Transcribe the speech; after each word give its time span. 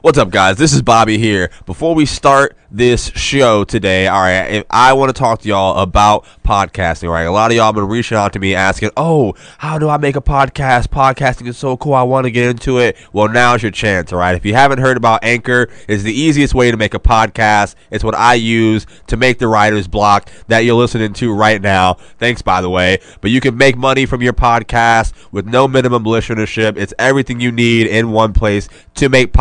What's 0.00 0.16
up, 0.16 0.30
guys? 0.30 0.58
This 0.58 0.72
is 0.74 0.80
Bobby 0.80 1.18
here. 1.18 1.50
Before 1.66 1.92
we 1.92 2.06
start 2.06 2.56
this 2.70 3.06
show 3.16 3.64
today, 3.64 4.06
all 4.06 4.20
right, 4.20 4.64
I 4.70 4.92
want 4.92 5.08
to 5.08 5.18
talk 5.18 5.40
to 5.40 5.48
y'all 5.48 5.76
about 5.82 6.24
podcasting, 6.44 7.10
right? 7.10 7.22
A 7.22 7.32
lot 7.32 7.50
of 7.50 7.56
y'all 7.56 7.72
been 7.72 7.88
reaching 7.88 8.16
out 8.16 8.32
to 8.34 8.38
me 8.38 8.54
asking, 8.54 8.90
"Oh, 8.96 9.34
how 9.56 9.76
do 9.76 9.88
I 9.88 9.96
make 9.96 10.14
a 10.14 10.20
podcast? 10.20 10.88
Podcasting 10.88 11.48
is 11.48 11.58
so 11.58 11.76
cool. 11.76 11.94
I 11.94 12.04
want 12.04 12.26
to 12.26 12.30
get 12.30 12.48
into 12.48 12.78
it." 12.78 12.96
Well, 13.12 13.28
now's 13.28 13.62
your 13.62 13.72
chance, 13.72 14.12
all 14.12 14.20
right? 14.20 14.36
If 14.36 14.46
you 14.46 14.54
haven't 14.54 14.78
heard 14.78 14.96
about 14.96 15.24
Anchor, 15.24 15.68
it's 15.88 16.04
the 16.04 16.12
easiest 16.12 16.54
way 16.54 16.70
to 16.70 16.76
make 16.76 16.94
a 16.94 17.00
podcast. 17.00 17.74
It's 17.90 18.04
what 18.04 18.14
I 18.14 18.34
use 18.34 18.86
to 19.08 19.16
make 19.16 19.40
the 19.40 19.48
writer's 19.48 19.88
block 19.88 20.30
that 20.46 20.60
you're 20.60 20.76
listening 20.76 21.12
to 21.14 21.34
right 21.34 21.60
now. 21.60 21.94
Thanks, 22.18 22.40
by 22.40 22.60
the 22.60 22.70
way. 22.70 23.00
But 23.20 23.32
you 23.32 23.40
can 23.40 23.56
make 23.56 23.76
money 23.76 24.06
from 24.06 24.22
your 24.22 24.34
podcast 24.34 25.12
with 25.32 25.46
no 25.46 25.66
minimum 25.66 26.04
listenership. 26.04 26.76
It's 26.76 26.94
everything 27.00 27.40
you 27.40 27.50
need 27.50 27.88
in 27.88 28.12
one 28.12 28.32
place 28.32 28.68
to 28.94 29.08
make 29.08 29.32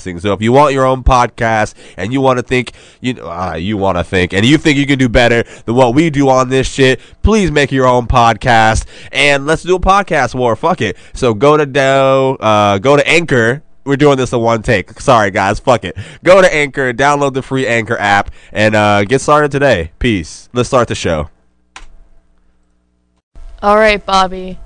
podcasting. 0.00 0.20
So 0.20 0.32
if 0.32 0.42
you 0.42 0.52
want 0.52 0.74
your 0.74 0.84
own 0.84 1.02
podcast 1.02 1.74
and 1.96 2.12
you 2.12 2.20
want 2.20 2.38
to 2.38 2.42
think 2.42 2.72
you 3.00 3.14
uh, 3.22 3.54
you 3.54 3.76
want 3.76 3.98
to 3.98 4.04
think 4.04 4.32
and 4.32 4.44
you 4.44 4.58
think 4.58 4.78
you 4.78 4.86
can 4.86 4.98
do 4.98 5.08
better 5.08 5.42
than 5.64 5.74
what 5.74 5.94
we 5.94 6.10
do 6.10 6.28
on 6.28 6.48
this 6.48 6.68
shit, 6.68 7.00
please 7.22 7.50
make 7.50 7.72
your 7.72 7.86
own 7.86 8.06
podcast 8.06 8.86
and 9.12 9.46
let's 9.46 9.62
do 9.62 9.76
a 9.76 9.80
podcast 9.80 10.34
war. 10.34 10.56
Fuck 10.56 10.80
it. 10.80 10.96
So 11.14 11.34
go 11.34 11.56
to 11.56 11.66
Do, 11.66 11.80
uh, 11.80 12.78
go 12.78 12.96
to 12.96 13.08
Anchor. 13.08 13.62
We're 13.84 13.96
doing 13.96 14.18
this 14.18 14.32
in 14.32 14.40
one 14.40 14.62
take. 14.62 15.00
Sorry, 15.00 15.30
guys. 15.30 15.58
Fuck 15.58 15.84
it. 15.84 15.96
Go 16.22 16.42
to 16.42 16.54
Anchor, 16.54 16.92
download 16.92 17.32
the 17.32 17.42
free 17.42 17.66
Anchor 17.66 17.96
app, 17.96 18.30
and 18.52 18.76
uh, 18.76 19.04
get 19.04 19.22
started 19.22 19.50
today. 19.50 19.92
Peace. 19.98 20.50
Let's 20.52 20.68
start 20.68 20.88
the 20.88 20.94
show. 20.94 21.30
All 23.62 23.76
right, 23.76 24.04
Bobby. 24.04 24.58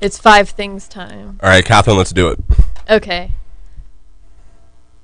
It's 0.00 0.18
five 0.18 0.50
things 0.50 0.88
time. 0.88 1.38
All 1.42 1.48
right, 1.48 1.64
Catherine, 1.64 1.96
let's 1.96 2.12
do 2.12 2.28
it. 2.28 2.38
Okay. 2.90 3.30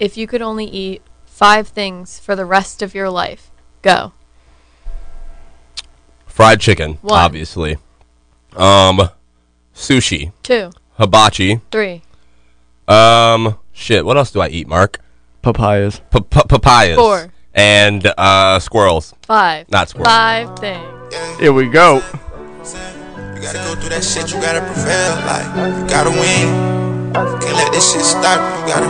If 0.02 0.16
you 0.16 0.26
could 0.26 0.42
only 0.42 0.64
eat 0.64 1.00
five 1.26 1.68
things 1.68 2.18
for 2.18 2.34
the 2.34 2.44
rest 2.44 2.82
of 2.82 2.92
your 2.92 3.08
life, 3.08 3.52
go. 3.82 4.10
Fried 6.26 6.60
chicken, 6.60 6.94
One. 7.02 7.20
obviously. 7.20 7.76
Um, 8.56 9.10
sushi, 9.72 10.32
Two, 10.42 10.70
hibachi. 10.98 11.60
three, 11.70 12.02
Um, 12.88 13.58
shit. 13.72 14.04
What 14.04 14.16
else 14.16 14.32
do 14.32 14.40
I 14.40 14.48
eat, 14.48 14.66
Mark? 14.66 14.98
Papayas. 15.40 16.00
Pa- 16.10 16.18
pa- 16.20 16.42
papayas. 16.48 16.96
Four. 16.96 17.32
And 17.54 18.04
uh, 18.18 18.58
squirrels. 18.58 19.14
five. 19.22 19.70
Not 19.70 19.88
squirrels. 19.88 20.08
Five 20.08 20.58
things. 20.58 21.14
Here 21.38 21.52
we 21.52 21.68
go. 21.68 21.96
You 21.96 23.40
gotta 23.40 23.58
go 23.58 23.74
through 23.76 23.90
that 23.90 24.02
shit, 24.02 24.32
you 24.34 24.40
gotta 24.40 24.62
prevail, 24.66 25.14
like, 25.30 25.78
you 25.80 25.86
gotta 25.88 26.10
win. 26.10 26.91
Can't 27.12 27.56
let 27.56 27.72
this 27.72 27.92
shit 27.92 28.02
stop, 28.02 28.40
you 28.64 28.72
gotta, 28.72 28.88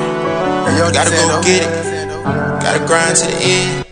you 0.70 0.92
gotta 0.92 1.10
go 1.10 1.42
get 1.42 1.66
it. 1.66 2.22
Gotta 2.62 2.78
grind 2.86 3.16
to 3.16 3.26
the 3.26 3.36
end. 3.42 3.86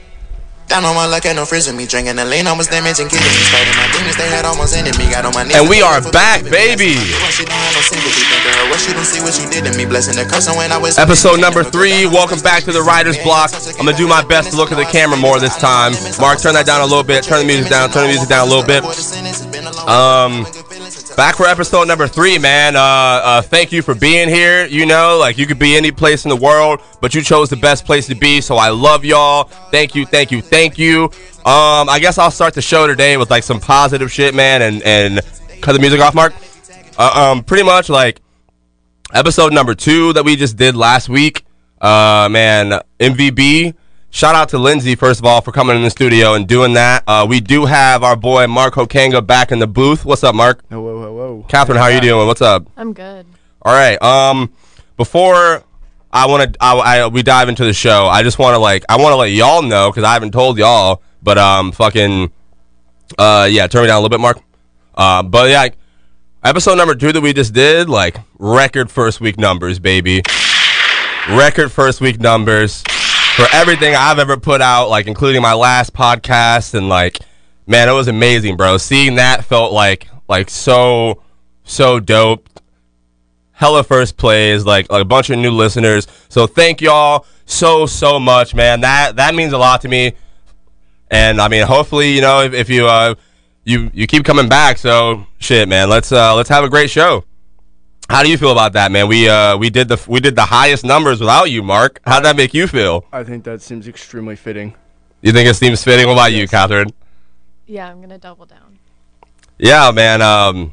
Down 0.71 0.85
on 0.85 0.95
my 0.95 1.05
luck, 1.05 1.27
ain't 1.27 1.35
no 1.35 1.43
friends 1.45 1.67
with 1.67 1.75
me. 1.75 1.83
Drinking 1.85 2.15
the 2.15 2.25
lean, 2.25 2.47
almost 2.47 2.71
damaged 2.71 3.03
and 3.03 3.11
killing 3.11 3.27
me. 3.27 3.43
Starting 3.51 3.75
my 3.75 3.91
demons, 3.91 4.15
they 4.15 4.31
had 4.31 4.47
almost 4.47 4.71
ended 4.79 4.95
me. 5.03 5.11
Got 5.11 5.27
on 5.27 5.35
my 5.35 5.43
knees. 5.43 5.59
And 5.59 5.67
we 5.67 5.83
are 5.83 5.99
back, 6.15 6.47
baby. 6.47 6.95
What 6.95 7.35
she 7.35 7.43
don't 7.43 7.59
have 7.59 7.75
no 7.75 7.83
sympathy. 7.83 8.23
Think 8.23 8.47
of 8.47 8.55
her, 8.55 8.71
what 8.71 8.79
she 8.79 8.95
don't 8.95 9.03
see 9.03 9.19
what 9.19 9.35
you 9.35 9.51
did 9.51 9.67
to 9.67 9.77
me. 9.77 9.83
Blessing 9.83 10.15
the 10.15 10.23
cursing 10.31 10.55
when 10.55 10.71
I 10.71 10.79
was. 10.79 10.95
Episode 10.97 11.43
number 11.43 11.67
three. 11.67 12.07
Welcome 12.07 12.39
back 12.39 12.63
to 12.71 12.73
the 12.73 12.87
Writer's 12.87 13.19
Block. 13.27 13.51
I'm 13.51 13.83
gonna 13.83 13.99
do 13.99 14.07
my 14.07 14.23
best 14.23 14.55
to 14.55 14.57
look 14.57 14.71
at 14.71 14.79
the 14.79 14.87
camera 14.87 15.19
more 15.19 15.43
this 15.43 15.59
time. 15.59 15.91
Mark, 16.23 16.39
turn 16.39 16.55
that 16.55 16.71
down 16.71 16.83
a 16.83 16.87
little 16.87 17.03
bit. 17.03 17.27
Turn 17.27 17.43
the 17.43 17.51
music 17.51 17.67
down. 17.67 17.91
Turn 17.91 18.07
the 18.07 18.15
music 18.15 18.31
down 18.31 18.47
a 18.47 18.51
little 18.51 18.63
bit. 18.63 18.87
Um, 19.91 20.47
back 21.21 21.37
for 21.37 21.45
episode 21.45 21.87
number 21.87 22.09
three, 22.09 22.39
man. 22.39 22.75
Uh, 22.75 22.81
uh, 22.81 23.43
thank 23.43 23.73
you 23.73 23.83
for 23.83 23.95
being 23.95 24.27
here. 24.27 24.65
You 24.65 24.87
know, 24.87 25.19
like 25.19 25.37
you 25.37 25.47
could 25.47 25.59
be 25.59 25.77
any 25.77 25.93
place 25.93 26.25
in 26.25 26.31
the 26.31 26.37
world, 26.37 26.81
but 27.03 27.15
you 27.15 27.21
chose 27.21 27.51
the 27.51 27.59
best 27.59 27.85
place 27.85 28.07
to 28.07 28.15
be. 28.15 28.41
So 28.41 28.57
I 28.57 28.71
love 28.71 29.05
y'all. 29.05 29.45
Thank 29.71 29.95
you, 29.95 30.07
thank 30.07 30.33
you, 30.33 30.41
thank 30.41 30.79
you. 30.79 31.05
Um, 31.45 31.91
I 31.91 31.99
guess 32.01 32.17
I'll 32.17 32.31
start 32.31 32.55
the 32.55 32.63
show 32.63 32.87
today 32.87 33.19
with 33.19 33.31
like 33.31 33.43
some 33.43 33.61
positive 33.61 34.11
shit, 34.11 34.35
man, 34.35 34.63
and 34.63 34.83
and 34.83 35.21
cut 35.61 35.75
the 35.75 35.79
music 35.79 36.01
off, 36.01 36.15
Mark. 36.15 36.33
Uh, 36.97 37.33
um, 37.33 37.45
pretty 37.45 37.65
much 37.65 37.91
like 37.91 38.23
episode 39.13 39.53
number 39.53 39.75
two 39.75 40.15
that 40.15 40.25
we 40.25 40.37
just 40.37 40.57
did 40.57 40.75
last 40.75 41.11
week. 41.11 41.45
Uh, 41.83 42.31
man, 42.31 42.81
MVB. 42.99 43.75
Shout 44.13 44.35
out 44.35 44.49
to 44.49 44.59
Lindsay 44.59 44.97
first 44.97 45.21
of 45.21 45.25
all 45.25 45.41
for 45.41 45.53
coming 45.53 45.77
in 45.77 45.83
the 45.83 45.91
studio 45.91 46.35
and 46.35 46.47
doing 46.47 46.73
that. 46.73 47.05
Uh, 47.07 47.25
we 47.29 47.41
do 47.41 47.65
have 47.65 48.03
our 48.03 48.17
boy 48.17 48.49
Mark 48.49 48.75
Hokanga 48.75 49.25
back 49.25 49.53
in 49.53 49.61
the 49.61 49.69
booth. 49.69 50.05
What's 50.05 50.25
up, 50.25 50.35
Mark? 50.35 50.65
Hello, 50.69 51.01
hello. 51.01 51.47
Catherine, 51.49 51.79
how 51.79 51.85
are 51.85 51.93
you 51.93 52.01
doing? 52.01 52.27
What's 52.27 52.43
up? 52.43 52.67
I'm 52.77 52.93
good. 52.93 53.25
All 53.63 53.73
right. 53.73 54.03
Um, 54.03 54.53
before 54.97 55.63
I 56.13 56.27
want 56.27 56.53
to, 56.53 56.59
I, 56.61 56.75
I 56.77 57.07
we 57.07 57.23
dive 57.23 57.49
into 57.49 57.65
the 57.65 57.73
show. 57.73 58.07
I 58.07 58.25
just 58.25 58.41
want 58.41 58.55
to 58.55 58.59
like, 58.59 58.85
I 58.89 58.97
want 58.97 59.13
to 59.13 59.17
let 59.17 59.31
y'all 59.31 59.63
know 59.63 59.91
because 59.91 60.03
I 60.03 60.13
haven't 60.13 60.33
told 60.33 60.59
y'all, 60.59 61.03
but 61.23 61.39
um, 61.39 61.71
fucking, 61.71 62.33
uh, 63.17 63.49
yeah, 63.49 63.69
turn 63.69 63.83
me 63.83 63.87
down 63.87 63.99
a 63.99 64.01
little 64.01 64.09
bit, 64.09 64.21
Mark. 64.21 64.41
Uh, 64.93 65.23
but 65.23 65.51
yeah, 65.51 65.61
like, 65.61 65.77
episode 66.43 66.75
number 66.75 66.97
two 66.97 67.13
that 67.13 67.21
we 67.21 67.33
just 67.33 67.55
did, 67.55 67.89
like 67.89 68.17
record 68.41 68.91
first 68.91 69.21
week 69.21 69.39
numbers, 69.39 69.79
baby. 69.79 70.21
Record 71.29 71.71
first 71.71 72.01
week 72.01 72.19
numbers 72.19 72.83
for 73.41 73.57
everything 73.57 73.95
I've 73.95 74.19
ever 74.19 74.37
put 74.37 74.61
out, 74.61 74.91
like 74.91 75.07
including 75.07 75.41
my 75.41 75.55
last 75.55 75.95
podcast 75.95 76.75
and 76.75 76.91
like, 76.91 77.19
man, 77.67 77.89
it 77.89 77.93
was 77.93 78.07
amazing, 78.07 78.57
bro. 78.57 78.77
Seeing 78.77 79.15
that 79.15 79.45
felt 79.45 79.73
like 79.73 80.09
like 80.29 80.51
so 80.51 81.23
so 81.65 82.01
dope 82.01 82.49
hella 83.53 83.85
first 83.85 84.17
plays, 84.17 84.65
like, 84.65 84.91
like 84.91 85.03
a 85.03 85.07
bunch 85.07 85.31
of 85.31 85.39
new 85.39 85.51
listeners. 85.51 86.07
So 86.29 86.47
thank 86.47 86.81
y'all 86.81 87.27
so 87.47 87.87
so 87.87 88.19
much, 88.19 88.55
man. 88.55 88.83
That 88.83 89.17
that 89.17 89.35
means 89.35 89.55
a 89.55 89.59
lot 89.59 89.81
to 89.83 89.89
me. 89.89 90.13
And 91.11 91.41
I 91.41 91.49
mean, 91.49 91.67
hopefully, 91.67 92.13
you 92.13 92.21
know, 92.21 92.43
if, 92.43 92.53
if 92.53 92.69
you 92.69 92.87
uh 92.87 93.15
you 93.65 93.91
you 93.95 94.07
keep 94.07 94.25
coming 94.25 94.51
back. 94.51 94.77
So 94.77 95.27
shit, 95.39 95.67
man. 95.67 95.89
Let's 95.89 96.13
uh 96.13 96.35
let's 96.35 96.51
have 96.51 96.65
a 96.65 96.69
great 96.69 96.91
show. 96.91 97.25
How 98.11 98.25
do 98.25 98.29
you 98.29 98.37
feel 98.37 98.51
about 98.51 98.73
that, 98.73 98.91
man? 98.91 99.07
We 99.07 99.29
uh 99.29 99.57
we 99.57 99.71
did 99.71 99.87
the 99.87 100.05
we 100.09 100.19
did 100.19 100.35
the 100.35 100.45
highest 100.45 100.85
numbers 100.85 101.21
without 101.21 101.45
you, 101.45 101.63
Mark. 101.63 102.01
How'd 102.05 102.25
that 102.25 102.35
make 102.35 102.53
you 102.53 102.67
feel? 102.67 103.05
I 103.13 103.23
think 103.23 103.45
that 103.45 103.63
seems 103.63 103.87
extremely 103.87 104.35
fitting. 104.35 104.75
You 105.23 105.31
think 105.31 105.49
it 105.49 105.55
seems 105.55 105.85
fitting? 105.85 106.09
What 106.09 106.15
about 106.15 106.33
you, 106.33 106.49
Catherine? 106.49 106.89
Yeah, 107.67 107.89
I'm 107.89 108.01
gonna 108.01 108.19
double 108.19 108.47
down. 108.47 108.81
Yeah, 109.59 109.93
man. 109.93 110.23
Um, 110.23 110.73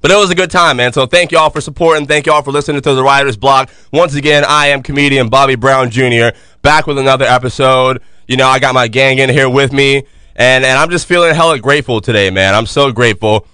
but 0.00 0.10
it 0.10 0.16
was 0.16 0.30
a 0.30 0.34
good 0.34 0.50
time, 0.50 0.78
man. 0.78 0.94
So 0.94 1.04
thank 1.04 1.30
y'all 1.30 1.50
for 1.50 1.60
supporting. 1.60 2.06
Thank 2.06 2.24
y'all 2.24 2.40
for 2.40 2.52
listening 2.52 2.80
to 2.80 2.94
the 2.94 3.02
Writers 3.02 3.36
Block. 3.36 3.68
Once 3.92 4.14
again, 4.14 4.42
I 4.48 4.68
am 4.68 4.82
comedian 4.82 5.28
Bobby 5.28 5.56
Brown 5.56 5.90
Jr. 5.90 6.28
back 6.62 6.86
with 6.86 6.96
another 6.96 7.26
episode. 7.26 8.00
You 8.26 8.38
know, 8.38 8.48
I 8.48 8.60
got 8.60 8.72
my 8.72 8.88
gang 8.88 9.18
in 9.18 9.28
here 9.28 9.50
with 9.50 9.74
me, 9.74 10.04
and 10.34 10.64
and 10.64 10.78
I'm 10.78 10.88
just 10.88 11.06
feeling 11.06 11.34
hella 11.34 11.58
grateful 11.58 12.00
today, 12.00 12.30
man. 12.30 12.54
I'm 12.54 12.66
so 12.66 12.92
grateful. 12.92 13.46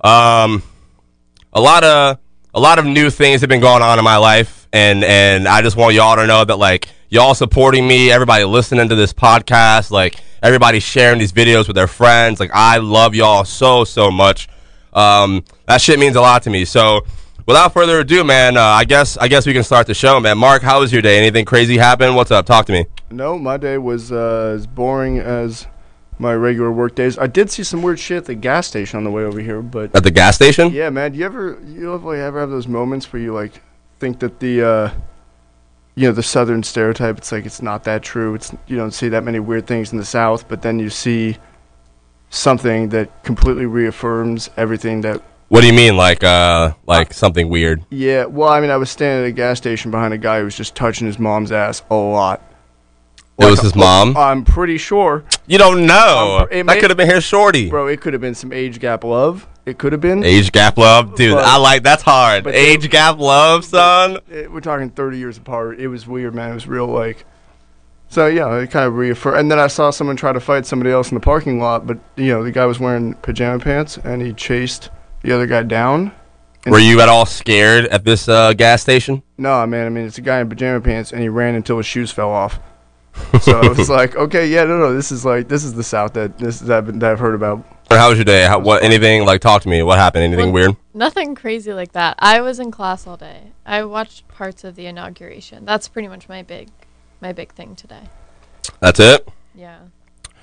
Um, 0.00 0.62
a 1.52 1.60
lot 1.60 1.84
of 1.84 2.18
a 2.54 2.60
lot 2.60 2.78
of 2.78 2.84
new 2.84 3.10
things 3.10 3.40
have 3.40 3.48
been 3.50 3.60
going 3.60 3.82
on 3.82 3.98
in 3.98 4.04
my 4.04 4.16
life, 4.16 4.68
and 4.72 5.04
and 5.04 5.46
I 5.46 5.62
just 5.62 5.76
want 5.76 5.94
y'all 5.94 6.16
to 6.16 6.26
know 6.26 6.44
that 6.44 6.56
like 6.56 6.88
y'all 7.08 7.34
supporting 7.34 7.86
me, 7.86 8.10
everybody 8.10 8.44
listening 8.44 8.88
to 8.88 8.94
this 8.94 9.12
podcast, 9.12 9.90
like 9.90 10.16
everybody 10.42 10.80
sharing 10.80 11.18
these 11.18 11.32
videos 11.32 11.66
with 11.66 11.76
their 11.76 11.86
friends. 11.86 12.40
Like 12.40 12.50
I 12.52 12.78
love 12.78 13.14
y'all 13.14 13.44
so 13.44 13.84
so 13.84 14.10
much. 14.10 14.48
Um, 14.92 15.44
that 15.66 15.80
shit 15.80 15.98
means 15.98 16.16
a 16.16 16.20
lot 16.20 16.42
to 16.44 16.50
me. 16.50 16.64
So 16.64 17.02
without 17.46 17.72
further 17.72 18.00
ado, 18.00 18.24
man, 18.24 18.56
uh, 18.56 18.62
I 18.62 18.84
guess 18.84 19.16
I 19.16 19.28
guess 19.28 19.46
we 19.46 19.52
can 19.52 19.62
start 19.62 19.86
the 19.86 19.94
show, 19.94 20.18
man. 20.18 20.38
Mark, 20.38 20.62
how 20.62 20.80
was 20.80 20.92
your 20.92 21.02
day? 21.02 21.18
Anything 21.18 21.44
crazy 21.44 21.76
happen? 21.76 22.14
What's 22.14 22.30
up? 22.32 22.46
Talk 22.46 22.66
to 22.66 22.72
me. 22.72 22.86
No, 23.12 23.38
my 23.38 23.56
day 23.56 23.78
was 23.78 24.10
uh, 24.10 24.54
as 24.56 24.66
boring 24.66 25.18
as 25.18 25.66
my 26.20 26.34
regular 26.34 26.70
work 26.70 26.94
days. 26.94 27.18
I 27.18 27.26
did 27.26 27.50
see 27.50 27.64
some 27.64 27.82
weird 27.82 27.98
shit 27.98 28.18
at 28.18 28.24
the 28.26 28.34
gas 28.34 28.66
station 28.66 28.98
on 28.98 29.04
the 29.04 29.10
way 29.10 29.24
over 29.24 29.40
here, 29.40 29.62
but 29.62 29.96
At 29.96 30.04
the 30.04 30.10
gas 30.10 30.36
station? 30.36 30.70
yeah, 30.72 30.90
man, 30.90 31.12
do 31.12 31.18
you 31.18 31.24
ever 31.24 31.58
you 31.66 31.94
ever, 31.94 32.06
like, 32.10 32.18
ever 32.18 32.40
have 32.40 32.50
those 32.50 32.68
moments 32.68 33.12
where 33.12 33.22
you 33.22 33.32
like 33.32 33.62
think 33.98 34.20
that 34.20 34.38
the 34.38 34.62
uh, 34.62 34.90
you 35.94 36.06
know 36.06 36.12
the 36.12 36.22
southern 36.22 36.62
stereotype 36.62 37.18
it's 37.18 37.32
like 37.32 37.46
it's 37.46 37.62
not 37.62 37.84
that 37.84 38.02
true. 38.02 38.34
It's 38.34 38.52
you 38.66 38.76
don't 38.76 38.92
see 38.92 39.08
that 39.08 39.24
many 39.24 39.40
weird 39.40 39.66
things 39.66 39.92
in 39.92 39.98
the 39.98 40.04
south, 40.04 40.46
but 40.48 40.62
then 40.62 40.78
you 40.78 40.90
see 40.90 41.38
something 42.28 42.90
that 42.90 43.24
completely 43.24 43.66
reaffirms 43.66 44.50
everything 44.56 45.00
that 45.00 45.22
What 45.48 45.62
do 45.62 45.66
you 45.66 45.72
mean, 45.72 45.96
like 45.96 46.22
uh, 46.22 46.74
like 46.86 47.14
something 47.14 47.48
weird? 47.48 47.84
Yeah, 47.90 48.26
well, 48.26 48.50
I 48.50 48.60
mean, 48.60 48.70
I 48.70 48.76
was 48.76 48.90
standing 48.90 49.24
at 49.24 49.28
a 49.28 49.32
gas 49.32 49.56
station 49.58 49.90
behind 49.90 50.12
a 50.14 50.18
guy 50.18 50.38
who 50.38 50.44
was 50.44 50.54
just 50.54 50.74
touching 50.74 51.06
his 51.06 51.18
mom's 51.18 51.50
ass 51.50 51.82
a 51.90 51.94
lot. 51.94 52.42
It 53.40 53.46
was 53.46 53.58
Like, 53.58 53.62
his 53.64 53.74
mom. 53.74 54.16
I'm 54.16 54.44
pretty 54.44 54.76
sure, 54.78 55.24
You 55.46 55.58
don't 55.58 55.86
know. 55.86 56.38
Um, 56.42 56.48
it 56.50 56.56
that 56.58 56.66
may- 56.66 56.80
could 56.80 56.90
have 56.90 56.96
been 56.96 57.08
his 57.10 57.24
shorty. 57.24 57.70
bro. 57.70 57.86
It 57.86 58.00
could 58.00 58.12
have 58.12 58.20
been 58.20 58.34
some 58.34 58.52
age 58.52 58.78
gap 58.80 59.02
love. 59.04 59.46
It 59.66 59.78
could 59.78 59.92
have 59.92 60.00
been. 60.00 60.24
Age 60.24 60.52
gap 60.52 60.76
love, 60.78 61.14
dude. 61.14 61.34
But- 61.34 61.44
I 61.44 61.56
like 61.56 61.82
that's 61.82 62.02
hard. 62.02 62.44
but 62.44 62.54
Age 62.54 62.82
they- 62.82 62.88
gap 62.88 63.18
love, 63.18 63.64
son. 63.64 64.18
It- 64.30 64.52
we're 64.52 64.60
talking 64.60 64.90
30 64.90 65.18
years 65.18 65.38
apart. 65.38 65.78
It 65.80 65.88
was 65.88 66.06
weird, 66.06 66.34
man. 66.34 66.50
It 66.50 66.54
was 66.54 66.66
real 66.66 66.86
like. 66.86 67.24
So 68.08 68.26
yeah, 68.26 68.52
it 68.56 68.70
kind 68.72 68.86
of 68.86 68.96
reaffirmed. 68.96 69.38
And 69.38 69.50
then 69.50 69.58
I 69.60 69.68
saw 69.68 69.90
someone 69.90 70.16
try 70.16 70.32
to 70.32 70.40
fight 70.40 70.66
somebody 70.66 70.90
else 70.90 71.10
in 71.10 71.14
the 71.14 71.20
parking 71.20 71.60
lot, 71.60 71.86
but 71.86 71.98
you 72.16 72.26
know 72.32 72.42
the 72.42 72.50
guy 72.50 72.66
was 72.66 72.80
wearing 72.80 73.14
pajama 73.22 73.60
pants 73.62 73.98
and 74.02 74.20
he 74.20 74.32
chased 74.32 74.90
the 75.22 75.32
other 75.32 75.46
guy 75.46 75.62
down. 75.62 76.10
Were 76.66 76.78
you 76.80 77.00
at 77.00 77.08
all 77.08 77.24
scared 77.24 77.86
at 77.86 78.04
this 78.04 78.28
uh, 78.28 78.52
gas 78.52 78.82
station? 78.82 79.22
No, 79.38 79.64
man. 79.66 79.86
I 79.86 79.88
mean, 79.90 80.04
it's 80.06 80.18
a 80.18 80.22
guy 80.22 80.40
in 80.40 80.48
pajama 80.50 80.80
pants, 80.82 81.10
and 81.12 81.22
he 81.22 81.28
ran 81.30 81.54
until 81.54 81.78
his 81.78 81.86
shoes 81.86 82.10
fell 82.10 82.30
off. 82.30 82.58
So 83.40 83.60
it 83.62 83.76
was 83.76 83.88
like, 84.00 84.16
okay, 84.16 84.46
yeah, 84.48 84.64
no, 84.64 84.78
no, 84.78 84.94
this 84.94 85.12
is 85.12 85.24
like 85.24 85.48
this 85.48 85.64
is 85.64 85.74
the 85.74 85.82
South 85.82 86.12
that 86.14 86.38
this 86.38 86.60
that 86.60 86.78
I've, 86.78 86.86
been, 86.86 86.98
that 87.00 87.12
I've 87.12 87.18
heard 87.18 87.34
about. 87.34 87.64
Or 87.90 87.96
how 87.96 88.08
was 88.08 88.18
your 88.18 88.24
day? 88.24 88.44
How, 88.44 88.58
what 88.58 88.82
anything 88.82 89.24
like 89.24 89.40
talk 89.40 89.62
to 89.62 89.68
me? 89.68 89.82
What 89.82 89.98
happened? 89.98 90.24
Anything 90.24 90.52
Well, 90.52 90.66
weird? 90.68 90.76
Nothing 90.94 91.34
crazy 91.34 91.72
like 91.72 91.92
that. 91.92 92.16
I 92.18 92.40
was 92.40 92.60
in 92.60 92.70
class 92.70 93.06
all 93.06 93.16
day. 93.16 93.52
I 93.66 93.82
watched 93.84 94.28
parts 94.28 94.62
of 94.62 94.76
the 94.76 94.86
inauguration. 94.86 95.64
That's 95.64 95.88
pretty 95.88 96.08
much 96.08 96.28
my 96.28 96.42
big, 96.42 96.68
my 97.20 97.32
big 97.32 97.52
thing 97.52 97.74
today. 97.74 98.02
That's 98.78 99.00
it. 99.00 99.28
Yeah, 99.54 99.78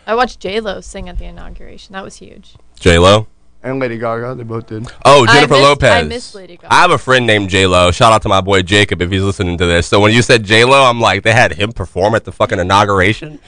I 0.06 0.16
watched 0.16 0.40
J 0.40 0.60
Lo 0.60 0.82
sing 0.82 1.08
at 1.08 1.18
the 1.18 1.26
inauguration. 1.26 1.94
That 1.94 2.04
was 2.04 2.18
huge. 2.18 2.56
J 2.80 3.00
Lo. 3.00 3.28
And 3.64 3.80
Lady 3.80 3.98
Gaga, 3.98 4.36
they 4.36 4.44
both 4.44 4.68
did. 4.68 4.88
Oh, 5.04 5.26
I 5.28 5.34
Jennifer 5.34 5.54
missed- 5.56 5.64
Lopez. 5.64 5.92
I 5.92 6.04
miss 6.04 6.36
Lady 6.36 6.58
Gaga. 6.58 6.74
I 6.74 6.82
have 6.82 6.92
a 6.92 6.98
friend 6.98 7.26
named 7.26 7.50
J 7.50 7.66
Lo. 7.68 7.92
Shout 7.92 8.14
out 8.14 8.22
to 8.22 8.30
my 8.30 8.40
boy 8.40 8.62
Jacob 8.62 9.02
if 9.02 9.10
he's 9.12 9.24
listening 9.24 9.58
to 9.58 9.66
this. 9.66 9.88
So 9.88 10.00
when 10.00 10.14
you 10.14 10.22
said 10.22 10.44
J 10.44 10.64
Lo, 10.64 10.84
I'm 10.84 11.02
like, 11.02 11.24
they 11.24 11.34
had 11.34 11.54
him 11.54 11.72
perform 11.72 12.16
at 12.16 12.24
the 12.24 12.32
fucking 12.32 12.60
inauguration. 12.60 13.40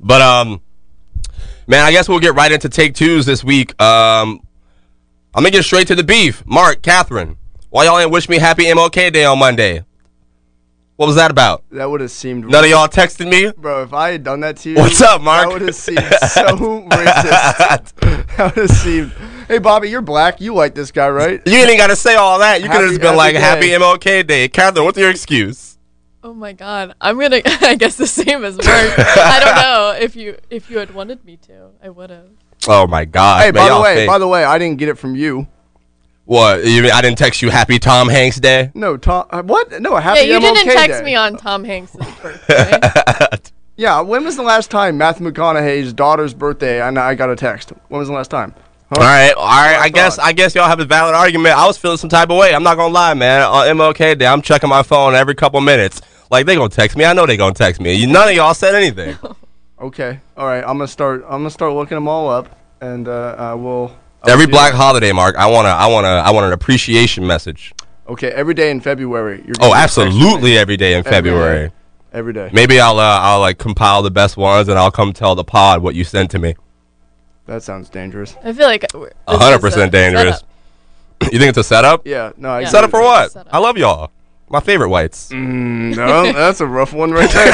But 0.00 0.20
um, 0.20 0.60
man, 1.66 1.84
I 1.84 1.92
guess 1.92 2.08
we'll 2.08 2.20
get 2.20 2.34
right 2.34 2.50
into 2.52 2.68
take 2.68 2.94
twos 2.94 3.24
this 3.24 3.42
week. 3.44 3.80
Um, 3.80 4.40
I'm 5.34 5.42
gonna 5.42 5.50
get 5.50 5.64
straight 5.64 5.86
to 5.88 5.94
the 5.94 6.04
beef. 6.04 6.44
Mark, 6.46 6.82
Catherine, 6.82 7.36
why 7.70 7.84
y'all 7.84 7.98
ain't 7.98 8.10
wish 8.10 8.28
me 8.28 8.38
happy 8.38 8.64
MLK 8.64 9.12
Day 9.12 9.24
on 9.24 9.38
Monday? 9.38 9.84
What 10.96 11.06
was 11.06 11.16
that 11.16 11.30
about? 11.30 11.62
That 11.72 11.90
would 11.90 12.00
have 12.00 12.10
seemed. 12.10 12.48
None 12.48 12.64
of 12.64 12.70
y'all 12.70 12.88
texted 12.88 13.28
me. 13.28 13.52
Bro, 13.58 13.82
if 13.82 13.92
I 13.92 14.12
had 14.12 14.24
done 14.24 14.40
that 14.40 14.56
to 14.58 14.70
you, 14.70 14.76
What's 14.76 15.02
up, 15.02 15.20
Mark? 15.20 15.46
That 15.46 15.52
would 15.52 15.62
have 15.62 15.74
seemed 15.74 15.98
so 16.30 16.82
racist. 16.88 17.94
that 18.36 18.54
would 18.56 18.68
have 18.68 18.76
seemed. 18.78 19.12
Hey, 19.46 19.58
Bobby, 19.58 19.90
you're 19.90 20.00
black. 20.00 20.40
You 20.40 20.54
like 20.54 20.74
this 20.74 20.90
guy, 20.90 21.10
right? 21.10 21.42
You 21.44 21.54
ain't 21.54 21.76
got 21.76 21.88
to 21.88 21.96
say 21.96 22.14
all 22.14 22.38
that. 22.38 22.62
You 22.62 22.70
could 22.70 22.80
have 22.80 22.88
just 22.88 23.00
been 23.02 23.14
happy 23.14 23.16
like, 23.18 23.34
day. 23.34 23.40
"Happy 23.40 23.68
MLK 23.68 24.26
Day." 24.26 24.48
Catherine, 24.48 24.86
what's 24.86 24.98
your 24.98 25.10
excuse? 25.10 25.76
Oh 26.24 26.32
my 26.32 26.54
god, 26.54 26.94
I'm 27.00 27.20
gonna. 27.20 27.42
I 27.44 27.74
guess 27.74 27.96
the 27.96 28.06
same 28.06 28.42
as 28.44 28.56
Mark. 28.56 28.66
I 28.66 29.40
don't 29.44 29.56
know 29.56 29.96
if 30.02 30.16
you 30.16 30.38
if 30.48 30.70
you 30.70 30.78
had 30.78 30.94
wanted 30.94 31.24
me 31.26 31.36
to, 31.48 31.72
I 31.82 31.90
would 31.90 32.08
have. 32.08 32.30
Oh 32.66 32.86
my 32.86 33.04
God! 33.04 33.42
Hey, 33.42 33.52
man, 33.52 33.68
by 33.68 33.74
the 33.74 33.80
way, 33.82 33.94
fake. 33.96 34.08
by 34.08 34.18
the 34.18 34.26
way, 34.26 34.44
I 34.44 34.58
didn't 34.58 34.78
get 34.78 34.88
it 34.88 34.96
from 34.96 35.14
you. 35.14 35.46
What? 36.26 36.64
You 36.64 36.82
mean 36.82 36.90
I 36.92 37.00
didn't 37.00 37.18
text 37.18 37.40
you 37.40 37.50
Happy 37.50 37.78
Tom 37.78 38.08
Hanks 38.08 38.38
Day? 38.38 38.70
No, 38.74 38.96
Tom. 38.96 39.26
uh, 39.30 39.42
What? 39.42 39.80
No, 39.80 39.96
happy 39.96 40.20
Yeah, 40.20 40.38
you 40.38 40.40
MLK 40.40 40.54
didn't 40.54 40.72
text 40.74 40.98
Day. 40.98 41.04
me 41.04 41.14
on 41.14 41.36
Tom 41.36 41.64
Hanks' 41.64 41.96
birthday. 42.22 42.80
Yeah, 43.78 44.00
when 44.00 44.24
was 44.24 44.36
the 44.36 44.42
last 44.42 44.70
time 44.70 44.96
Matthew 44.96 45.30
McConaughey's 45.30 45.92
daughter's 45.92 46.32
birthday 46.32 46.80
and 46.80 46.98
I 46.98 47.14
got 47.14 47.28
a 47.28 47.36
text? 47.36 47.74
When 47.88 47.98
was 47.98 48.08
the 48.08 48.14
last 48.14 48.30
time? 48.30 48.54
Huh? 48.88 48.96
All 48.98 49.02
right, 49.06 49.32
all 49.36 49.44
right. 49.44 49.76
I 49.76 49.82
I 49.84 49.88
guess 49.90 50.16
thought. 50.16 50.24
I 50.24 50.32
guess 50.32 50.54
y'all 50.54 50.66
have 50.66 50.80
a 50.80 50.86
valid 50.86 51.14
argument. 51.14 51.58
I 51.58 51.66
was 51.66 51.76
feeling 51.76 51.98
some 51.98 52.08
type 52.08 52.30
of 52.30 52.38
way. 52.38 52.54
I'm 52.54 52.62
not 52.62 52.76
gonna 52.78 52.94
lie, 52.94 53.12
man. 53.12 53.42
On 53.42 53.66
MLK 53.76 54.18
Day, 54.18 54.26
I'm 54.26 54.40
checking 54.40 54.70
my 54.70 54.82
phone 54.82 55.14
every 55.14 55.34
couple 55.34 55.60
minutes. 55.60 56.00
Like 56.30 56.46
they 56.46 56.54
gonna 56.56 56.70
text 56.70 56.96
me. 56.96 57.04
I 57.04 57.12
know 57.12 57.26
they 57.26 57.36
gonna 57.36 57.52
text 57.52 57.78
me. 57.80 57.92
You- 57.92 58.06
None 58.06 58.28
of 58.30 58.34
y'all 58.34 58.54
said 58.54 58.74
anything. 58.74 59.16
Okay. 59.78 60.20
All 60.38 60.46
right. 60.46 60.60
I'm 60.62 60.78
gonna 60.78 60.88
start. 60.88 61.22
I'm 61.26 61.40
gonna 61.40 61.50
start 61.50 61.74
looking 61.74 61.96
them 61.96 62.08
all 62.08 62.30
up, 62.30 62.58
and 62.80 63.06
uh, 63.06 63.34
I 63.38 63.52
will. 63.52 63.94
I'll 64.26 64.32
every 64.32 64.46
do 64.46 64.52
Black 64.52 64.74
holiday, 64.74 65.12
Mark. 65.12 65.36
I 65.36 65.46
wanna, 65.46 65.68
I 65.70 65.86
wanna, 65.86 66.08
I 66.08 66.30
want 66.30 66.46
an 66.46 66.52
appreciation 66.52 67.26
message. 67.26 67.72
Okay. 68.08 68.28
Every 68.30 68.54
day 68.54 68.70
in 68.70 68.80
February. 68.80 69.38
You're 69.46 69.54
Oh, 69.60 69.70
gonna 69.70 69.80
text 69.80 69.98
me. 69.98 70.04
absolutely, 70.04 70.58
every 70.58 70.76
day 70.76 70.92
in 70.92 70.98
Every 71.00 71.10
February. 71.10 71.68
day. 71.68 71.74
Every 72.12 72.32
day. 72.32 72.50
Maybe 72.52 72.80
I'll, 72.80 72.98
uh, 72.98 73.18
I'll 73.20 73.40
like 73.40 73.58
compile 73.58 74.02
the 74.02 74.10
best 74.10 74.36
ones 74.36 74.68
and 74.68 74.78
I'll 74.78 74.90
come 74.90 75.12
tell 75.12 75.34
the 75.34 75.44
pod 75.44 75.82
what 75.82 75.94
you 75.94 76.04
sent 76.04 76.30
to 76.32 76.38
me. 76.38 76.54
That 77.46 77.62
sounds 77.62 77.88
dangerous. 77.88 78.34
I 78.42 78.52
feel 78.52 78.66
like 78.66 78.84
A 78.92 78.98
hundred 79.38 79.56
is 79.56 79.56
a 79.56 79.58
percent 79.60 79.92
dangerous. 79.92 80.36
setup. 80.36 80.48
you 81.32 81.38
think 81.38 81.48
it's 81.50 81.58
a 81.58 81.64
setup? 81.64 82.06
Yeah. 82.06 82.32
No. 82.36 82.48
I 82.50 82.60
Yeah. 82.62 82.68
Setup 82.68 82.90
for 82.90 83.00
what? 83.02 83.32
Setup. 83.32 83.54
I 83.54 83.58
love 83.58 83.76
y'all. 83.78 84.10
My 84.48 84.60
favorite 84.60 84.88
whites. 84.90 85.30
Mm, 85.30 85.96
no, 85.96 86.32
that's 86.32 86.60
a 86.60 86.66
rough 86.66 86.92
one 86.92 87.10
right 87.10 87.28
there. 87.30 87.52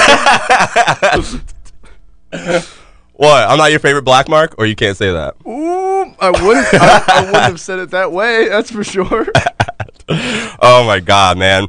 What? 3.22 3.48
I'm 3.48 3.56
not 3.56 3.70
your 3.70 3.78
favorite 3.78 4.02
black 4.02 4.28
mark, 4.28 4.56
or 4.58 4.66
you 4.66 4.74
can't 4.74 4.96
say 4.96 5.12
that. 5.12 5.36
Ooh, 5.46 6.12
I 6.18 6.30
wouldn't. 6.44 6.66
I, 6.74 7.04
I 7.06 7.20
wouldn't 7.20 7.36
have 7.36 7.60
said 7.60 7.78
it 7.78 7.90
that 7.90 8.10
way. 8.10 8.48
That's 8.48 8.72
for 8.72 8.82
sure. 8.82 9.26
Oh 10.64 10.84
my 10.84 11.00
god, 11.00 11.38
man. 11.38 11.68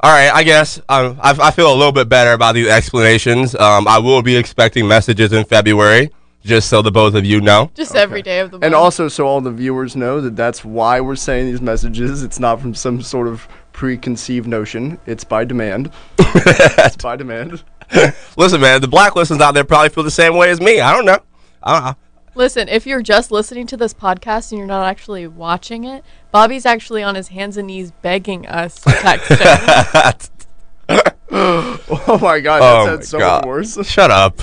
All 0.00 0.12
right, 0.12 0.30
I 0.30 0.42
guess 0.42 0.78
um, 0.88 1.18
I, 1.22 1.34
I 1.40 1.50
feel 1.52 1.72
a 1.72 1.74
little 1.74 1.92
bit 1.92 2.08
better 2.08 2.32
about 2.32 2.54
these 2.54 2.68
explanations. 2.68 3.54
Um, 3.54 3.88
I 3.88 3.98
will 3.98 4.20
be 4.20 4.36
expecting 4.36 4.86
messages 4.86 5.32
in 5.32 5.44
February, 5.44 6.10
just 6.44 6.68
so 6.68 6.82
the 6.82 6.90
both 6.90 7.14
of 7.14 7.24
you 7.24 7.40
know. 7.40 7.70
Just 7.74 7.94
every 7.94 8.20
day 8.20 8.40
of 8.40 8.50
the 8.50 8.56
month. 8.56 8.64
And 8.64 8.74
also, 8.74 9.08
so 9.08 9.26
all 9.26 9.40
the 9.40 9.50
viewers 9.50 9.96
know 9.96 10.20
that 10.20 10.36
that's 10.36 10.64
why 10.64 11.00
we're 11.00 11.16
saying 11.16 11.46
these 11.46 11.62
messages. 11.62 12.22
It's 12.22 12.40
not 12.40 12.60
from 12.60 12.74
some 12.74 13.00
sort 13.00 13.28
of 13.28 13.48
preconceived 13.72 14.48
notion. 14.48 14.98
It's 15.06 15.24
by 15.24 15.44
demand. 15.44 15.92
it's 16.18 16.96
by 16.96 17.16
demand. 17.16 17.62
Listen, 18.36 18.60
man, 18.60 18.80
the 18.80 18.88
black 18.88 19.14
listeners 19.16 19.40
out 19.40 19.52
there 19.52 19.64
probably 19.64 19.88
feel 19.90 20.04
the 20.04 20.10
same 20.10 20.36
way 20.36 20.50
as 20.50 20.60
me. 20.60 20.80
I 20.80 20.92
don't 20.94 21.04
know. 21.04 21.18
I 21.62 21.80
don't, 21.80 21.96
Listen, 22.34 22.66
if 22.68 22.86
you're 22.86 23.02
just 23.02 23.30
listening 23.30 23.66
to 23.66 23.76
this 23.76 23.92
podcast 23.92 24.50
and 24.52 24.58
you're 24.58 24.66
not 24.66 24.86
actually 24.86 25.26
watching 25.26 25.84
it, 25.84 26.02
Bobby's 26.30 26.64
actually 26.64 27.02
on 27.02 27.14
his 27.14 27.28
hands 27.28 27.58
and 27.58 27.66
knees 27.66 27.90
begging 28.00 28.46
us 28.46 28.76
to 28.76 28.90
text 28.90 29.28
him. 29.30 30.98
Oh 31.34 32.18
my 32.20 32.40
god, 32.40 32.60
that 32.60 32.76
Oh 32.76 32.86
sounds 32.86 32.98
my 33.00 33.04
so 33.04 33.18
God. 33.18 33.40
much 33.42 33.46
worse. 33.46 33.86
Shut 33.86 34.10
up. 34.10 34.38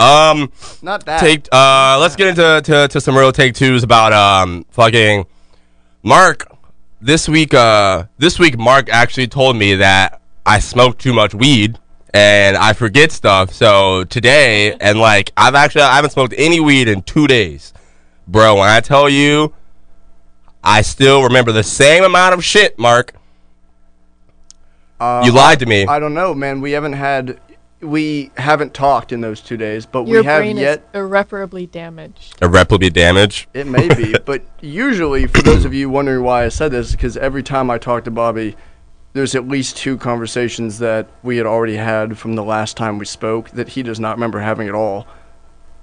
Um, 0.00 0.50
Not 0.82 1.04
that. 1.06 1.20
take. 1.20 1.46
Uh, 1.52 1.98
let's 2.00 2.16
get 2.16 2.28
into 2.28 2.60
to, 2.64 2.88
to 2.88 3.00
some 3.00 3.16
real 3.16 3.30
take 3.30 3.54
twos 3.54 3.82
about 3.84 4.12
um 4.12 4.64
fucking 4.70 5.26
Mark. 6.02 6.46
This 7.00 7.28
week, 7.28 7.54
uh, 7.54 8.04
this 8.18 8.38
week 8.40 8.58
Mark 8.58 8.88
actually 8.88 9.28
told 9.28 9.56
me 9.56 9.76
that 9.76 10.20
I 10.44 10.58
smoked 10.58 11.00
too 11.00 11.12
much 11.12 11.34
weed 11.34 11.78
and 12.16 12.56
I 12.56 12.72
forget 12.72 13.12
stuff. 13.12 13.52
So 13.52 14.04
today, 14.04 14.74
and 14.80 14.98
like 14.98 15.32
I've 15.36 15.54
actually 15.54 15.82
I 15.82 15.96
haven't 15.96 16.10
smoked 16.12 16.32
any 16.38 16.60
weed 16.60 16.88
in 16.88 17.02
two 17.02 17.26
days, 17.26 17.74
bro. 18.26 18.54
When 18.54 18.68
I 18.68 18.80
tell 18.80 19.08
you, 19.10 19.52
I 20.64 20.80
still 20.80 21.22
remember 21.24 21.52
the 21.52 21.62
same 21.62 22.04
amount 22.04 22.32
of 22.32 22.42
shit, 22.42 22.78
Mark. 22.78 23.12
Uh, 24.98 25.22
You 25.26 25.32
lied 25.32 25.58
to 25.58 25.66
me. 25.66 25.86
I 25.86 25.98
don't 25.98 26.14
know, 26.14 26.32
man. 26.34 26.62
We 26.62 26.72
haven't 26.72 26.94
had. 26.94 27.38
We 27.82 28.30
haven't 28.38 28.72
talked 28.72 29.12
in 29.12 29.20
those 29.20 29.42
two 29.42 29.58
days, 29.58 29.84
but 29.84 30.08
Your 30.08 30.22
we 30.22 30.26
have 30.26 30.40
brain 30.40 30.56
yet. 30.56 30.78
is 30.78 30.84
irreparably 31.00 31.66
damaged. 31.66 32.36
Irreparably 32.40 32.88
damaged. 32.88 33.48
It 33.52 33.66
may 33.66 33.94
be, 33.94 34.14
but 34.24 34.42
usually, 34.62 35.26
for 35.26 35.42
those 35.42 35.66
of 35.66 35.74
you 35.74 35.90
wondering 35.90 36.24
why 36.24 36.46
I 36.46 36.48
said 36.48 36.72
this, 36.72 36.92
because 36.92 37.18
every 37.18 37.42
time 37.42 37.70
I 37.70 37.76
talk 37.76 38.04
to 38.04 38.10
Bobby, 38.10 38.56
there's 39.16 39.34
at 39.34 39.48
least 39.48 39.76
two 39.78 39.96
conversations 39.96 40.78
that 40.78 41.08
we 41.22 41.38
had 41.38 41.46
already 41.46 41.76
had 41.76 42.18
from 42.18 42.34
the 42.34 42.44
last 42.44 42.76
time 42.76 42.98
we 42.98 43.06
spoke 43.06 43.50
that 43.52 43.70
he 43.70 43.82
does 43.82 43.98
not 43.98 44.16
remember 44.16 44.40
having 44.40 44.68
at 44.68 44.74
all. 44.74 45.06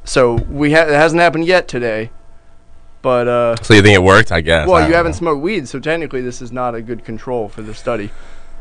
So 0.04 0.36
we 0.36 0.72
ha- 0.74 0.84
it 0.84 0.90
hasn't 0.94 1.20
happened 1.20 1.46
yet 1.46 1.68
today, 1.68 2.12
but 3.02 3.28
uh, 3.28 3.56
So 3.64 3.74
you 3.74 3.82
think 3.82 3.96
it 3.96 4.04
worked? 4.04 4.32
I 4.32 4.42
guess. 4.42 4.68
Well, 4.68 4.82
don't 4.82 4.90
you 4.90 4.96
haven't 4.96 5.14
know. 5.14 5.18
smoked 5.18 5.42
weed, 5.42 5.68
so 5.68 5.80
technically 5.80 6.22
this 6.22 6.42
is 6.42 6.52
not 6.52 6.76
a 6.76 6.82
good 6.82 7.04
control 7.04 7.50
for 7.50 7.62
the 7.64 7.74
study. 7.74 8.12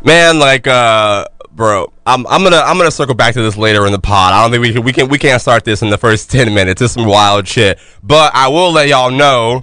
Man, 0.05 0.39
like, 0.39 0.67
uh, 0.67 1.27
bro, 1.53 1.93
I'm, 2.07 2.27
I'm 2.27 2.43
gonna, 2.43 2.57
I'm 2.57 2.77
gonna 2.79 2.91
circle 2.91 3.15
back 3.15 3.35
to 3.35 3.43
this 3.43 3.57
later 3.57 3.85
in 3.87 3.93
the 3.93 4.01
pod. 4.01 4.33
I 4.33 4.43
don't 4.43 4.51
think 4.51 4.63
we 4.63 4.73
can, 4.73 4.83
we 4.85 4.93
can, 4.93 5.09
we 5.09 5.19
can't 5.19 5.41
start 5.41 5.65
this 5.65 5.83
in 5.83 5.91
the 5.91 5.99
first 5.99 6.31
ten 6.31 6.53
minutes. 6.55 6.81
It's 6.81 6.95
some 6.95 7.07
wild 7.07 7.47
shit. 7.47 7.79
But 8.03 8.35
I 8.35 8.49
will 8.49 8.73
let 8.73 8.89
y'all 8.89 9.11
know. 9.11 9.61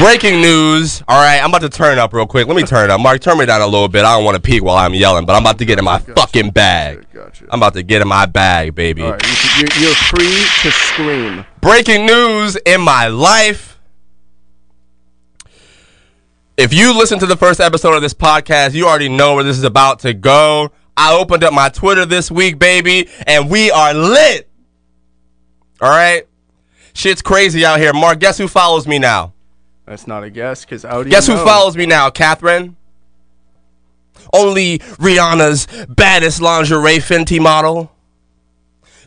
Breaking 0.00 0.40
news. 0.40 1.02
All 1.08 1.22
right, 1.22 1.38
I'm 1.42 1.50
about 1.50 1.60
to 1.60 1.68
turn 1.68 1.98
up 1.98 2.14
real 2.14 2.26
quick. 2.26 2.46
Let 2.46 2.56
me 2.56 2.62
turn 2.62 2.90
up. 2.90 3.00
Mark, 3.02 3.20
turn 3.20 3.36
me 3.36 3.44
down 3.44 3.60
a 3.60 3.66
little 3.66 3.86
bit. 3.86 4.02
I 4.02 4.16
don't 4.16 4.24
want 4.24 4.34
to 4.34 4.40
peek 4.40 4.64
while 4.64 4.78
I'm 4.78 4.94
yelling, 4.94 5.26
but 5.26 5.34
I'm 5.36 5.42
about 5.42 5.58
to 5.58 5.66
get 5.66 5.78
in 5.78 5.84
my 5.84 5.98
Gotcha. 5.98 6.14
fucking 6.14 6.50
bag. 6.52 7.04
Gotcha. 7.12 7.44
I'm 7.50 7.58
about 7.58 7.74
to 7.74 7.82
get 7.82 8.00
in 8.00 8.08
my 8.08 8.24
bag, 8.24 8.74
baby. 8.74 9.02
All 9.02 9.12
right, 9.12 9.22
you 9.58 9.66
you're 9.78 9.94
free 9.94 10.46
to 10.62 10.70
scream. 10.70 11.44
breaking 11.60 12.06
news 12.06 12.56
in 12.64 12.80
my 12.80 13.08
life. 13.08 13.78
If 16.56 16.72
you 16.72 16.96
listen 16.96 17.18
to 17.18 17.26
the 17.26 17.36
first 17.36 17.60
episode 17.60 17.92
of 17.92 18.00
this 18.00 18.14
podcast, 18.14 18.72
you 18.72 18.86
already 18.86 19.10
know 19.10 19.34
where 19.34 19.44
this 19.44 19.58
is 19.58 19.64
about 19.64 19.98
to 20.00 20.14
go. 20.14 20.72
I 20.96 21.14
opened 21.14 21.44
up 21.44 21.52
my 21.52 21.68
Twitter 21.68 22.06
this 22.06 22.30
week, 22.30 22.58
baby, 22.58 23.06
and 23.26 23.50
we 23.50 23.70
are 23.70 23.92
lit. 23.92 24.48
All 25.82 25.90
right? 25.90 26.26
Shit's 26.94 27.20
crazy 27.20 27.66
out 27.66 27.78
here. 27.80 27.92
Mark, 27.92 28.18
guess 28.18 28.38
who 28.38 28.48
follows 28.48 28.86
me 28.86 28.98
now? 28.98 29.34
That's 29.90 30.06
not 30.06 30.22
a 30.22 30.30
guess, 30.30 30.64
because 30.64 30.84
you 30.84 31.10
Guess 31.10 31.26
who 31.26 31.34
know? 31.34 31.44
follows 31.44 31.76
me 31.76 31.84
now, 31.84 32.10
Catherine? 32.10 32.76
Only 34.32 34.78
Rihanna's 34.78 35.66
baddest 35.88 36.40
lingerie 36.40 36.98
Fenty 36.98 37.40
model. 37.40 37.90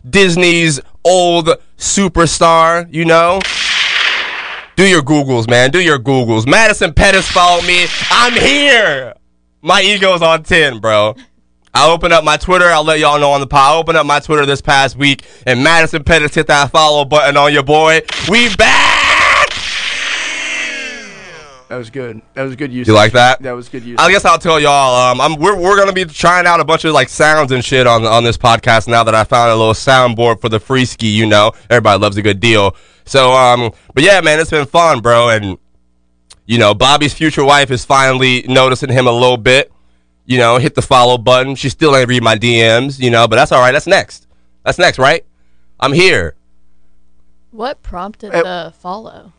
Disney's 0.07 0.81
old 1.05 1.47
superstar, 1.77 2.93
you 2.93 3.05
know? 3.05 3.39
Do 4.75 4.85
your 4.85 5.01
Googles, 5.01 5.49
man. 5.49 5.71
Do 5.71 5.81
your 5.81 5.99
Googles. 5.99 6.45
Madison 6.45 6.93
Pettis 6.93 7.31
followed 7.31 7.65
me. 7.65 7.85
I'm 8.09 8.33
here. 8.33 9.13
My 9.61 9.81
ego's 9.81 10.21
on 10.21 10.43
10, 10.43 10.79
bro. 10.79 11.15
I 11.73 11.89
opened 11.89 12.11
up 12.11 12.25
my 12.25 12.35
Twitter. 12.35 12.65
I'll 12.65 12.83
let 12.83 12.99
y'all 12.99 13.21
know 13.21 13.31
on 13.31 13.39
the 13.39 13.47
pod. 13.47 13.71
I 13.73 13.77
opened 13.77 13.97
up 13.97 14.05
my 14.05 14.19
Twitter 14.19 14.45
this 14.45 14.59
past 14.59 14.97
week, 14.97 15.23
and 15.45 15.63
Madison 15.63 16.03
Pettis 16.03 16.35
hit 16.35 16.47
that 16.47 16.71
follow 16.71 17.05
button 17.05 17.37
on 17.37 17.53
your 17.53 17.63
boy. 17.63 18.01
We 18.27 18.53
back! 18.57 19.02
That 21.73 21.79
was 21.79 21.89
good. 21.89 22.21
That 22.35 22.43
was 22.43 22.55
good 22.55 22.71
use. 22.71 22.87
You 22.87 22.93
like 22.93 23.13
that? 23.13 23.41
That 23.41 23.53
was 23.53 23.67
good 23.67 23.81
use. 23.81 23.97
I 23.99 24.11
guess 24.11 24.25
I'll 24.25 24.37
tell 24.37 24.59
y'all. 24.59 24.95
Um, 25.11 25.19
I'm, 25.19 25.39
we're 25.39 25.59
we're 25.59 25.75
gonna 25.75 25.91
be 25.91 26.05
trying 26.05 26.45
out 26.45 26.59
a 26.59 26.63
bunch 26.63 26.85
of 26.85 26.93
like 26.93 27.09
sounds 27.09 27.51
and 27.51 27.65
shit 27.65 27.87
on 27.87 28.05
on 28.05 28.23
this 28.23 28.37
podcast 28.37 28.87
now 28.87 29.03
that 29.03 29.15
I 29.15 29.23
found 29.23 29.49
a 29.49 29.55
little 29.55 29.73
soundboard 29.73 30.39
for 30.39 30.49
the 30.49 30.59
free 30.59 30.85
ski. 30.85 31.07
You 31.07 31.25
know, 31.25 31.51
everybody 31.71 31.99
loves 31.99 32.15
a 32.17 32.21
good 32.21 32.39
deal. 32.39 32.75
So, 33.05 33.31
um, 33.31 33.71
but 33.95 34.03
yeah, 34.03 34.21
man, 34.21 34.39
it's 34.39 34.51
been 34.51 34.67
fun, 34.67 34.99
bro. 34.99 35.29
And 35.29 35.57
you 36.45 36.59
know, 36.59 36.75
Bobby's 36.75 37.15
future 37.15 37.43
wife 37.43 37.71
is 37.71 37.83
finally 37.83 38.43
noticing 38.47 38.89
him 38.91 39.07
a 39.07 39.11
little 39.11 39.37
bit. 39.37 39.71
You 40.27 40.37
know, 40.37 40.59
hit 40.59 40.75
the 40.75 40.83
follow 40.83 41.17
button. 41.17 41.55
She 41.55 41.69
still 41.69 41.95
ain't 41.97 42.07
read 42.07 42.21
my 42.21 42.35
DMs. 42.35 42.99
You 42.99 43.09
know, 43.09 43.27
but 43.27 43.37
that's 43.37 43.51
all 43.51 43.61
right. 43.61 43.71
That's 43.71 43.87
next. 43.87 44.27
That's 44.63 44.77
next, 44.77 44.99
right? 44.99 45.25
I'm 45.79 45.91
here. 45.93 46.35
What 47.49 47.81
prompted 47.81 48.31
Uh, 48.31 48.43
the 48.43 48.73
follow? 48.73 49.33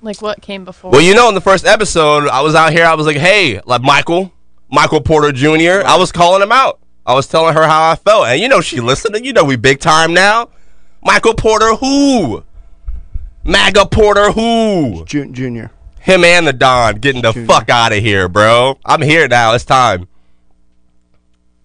Like 0.00 0.22
what 0.22 0.40
came 0.42 0.64
before? 0.64 0.90
Well, 0.92 1.00
you 1.00 1.14
know, 1.14 1.28
in 1.28 1.34
the 1.34 1.40
first 1.40 1.66
episode, 1.66 2.28
I 2.28 2.40
was 2.42 2.54
out 2.54 2.72
here. 2.72 2.84
I 2.84 2.94
was 2.94 3.06
like, 3.06 3.16
"Hey, 3.16 3.60
like 3.66 3.82
Michael, 3.82 4.32
Michael 4.70 5.00
Porter 5.00 5.32
Jr." 5.32 5.84
I 5.86 5.96
was 5.98 6.12
calling 6.12 6.40
him 6.42 6.52
out. 6.52 6.78
I 7.04 7.14
was 7.14 7.26
telling 7.26 7.54
her 7.54 7.64
how 7.66 7.90
I 7.90 7.96
felt, 7.96 8.26
and 8.28 8.40
you 8.40 8.48
know, 8.48 8.60
she 8.60 8.80
listened. 8.80 9.16
And 9.16 9.26
you 9.26 9.32
know, 9.32 9.44
we 9.44 9.56
big 9.56 9.80
time 9.80 10.14
now. 10.14 10.50
Michael 11.02 11.34
Porter, 11.34 11.74
who? 11.76 12.44
MAGA 13.44 13.86
Porter, 13.86 14.30
who? 14.32 15.04
Jun- 15.06 15.32
Junior. 15.32 15.70
Him 16.00 16.22
and 16.24 16.46
the 16.46 16.52
Don 16.52 16.96
getting 16.96 17.22
the 17.22 17.32
Junior. 17.32 17.46
fuck 17.46 17.68
out 17.70 17.92
of 17.92 17.98
here, 17.98 18.28
bro. 18.28 18.78
I'm 18.84 19.02
here 19.02 19.26
now. 19.26 19.54
It's 19.54 19.64
time. 19.64 20.06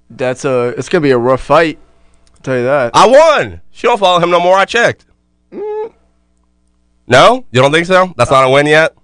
That's 0.10 0.46
a. 0.46 0.74
It's 0.78 0.90
gonna 0.90 1.02
be 1.02 1.12
a 1.12 1.18
rough 1.18 1.42
fight. 1.42 1.78
I'll 2.34 2.42
tell 2.42 2.58
you 2.58 2.64
that. 2.64 2.92
I 2.96 3.08
won. 3.08 3.62
She 3.72 3.88
don't 3.88 4.00
follow 4.00 4.20
him 4.20 4.30
no 4.32 4.40
more. 4.40 4.56
I 4.58 4.66
checked. 4.66 5.06
No, 7.08 7.46
you 7.52 7.62
don't 7.62 7.72
think 7.72 7.86
so? 7.86 8.14
That's 8.18 8.32
not 8.32 8.46
a 8.46 8.50
win 8.50 8.66
yet. 8.66 8.96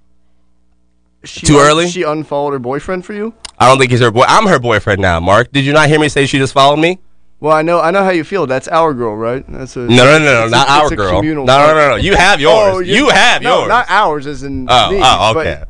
She 1.24 1.46
too 1.46 1.58
early? 1.58 1.90
She 1.90 2.04
unfollowed 2.04 2.54
her 2.54 2.60
boyfriend 2.60 3.06
for 3.06 3.14
you. 3.14 3.34
I 3.58 3.68
don't 3.68 3.78
think 3.78 3.92
he's 3.92 4.00
her 4.00 4.12
boy. 4.12 4.24
I'm 4.28 4.46
her 4.48 4.60
boyfriend 4.60 5.02
now. 5.02 5.20
Mark, 5.20 5.52
did 5.52 5.66
you 5.66 5.74
not 5.74 5.90
hear 5.90 6.00
me 6.00 6.08
say 6.08 6.26
she 6.26 6.38
just 6.38 6.54
followed 6.54 6.78
me? 6.78 7.00
Well, 7.42 7.54
I 7.54 7.62
know. 7.62 7.80
I 7.80 7.92
know 7.92 8.04
how 8.04 8.10
you 8.10 8.24
feel. 8.24 8.48
That's 8.48 8.68
our 8.68 8.94
girl, 8.94 9.16
right? 9.16 9.46
That's 9.48 9.76
a. 9.76 9.80
No, 9.80 9.88
no, 9.88 10.20
no, 10.20 10.26
no, 10.26 10.44
it's 10.44 10.54
a- 10.54 10.56
not 10.56 10.70
our 10.70 10.90
girl. 10.90 11.24
No, 11.24 11.44
no, 11.44 11.46
no, 11.46 11.90
no. 11.90 11.96
You 11.96 12.16
have 12.16 12.40
oh, 12.40 12.42
yours. 12.42 12.76
Oh, 12.76 12.80
you 12.80 13.10
have 13.10 13.42
no, 13.42 13.60
yours. 13.60 13.70
not 13.70 13.86
ours, 13.90 14.28
as 14.28 14.44
in 14.44 14.68
oh, 14.70 14.92
me. 14.92 15.00
oh, 15.02 15.34
but 15.34 15.70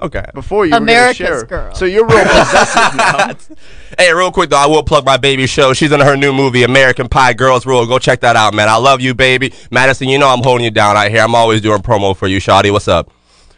okay. 0.00 0.18
Okay. 0.18 0.30
Before 0.34 0.66
you, 0.66 0.72
were 0.72 0.78
America's 0.78 1.16
share. 1.16 1.44
girl. 1.44 1.74
So 1.74 1.84
you're 1.84 2.06
real 2.06 2.24
possessive 2.24 2.96
now. 2.96 3.34
Hey, 3.98 4.12
real 4.12 4.32
quick 4.32 4.50
though, 4.50 4.58
I 4.58 4.66
will 4.66 4.82
plug 4.82 5.04
my 5.04 5.16
baby 5.16 5.46
show. 5.46 5.72
She's 5.72 5.92
in 5.92 6.00
her 6.00 6.16
new 6.16 6.32
movie, 6.32 6.64
American 6.64 7.08
Pie 7.08 7.34
Girls 7.34 7.64
Rule. 7.64 7.86
Go 7.86 8.00
check 8.00 8.20
that 8.20 8.34
out, 8.34 8.52
man. 8.52 8.68
I 8.68 8.76
love 8.76 9.00
you, 9.00 9.14
baby. 9.14 9.52
Madison, 9.70 10.08
you 10.08 10.18
know 10.18 10.28
I'm 10.28 10.42
holding 10.42 10.64
you 10.64 10.72
down 10.72 10.96
out 10.96 11.10
here. 11.10 11.22
I'm 11.22 11.36
always 11.36 11.60
doing 11.60 11.80
promo 11.80 12.16
for 12.16 12.26
you, 12.26 12.38
Shawty. 12.40 12.72
What's 12.72 12.88
up? 12.88 13.12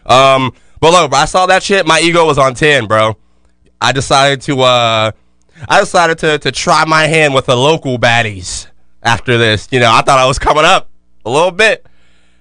Um, 0.05 0.53
but 0.79 0.93
look, 0.93 1.11
bro, 1.11 1.21
I 1.21 1.25
saw 1.25 1.47
that 1.47 1.63
shit. 1.63 1.87
My 1.87 2.01
ego 2.01 2.27
was 2.27 2.37
on 2.37 2.55
10, 2.55 2.87
bro. 2.87 3.17
I 3.81 3.93
decided 3.93 4.43
to 4.43 4.61
uh 4.61 5.13
I 5.69 5.81
decided 5.81 6.19
to 6.19 6.39
to 6.39 6.53
try 6.53 6.85
my 6.85 7.07
hand 7.07 7.33
with 7.35 7.47
the 7.47 7.57
local 7.57 7.99
baddies 7.99 8.67
after 9.03 9.39
this. 9.39 9.69
You 9.71 9.81
know, 9.81 9.91
I 9.91 10.03
thought 10.03 10.19
I 10.19 10.27
was 10.27 10.39
coming 10.39 10.65
up 10.65 10.91
a 11.25 11.31
little 11.31 11.51
bit. 11.51 11.87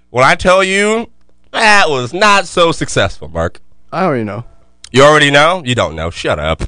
When 0.10 0.25
I 0.25 0.36
tell 0.36 0.64
you 0.64 1.10
that 1.52 1.90
was 1.90 2.14
not 2.14 2.46
so 2.48 2.72
successful, 2.74 3.30
Mark. 3.30 3.62
I 3.96 4.04
already 4.04 4.25
know. 4.25 4.44
You 4.92 5.04
already 5.04 5.32
know? 5.32 5.62
You 5.64 5.74
don't 5.74 5.96
know. 5.96 6.10
Shut 6.10 6.38
up. 6.38 6.62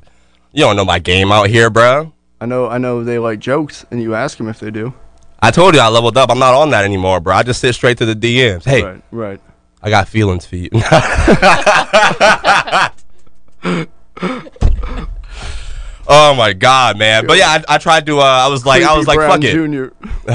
You 0.54 0.62
don't 0.64 0.78
know 0.78 0.86
my 0.86 0.98
game 0.98 1.30
out 1.30 1.50
here, 1.50 1.70
bro. 1.70 2.14
I 2.40 2.46
know. 2.46 2.70
I 2.70 2.78
know 2.78 3.04
they 3.04 3.20
like 3.20 3.40
jokes, 3.40 3.86
and 3.92 4.02
you 4.02 4.16
ask 4.16 4.38
them 4.38 4.48
if 4.48 4.62
they 4.62 4.72
do. 4.72 4.94
I 5.42 5.52
told 5.52 5.76
you 5.76 5.82
I 5.82 5.90
leveled 5.90 6.16
up. 6.16 6.32
I'm 6.32 6.40
not 6.40 6.54
on 6.54 6.70
that 6.70 6.86
anymore, 6.86 7.20
bro. 7.20 7.36
I 7.36 7.44
just 7.44 7.60
sit 7.60 7.76
straight 7.76 7.98
to 7.98 8.06
the 8.06 8.16
DMs. 8.16 8.64
Hey, 8.64 8.82
Right. 8.82 9.04
Right. 9.12 9.42
I 9.84 9.90
got 9.90 10.08
feelings 10.08 10.46
for 10.46 10.56
you. 10.56 10.70
oh 16.08 16.34
my 16.34 16.54
god, 16.54 16.98
man! 16.98 17.28
But 17.28 17.38
yeah, 17.38 17.62
I, 17.68 17.76
I 17.76 17.78
tried 17.78 18.06
to. 18.06 18.20
Uh, 18.20 18.24
I 18.24 18.48
was 18.48 18.66
like, 18.66 18.84
I 18.84 18.98
was 18.98 19.06
like, 19.06 19.18
Creepy 19.18 19.32
fuck 19.32 19.42
Brown 19.42 19.52
it. 19.52 19.54
Junior. 19.54 19.92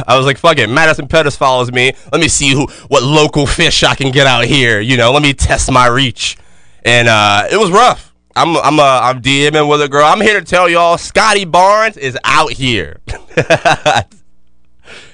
I 0.06 0.18
was 0.18 0.26
like, 0.26 0.36
fuck 0.36 0.58
it. 0.58 0.68
Madison 0.68 1.08
Pettis 1.08 1.36
follows 1.36 1.72
me. 1.72 1.94
Let 2.12 2.20
me 2.20 2.28
see 2.28 2.52
who, 2.52 2.66
what 2.88 3.02
local 3.02 3.46
fish 3.46 3.82
I 3.82 3.94
can 3.94 4.12
get 4.12 4.26
out 4.26 4.44
here. 4.44 4.78
You 4.80 4.98
know, 4.98 5.10
let 5.10 5.22
me 5.22 5.32
test 5.32 5.72
my 5.72 5.86
reach. 5.86 6.36
And 6.84 7.08
uh, 7.08 7.46
it 7.50 7.56
was 7.56 7.70
rough. 7.70 8.14
I'm, 8.34 8.56
I'm, 8.56 8.80
uh, 8.80 9.00
I'm 9.02 9.20
DMing 9.20 9.68
with 9.68 9.82
a 9.82 9.88
girl. 9.88 10.04
I'm 10.04 10.20
here 10.20 10.38
to 10.40 10.44
tell 10.44 10.68
y'all, 10.68 10.98
Scottie 10.98 11.44
Barnes 11.44 11.96
is 11.96 12.18
out 12.24 12.52
here. 12.52 13.00
Do 13.06 13.14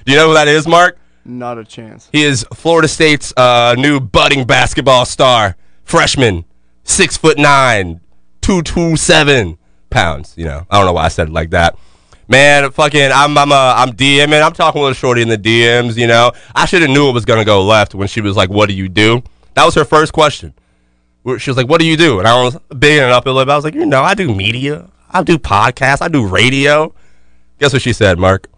you 0.06 0.16
know 0.16 0.28
who 0.28 0.34
that 0.34 0.48
is, 0.48 0.66
Mark? 0.66 0.98
Not 1.24 1.58
a 1.58 1.64
chance. 1.64 2.08
He 2.10 2.22
is 2.24 2.44
Florida 2.54 2.88
State's 2.88 3.34
uh, 3.36 3.74
new 3.76 4.00
budding 4.00 4.44
basketball 4.44 5.04
star, 5.04 5.56
freshman, 5.84 6.46
six 6.84 7.18
foot 7.18 7.36
nine, 7.38 8.00
two 8.40 8.62
two 8.62 8.96
seven 8.96 9.58
pounds. 9.90 10.32
You 10.38 10.46
know, 10.46 10.66
I 10.70 10.78
don't 10.78 10.86
know 10.86 10.94
why 10.94 11.04
I 11.04 11.08
said 11.08 11.28
it 11.28 11.32
like 11.32 11.50
that. 11.50 11.76
Man, 12.28 12.70
fucking, 12.70 13.10
I'm 13.12 13.36
I'm 13.36 13.52
uh, 13.52 13.74
I'm 13.76 13.92
DMing. 13.92 14.42
I'm 14.42 14.54
talking 14.54 14.80
with 14.80 14.92
a 14.92 14.94
shorty 14.94 15.20
in 15.20 15.28
the 15.28 15.36
DMs. 15.36 15.98
You 15.98 16.06
know, 16.06 16.32
I 16.54 16.64
should 16.64 16.80
have 16.80 16.90
knew 16.90 17.10
it 17.10 17.12
was 17.12 17.26
gonna 17.26 17.44
go 17.44 17.62
left 17.62 17.94
when 17.94 18.08
she 18.08 18.22
was 18.22 18.34
like, 18.34 18.48
"What 18.48 18.70
do 18.70 18.74
you 18.74 18.88
do?" 18.88 19.22
That 19.52 19.66
was 19.66 19.74
her 19.74 19.84
first 19.84 20.14
question. 20.14 20.54
She 21.38 21.50
was 21.50 21.56
like, 21.56 21.68
"What 21.68 21.80
do 21.80 21.86
you 21.86 21.96
do?" 21.96 22.18
And 22.18 22.28
I 22.28 22.42
was 22.42 22.56
bigging 22.76 23.02
it 23.02 23.10
up 23.10 23.26
a 23.26 23.30
little 23.30 23.44
bit. 23.44 23.52
I 23.52 23.56
was 23.56 23.64
like, 23.64 23.74
"You 23.74 23.86
know, 23.86 24.02
I 24.02 24.14
do 24.14 24.34
media. 24.34 24.88
I 25.10 25.22
do 25.22 25.38
podcasts. 25.38 26.00
I 26.00 26.08
do 26.08 26.26
radio." 26.26 26.94
Guess 27.58 27.72
what 27.72 27.82
she 27.82 27.92
said, 27.92 28.18
Mark? 28.18 28.48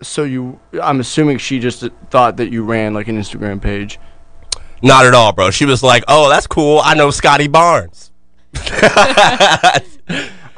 So 0.00 0.22
you, 0.22 0.60
I'm 0.80 1.00
assuming 1.00 1.38
she 1.38 1.58
just 1.58 1.84
thought 2.10 2.36
that 2.36 2.52
you 2.52 2.62
ran 2.62 2.94
like 2.94 3.08
an 3.08 3.18
Instagram 3.18 3.60
page. 3.60 3.98
Not 4.82 5.04
at 5.04 5.14
all, 5.14 5.32
bro. 5.32 5.50
She 5.50 5.64
was 5.64 5.82
like, 5.82 6.04
"Oh, 6.08 6.28
that's 6.28 6.46
cool. 6.46 6.80
I 6.82 6.94
know 6.94 7.10
Scottie 7.10 7.48
Barnes." 7.48 8.12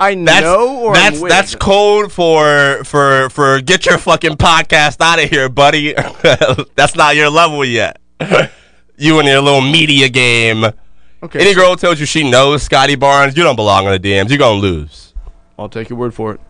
I 0.00 0.15
That's 0.15 0.43
know, 0.43 0.81
or 0.81 0.95
that's 0.95 1.21
I'm 1.21 1.29
that's 1.29 1.55
code 1.55 2.11
for 2.11 2.83
for 2.85 3.29
for 3.29 3.61
get 3.61 3.85
your 3.85 3.99
fucking 3.99 4.37
podcast 4.39 4.97
out 5.00 5.23
of 5.23 5.29
here, 5.29 5.50
buddy. 5.50 5.93
that's 6.75 6.97
not 6.97 7.17
your 7.17 7.29
level 7.29 7.62
yet. 7.67 8.00
you 9.00 9.19
and 9.19 9.26
your 9.26 9.40
little 9.40 9.61
media 9.61 10.09
game. 10.09 10.64
okay. 11.23 11.40
Any 11.40 11.54
girl 11.54 11.75
tells 11.76 11.99
you 11.99 12.07
she 12.07 12.28
knows 12.28 12.62
Scottie 12.62 12.97
Barnes, 12.97 13.37
you 13.37 13.42
don't 13.42 13.57
belong 13.57 13.87
in 13.87 13.92
the 13.92 13.99
DMs. 13.99 14.28
You're 14.28 14.38
gonna 14.38 14.61
lose. 14.61 15.14
I'll 15.59 15.69
take 15.69 15.88
your 15.88 15.99
word 15.99 16.14
for 16.14 16.33
it. 16.35 16.40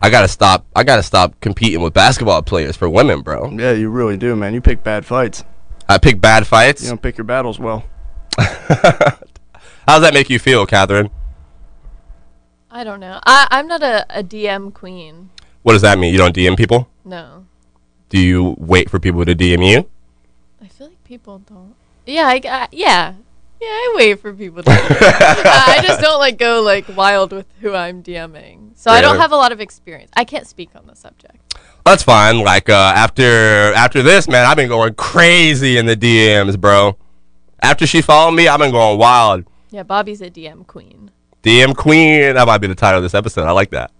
I 0.00 0.10
gotta 0.10 0.28
stop. 0.28 0.66
I 0.76 0.84
gotta 0.84 1.02
stop 1.02 1.40
competing 1.40 1.80
with 1.80 1.94
basketball 1.94 2.42
players 2.42 2.76
for 2.76 2.88
women, 2.90 3.22
bro. 3.22 3.50
Yeah, 3.50 3.72
you 3.72 3.88
really 3.88 4.16
do, 4.18 4.36
man. 4.36 4.52
You 4.52 4.60
pick 4.60 4.82
bad 4.84 5.06
fights. 5.06 5.44
I 5.88 5.98
pick 5.98 6.20
bad 6.20 6.46
fights. 6.46 6.82
You 6.82 6.90
don't 6.90 7.02
pick 7.02 7.16
your 7.16 7.24
battles 7.24 7.58
well. 7.58 7.84
How 8.38 9.18
does 9.86 10.02
that 10.02 10.14
make 10.14 10.28
you 10.30 10.38
feel, 10.38 10.66
Catherine? 10.66 11.10
I 12.70 12.84
don't 12.84 13.00
know. 13.00 13.20
I, 13.24 13.46
I'm 13.50 13.66
not 13.68 13.82
a, 13.82 14.04
a 14.18 14.22
DM 14.22 14.74
queen. 14.74 15.30
What 15.62 15.72
does 15.72 15.82
that 15.82 15.98
mean? 15.98 16.12
You 16.12 16.18
don't 16.18 16.34
DM 16.34 16.56
people? 16.56 16.88
No. 17.04 17.46
Do 18.08 18.18
you 18.18 18.54
wait 18.58 18.90
for 18.90 18.98
people 18.98 19.24
to 19.24 19.34
DM 19.34 19.66
you? 19.66 19.88
I 20.60 20.68
feel 20.68 20.88
like 20.88 21.04
people 21.04 21.38
don't. 21.38 21.74
Yeah, 22.06 22.26
I, 22.26 22.40
I- 22.44 22.68
yeah. 22.72 23.14
Yeah, 23.60 23.68
I 23.68 23.92
wait 23.96 24.20
for 24.20 24.34
people 24.34 24.62
to. 24.62 24.70
I 24.70 25.80
just 25.82 26.00
don't 26.02 26.18
like 26.18 26.36
go 26.38 26.60
like 26.60 26.84
wild 26.94 27.32
with 27.32 27.46
who 27.60 27.72
I'm 27.74 28.02
DMing. 28.02 28.72
So 28.74 28.90
I 28.90 29.00
don't 29.00 29.16
have 29.16 29.32
a 29.32 29.36
lot 29.36 29.52
of 29.52 29.60
experience. 29.60 30.10
I 30.14 30.24
can't 30.24 30.46
speak 30.46 30.70
on 30.74 30.86
the 30.86 30.94
subject. 30.94 31.36
That's 31.86 32.02
fine. 32.02 32.40
Like 32.40 32.68
uh, 32.68 32.92
after 32.94 33.22
after 33.74 34.02
this, 34.02 34.28
man, 34.28 34.44
I've 34.44 34.56
been 34.56 34.68
going 34.68 34.92
crazy 34.94 35.78
in 35.78 35.86
the 35.86 35.96
DMs, 35.96 36.60
bro. 36.60 36.98
After 37.62 37.86
she 37.86 38.02
followed 38.02 38.32
me, 38.32 38.48
I've 38.48 38.58
been 38.60 38.72
going 38.72 38.98
wild. 38.98 39.44
Yeah, 39.70 39.84
Bobby's 39.84 40.20
a 40.20 40.28
DM 40.28 40.66
queen. 40.66 41.10
DM 41.42 41.74
Queen. 41.74 42.34
That 42.34 42.46
might 42.46 42.58
be 42.58 42.66
the 42.66 42.74
title 42.74 42.98
of 42.98 43.02
this 43.02 43.14
episode. 43.14 43.44
I 43.46 43.52
like 43.52 43.70
that. 43.70 43.92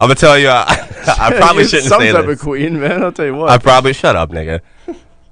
I'm 0.00 0.08
gonna 0.08 0.16
tell 0.16 0.36
you. 0.38 0.48
Uh, 1.08 1.14
I 1.18 1.32
probably 1.38 1.62
You're 1.62 1.68
shouldn't 1.70 1.88
some 1.88 2.00
say 2.02 2.12
type 2.12 2.26
this. 2.26 2.34
of 2.40 2.44
queen, 2.44 2.78
man. 2.80 3.02
I'll 3.02 3.12
tell 3.12 3.24
you 3.24 3.34
what. 3.34 3.48
I 3.48 3.56
probably 3.56 3.94
shut 3.94 4.16
up, 4.16 4.30
nigga. 4.30 4.60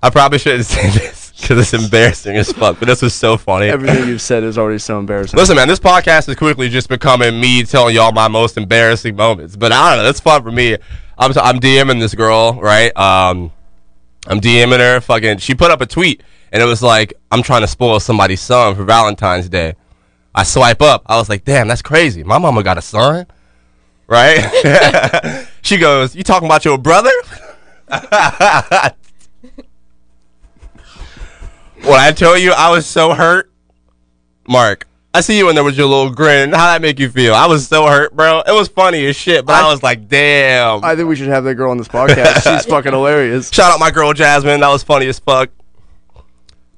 I 0.03 0.09
probably 0.09 0.39
shouldn't 0.39 0.65
say 0.65 0.89
this 0.89 1.26
because 1.41 1.59
it's 1.59 1.85
embarrassing 1.85 2.37
as 2.37 2.51
fuck. 2.53 2.79
But 2.79 2.87
this 2.87 3.03
was 3.03 3.15
so 3.15 3.37
funny. 3.37 3.69
Everything 3.69 4.09
you've 4.09 4.23
said 4.23 4.43
is 4.43 4.59
already 4.59 4.79
so 4.79 4.99
embarrassing. 4.99 5.39
Listen, 5.39 5.57
man, 5.57 5.69
this 5.69 5.79
podcast 5.79 6.29
is 6.29 6.37
quickly 6.37 6.69
just 6.69 6.89
becoming 6.89 7.39
me 7.41 7.63
telling 7.65 7.95
y'all 7.95 8.13
my 8.13 8.29
most 8.29 8.57
embarrassing 8.57 9.17
moments. 9.17 9.57
But 9.57 9.73
I 9.73 9.91
don't 9.91 9.99
know, 9.99 10.05
that's 10.05 10.21
fun 10.21 10.43
for 10.43 10.51
me. 10.51 10.77
I'm 11.19 11.33
I'm 11.39 11.61
DMing 11.61 12.01
this 12.01 12.15
girl, 12.15 12.55
right? 12.61 12.95
Um, 12.97 13.53
I'm 14.27 14.41
DMing 14.41 14.79
her. 14.79 15.01
Fucking, 15.01 15.39
she 15.39 15.55
put 15.55 15.71
up 15.71 15.81
a 15.81 15.87
tweet, 15.87 16.23
and 16.53 16.63
it 16.63 16.67
was 16.67 16.83
like, 16.83 17.15
"I'm 17.31 17.43
trying 17.43 17.63
to 17.63 17.69
spoil 17.69 18.01
somebody's 18.01 18.41
son 18.41 18.75
for 18.75 18.85
Valentine's 18.85 19.49
Day." 19.49 19.75
I 20.35 20.43
swipe 20.43 20.83
up. 20.83 21.03
I 21.07 21.17
was 21.17 21.31
like, 21.31 21.45
"Damn, 21.45 21.69
that's 21.69 21.83
crazy. 21.83 22.23
My 22.23 22.39
mama 22.39 22.63
got 22.63 22.77
a 22.77 22.83
son." 22.83 23.27
Right? 24.09 25.47
she 25.63 25.79
goes, 25.79 26.15
"You 26.15 26.23
talking 26.23 26.47
about 26.47 26.65
your 26.65 26.77
brother?" 26.77 27.13
when 31.87 32.01
I 32.01 32.13
tell 32.13 32.37
you, 32.37 32.53
I 32.53 32.71
was 32.71 32.87
so 32.87 33.15
hurt. 33.15 33.51
Mark, 34.49 34.87
I 35.13 35.21
see 35.21 35.39
you 35.39 35.49
in 35.49 35.55
there 35.55 35.65
with 35.65 35.77
your 35.77 35.87
little 35.87 36.11
grin. 36.13 36.51
How 36.53 36.67
that 36.73 36.83
make 36.83 36.99
you 37.01 37.09
feel? 37.09 37.35
I 37.35 37.47
was 37.47 37.67
so 37.67 37.87
hurt, 37.87 38.15
bro. 38.15 38.43
It 38.47 38.53
was 38.53 38.69
funny 38.69 39.07
as 39.07 39.17
shit, 39.17 39.45
but 39.45 39.55
I, 39.55 39.67
I- 39.67 39.73
was 39.73 39.83
like, 39.83 40.09
damn. 40.09 40.85
I 40.85 40.95
think 40.95 41.09
we 41.09 41.17
should 41.17 41.29
have 41.29 41.45
that 41.45 41.55
girl 41.55 41.71
on 41.71 41.79
this 41.79 41.89
podcast. 41.89 42.43
She's 42.43 42.67
fucking 42.71 42.93
hilarious. 42.93 43.53
Shout 43.53 43.73
out 43.73 43.81
my 43.81 43.91
girl 43.91 44.13
Jasmine. 44.13 44.61
That 44.61 44.69
was 44.69 44.83
funny 44.83 45.07
as 45.09 45.19
fuck. 45.19 45.51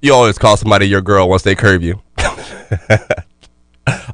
You 0.00 0.14
always 0.14 0.38
call 0.38 0.56
somebody 0.56 0.86
your 0.86 1.00
girl 1.02 1.28
once 1.28 1.42
they 1.42 1.54
curve 1.56 1.82
you. 1.82 2.00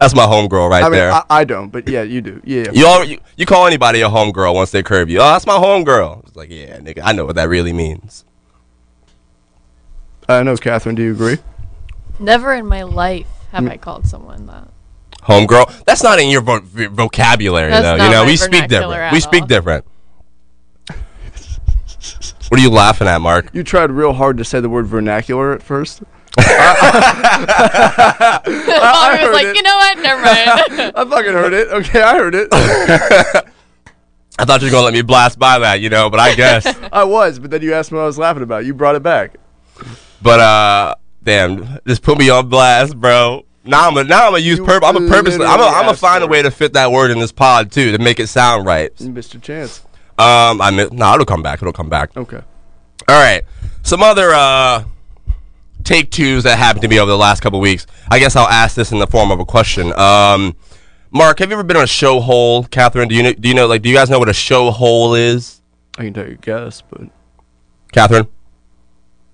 That's 0.01 0.15
my 0.15 0.25
homegirl 0.25 0.71
right 0.71 0.83
I 0.83 0.89
mean, 0.89 0.93
there. 0.93 1.13
I, 1.13 1.23
I 1.31 1.45
don't, 1.45 1.69
but 1.71 1.89
yeah, 1.89 2.03
you 2.03 2.21
do. 2.21 2.41
Yeah. 2.45 2.67
you, 2.73 2.87
all, 2.87 3.05
you 3.05 3.19
you 3.37 3.45
call 3.45 3.67
anybody 3.67 4.01
a 4.03 4.09
homegirl 4.09 4.55
once 4.55 4.71
they 4.71 4.83
curve 4.85 5.11
you. 5.11 5.19
Oh, 5.19 5.25
that's 5.25 5.47
my 5.47 5.57
homegirl. 5.57 6.25
It's 6.27 6.37
like, 6.37 6.51
yeah, 6.51 6.79
nigga, 6.79 7.01
I 7.03 7.13
know 7.13 7.25
what 7.25 7.35
that 7.35 7.49
really 7.49 7.73
means. 7.73 8.25
I 10.29 10.43
know, 10.43 10.57
Catherine. 10.57 10.95
Do 10.95 11.03
you 11.03 11.13
agree? 11.13 11.39
Never 12.19 12.55
in 12.55 12.67
my 12.67 12.83
life 12.83 13.27
have 13.53 13.65
mm. 13.65 13.71
I 13.71 13.77
called 13.77 14.07
someone 14.07 14.47
that. 14.47 14.69
Homegirl. 15.23 15.85
That's 15.85 16.03
not 16.03 16.19
in 16.19 16.29
your 16.29 16.43
vo- 16.43 16.61
vocabulary, 16.63 17.71
That's 17.71 17.83
though. 17.83 17.97
not 17.97 18.05
You 18.05 18.11
know, 18.11 18.25
my 18.25 18.31
we 18.31 18.37
speak 18.37 18.69
vernacular 18.69 18.97
different. 18.97 19.03
at 19.03 19.13
We 19.13 19.21
speak 19.21 19.43
all. 19.43 19.49
different. 19.49 19.85
what 22.49 22.61
are 22.61 22.63
you 22.63 22.71
laughing 22.71 23.09
at, 23.09 23.21
Mark? 23.21 23.51
You 23.53 23.63
tried 23.63 23.91
real 23.91 24.13
hard 24.13 24.37
to 24.39 24.45
say 24.45 24.61
the 24.61 24.69
word 24.69 24.87
vernacular 24.87 25.53
at 25.53 25.63
first. 25.63 26.03
I, 26.39 28.41
heard 29.19 29.29
was 29.29 29.35
like, 29.35 29.47
it. 29.47 29.57
you 29.57 29.63
know 29.63 29.77
what? 29.77 29.99
Never 29.99 30.23
mind. 30.23 30.93
I 30.97 31.05
fucking 31.09 31.33
heard 31.33 31.53
it. 31.53 31.69
Okay, 31.69 32.03
I 32.03 32.17
heard 32.17 32.35
it. 32.35 32.49
I 34.37 34.45
thought 34.45 34.61
you 34.63 34.67
were 34.67 34.73
gonna 34.73 34.85
let 34.87 34.95
me 34.95 35.03
blast 35.03 35.39
by 35.39 35.61
that, 35.61 35.81
you 35.81 35.91
know, 35.91 36.11
but 36.11 36.19
I 36.21 36.35
guess. 36.35 36.67
I 36.93 37.05
was, 37.05 37.39
but 37.39 37.51
then 37.53 37.63
you 37.63 37.73
asked 37.73 37.93
me 37.93 37.97
what 37.97 38.03
I 38.05 38.07
was 38.07 38.19
laughing 38.19 38.43
about. 38.43 38.65
You 38.67 38.75
brought 38.75 38.97
it 38.97 39.03
back. 39.03 39.37
But 40.25 40.41
uh, 40.41 40.95
damn, 41.23 41.79
just 41.87 42.03
put 42.03 42.19
me 42.19 42.31
on 42.31 42.49
blast, 42.49 42.99
bro. 42.99 43.45
Now 43.63 43.89
I'm 43.89 43.97
a, 43.99 44.05
now 44.05 44.27
I'm 44.27 44.33
gonna 44.33 44.39
use 44.39 44.59
You 44.59 44.65
purpose. 44.65 44.89
I'm 44.89 44.97
a 44.97 45.01
purposely. 45.01 45.45
I'm 45.45 45.59
literally 45.59 45.73
gonna 45.73 45.91
asked 45.91 46.01
find 46.01 46.25
a 46.25 46.27
way 46.27 46.41
to 46.41 46.51
fit 46.51 46.73
that 46.73 46.91
word 46.91 47.11
in 47.11 47.19
this 47.19 47.31
pod 47.31 47.71
too 47.71 47.93
to 47.93 47.99
make 47.99 48.19
it 48.19 48.27
sound 48.29 48.67
right. 48.67 48.91
You 48.99 49.11
missed 49.11 49.35
your 49.35 49.43
chance. 49.43 49.83
Um, 50.19 50.63
I 50.63 50.71
mean, 50.71 50.89
no, 50.93 51.13
it'll 51.13 51.27
come 51.27 51.43
back. 51.43 51.61
It'll 51.61 51.75
come 51.75 51.91
back. 51.91 52.17
Okay. 52.17 52.41
All 53.09 53.23
right. 53.23 53.43
Some 53.83 54.03
other 54.03 54.31
uh 54.33 54.85
take 55.85 56.11
twos 56.11 56.45
that 56.45 56.59
happened 56.59 56.83
to 56.83 56.89
me 56.89 56.99
over 56.99 57.11
the 57.11 57.19
last 57.19 57.41
couple 57.41 57.61
weeks. 57.61 57.87
I 58.11 58.19
guess 58.19 58.35
I'll 58.35 58.49
ask 58.49 58.75
this 58.75 58.93
in 58.93 58.99
the 58.99 59.07
form 59.07 59.31
of 59.31 59.41
a 59.41 59.45
question. 59.45 59.93
Um, 59.99 60.57
Mark, 61.11 61.39
have 61.41 61.51
you 61.51 61.55
ever 61.55 61.63
been 61.63 61.77
on 61.77 61.85
a 61.85 61.87
show 61.87 62.21
hole? 62.21 62.65
Catherine, 62.65 63.09
do 63.09 63.15
you 63.15 63.23
know, 63.23 63.33
do 63.35 63.47
you 63.47 63.55
know 63.55 63.67
like 63.67 63.83
do 63.83 63.91
you 63.91 63.95
guys 63.95 64.09
know 64.09 64.19
what 64.19 64.31
a 64.31 64.35
show 64.35 64.71
hole 64.71 65.15
is? 65.15 65.61
I 65.99 66.05
can 66.05 66.15
tell 66.15 66.27
you 66.27 66.37
guess, 66.37 66.81
but 66.81 67.11
Catherine? 67.93 68.27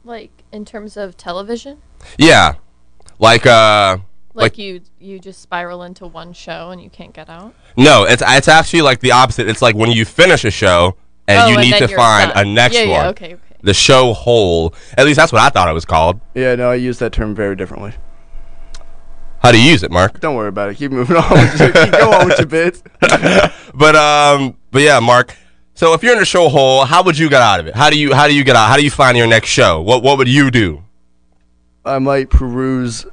like 0.05 0.31
in 0.53 0.65
terms 0.65 0.97
of 0.97 1.17
television, 1.17 1.79
Yeah. 2.19 2.55
Like 3.19 3.47
uh 3.47 3.99
like, 4.33 4.53
Like- 4.53 4.59
you 4.59 4.81
you 4.99 5.19
just 5.19 5.41
spiral 5.43 5.83
into 5.83 6.07
one 6.07 6.33
show 6.33 6.71
and 6.71 6.81
you 6.83 6.89
can't 6.91 7.13
get 7.13 7.29
out. 7.29 7.55
no, 7.77 8.05
it's 8.05 8.23
it's 8.27 8.49
actually 8.49 8.83
like 8.83 9.01
the 9.01 9.13
opposite. 9.13 9.49
It's 9.49 9.61
like 9.63 9.75
when 9.77 9.91
you 9.91 10.05
finish 10.05 10.45
a 10.45 10.51
show 10.51 10.97
and 11.29 11.39
Oh, 11.43 11.47
you 11.49 11.59
and 11.59 11.71
need 11.71 11.79
to 11.79 11.89
find 11.89 12.33
done. 12.33 12.47
a 12.47 12.51
next 12.51 12.75
yeah, 12.77 12.81
one. 12.83 12.91
Yeah, 13.05 13.09
okay, 13.09 13.35
okay. 13.35 13.43
The 13.63 13.75
show 13.75 14.15
hole. 14.15 14.75
At 14.97 15.05
least 15.05 15.17
that's 15.19 15.33
what 15.33 15.43
I 15.43 15.51
thought 15.51 15.69
it 15.69 15.73
was 15.75 15.85
called. 15.85 16.21
yeah, 16.35 16.55
no, 16.55 16.71
I 16.71 16.77
use 16.77 16.99
that 17.01 17.13
term 17.13 17.35
very 17.35 17.55
differently. 17.57 17.93
How 19.43 19.53
do 19.53 19.61
you 19.61 19.71
use 19.71 19.83
it, 19.83 19.91
Mark? 19.91 20.21
Don't 20.21 20.35
worry 20.37 20.49
about 20.49 20.71
it. 20.71 20.77
Keep 20.77 20.93
moving 20.93 21.17
on. 21.25 21.31
With 21.31 21.59
your, 21.61 21.73
keep 21.73 21.93
going 21.93 22.29
with 22.29 22.39
your 22.39 22.47
bits. 22.47 22.83
But 23.75 23.97
um, 23.97 24.57
but 24.71 24.83
yeah, 24.83 24.99
Mark. 25.01 25.35
So 25.75 25.95
if 25.95 26.03
you're 26.03 26.15
in 26.15 26.23
a 26.23 26.27
show 26.27 26.49
hole, 26.49 26.85
how 26.85 27.03
would 27.05 27.17
you 27.17 27.29
get 27.31 27.43
out 27.43 27.61
of 27.61 27.67
it? 27.67 27.75
How 27.75 27.91
do 27.91 27.99
you 27.99 28.15
how 28.15 28.29
do 28.29 28.35
you 28.35 28.45
get 28.45 28.57
out? 28.57 28.69
How 28.69 28.77
do 28.77 28.85
you 28.85 28.91
find 28.91 29.17
your 29.17 29.27
next 29.27 29.49
show? 29.49 29.81
What 29.81 30.03
what 30.03 30.19
would 30.19 30.29
you 30.29 30.51
do? 30.51 30.83
I 31.85 31.99
might 31.99 32.29
peruse 32.29 33.07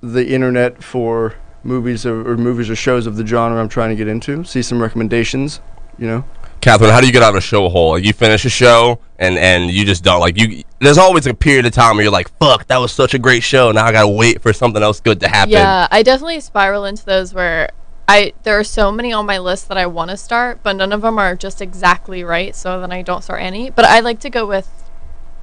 the 0.00 0.26
internet 0.26 0.82
for 0.82 1.34
movies 1.62 2.06
or, 2.06 2.26
or 2.26 2.36
movies 2.36 2.70
or 2.70 2.76
shows 2.76 3.06
of 3.06 3.16
the 3.16 3.26
genre 3.26 3.60
I'm 3.60 3.68
trying 3.68 3.90
to 3.90 3.96
get 3.96 4.08
into. 4.08 4.44
See 4.44 4.62
some 4.62 4.80
recommendations. 4.80 5.60
You 5.98 6.06
know. 6.06 6.24
Catherine, 6.60 6.90
how 6.90 7.00
do 7.00 7.06
you 7.06 7.12
get 7.12 7.22
out 7.22 7.30
of 7.30 7.36
a 7.36 7.40
show 7.40 7.68
hole? 7.68 7.92
Like 7.92 8.04
you 8.04 8.12
finish 8.12 8.44
a 8.44 8.48
show 8.48 8.98
and 9.18 9.38
and 9.38 9.70
you 9.70 9.84
just 9.84 10.02
don't 10.02 10.20
like 10.20 10.38
you. 10.38 10.62
There's 10.80 10.98
always 10.98 11.26
a 11.26 11.34
period 11.34 11.66
of 11.66 11.72
time 11.72 11.96
where 11.96 12.04
you're 12.04 12.12
like, 12.12 12.30
"Fuck, 12.38 12.66
that 12.68 12.78
was 12.78 12.92
such 12.92 13.14
a 13.14 13.18
great 13.18 13.42
show." 13.42 13.70
Now 13.72 13.84
I 13.84 13.92
gotta 13.92 14.08
wait 14.08 14.42
for 14.42 14.52
something 14.52 14.82
else 14.82 15.00
good 15.00 15.20
to 15.20 15.28
happen. 15.28 15.52
Yeah, 15.52 15.86
I 15.90 16.02
definitely 16.02 16.40
spiral 16.40 16.84
into 16.84 17.04
those 17.04 17.34
where 17.34 17.70
I 18.08 18.32
there 18.42 18.58
are 18.58 18.64
so 18.64 18.90
many 18.90 19.12
on 19.12 19.26
my 19.26 19.38
list 19.38 19.68
that 19.68 19.76
I 19.76 19.86
want 19.86 20.10
to 20.10 20.16
start, 20.16 20.60
but 20.62 20.74
none 20.76 20.92
of 20.92 21.02
them 21.02 21.18
are 21.18 21.36
just 21.36 21.60
exactly 21.60 22.24
right. 22.24 22.56
So 22.56 22.80
then 22.80 22.90
I 22.90 23.02
don't 23.02 23.22
start 23.22 23.42
any. 23.42 23.68
But 23.68 23.84
I 23.84 24.00
like 24.00 24.18
to 24.20 24.30
go 24.30 24.46
with 24.46 24.68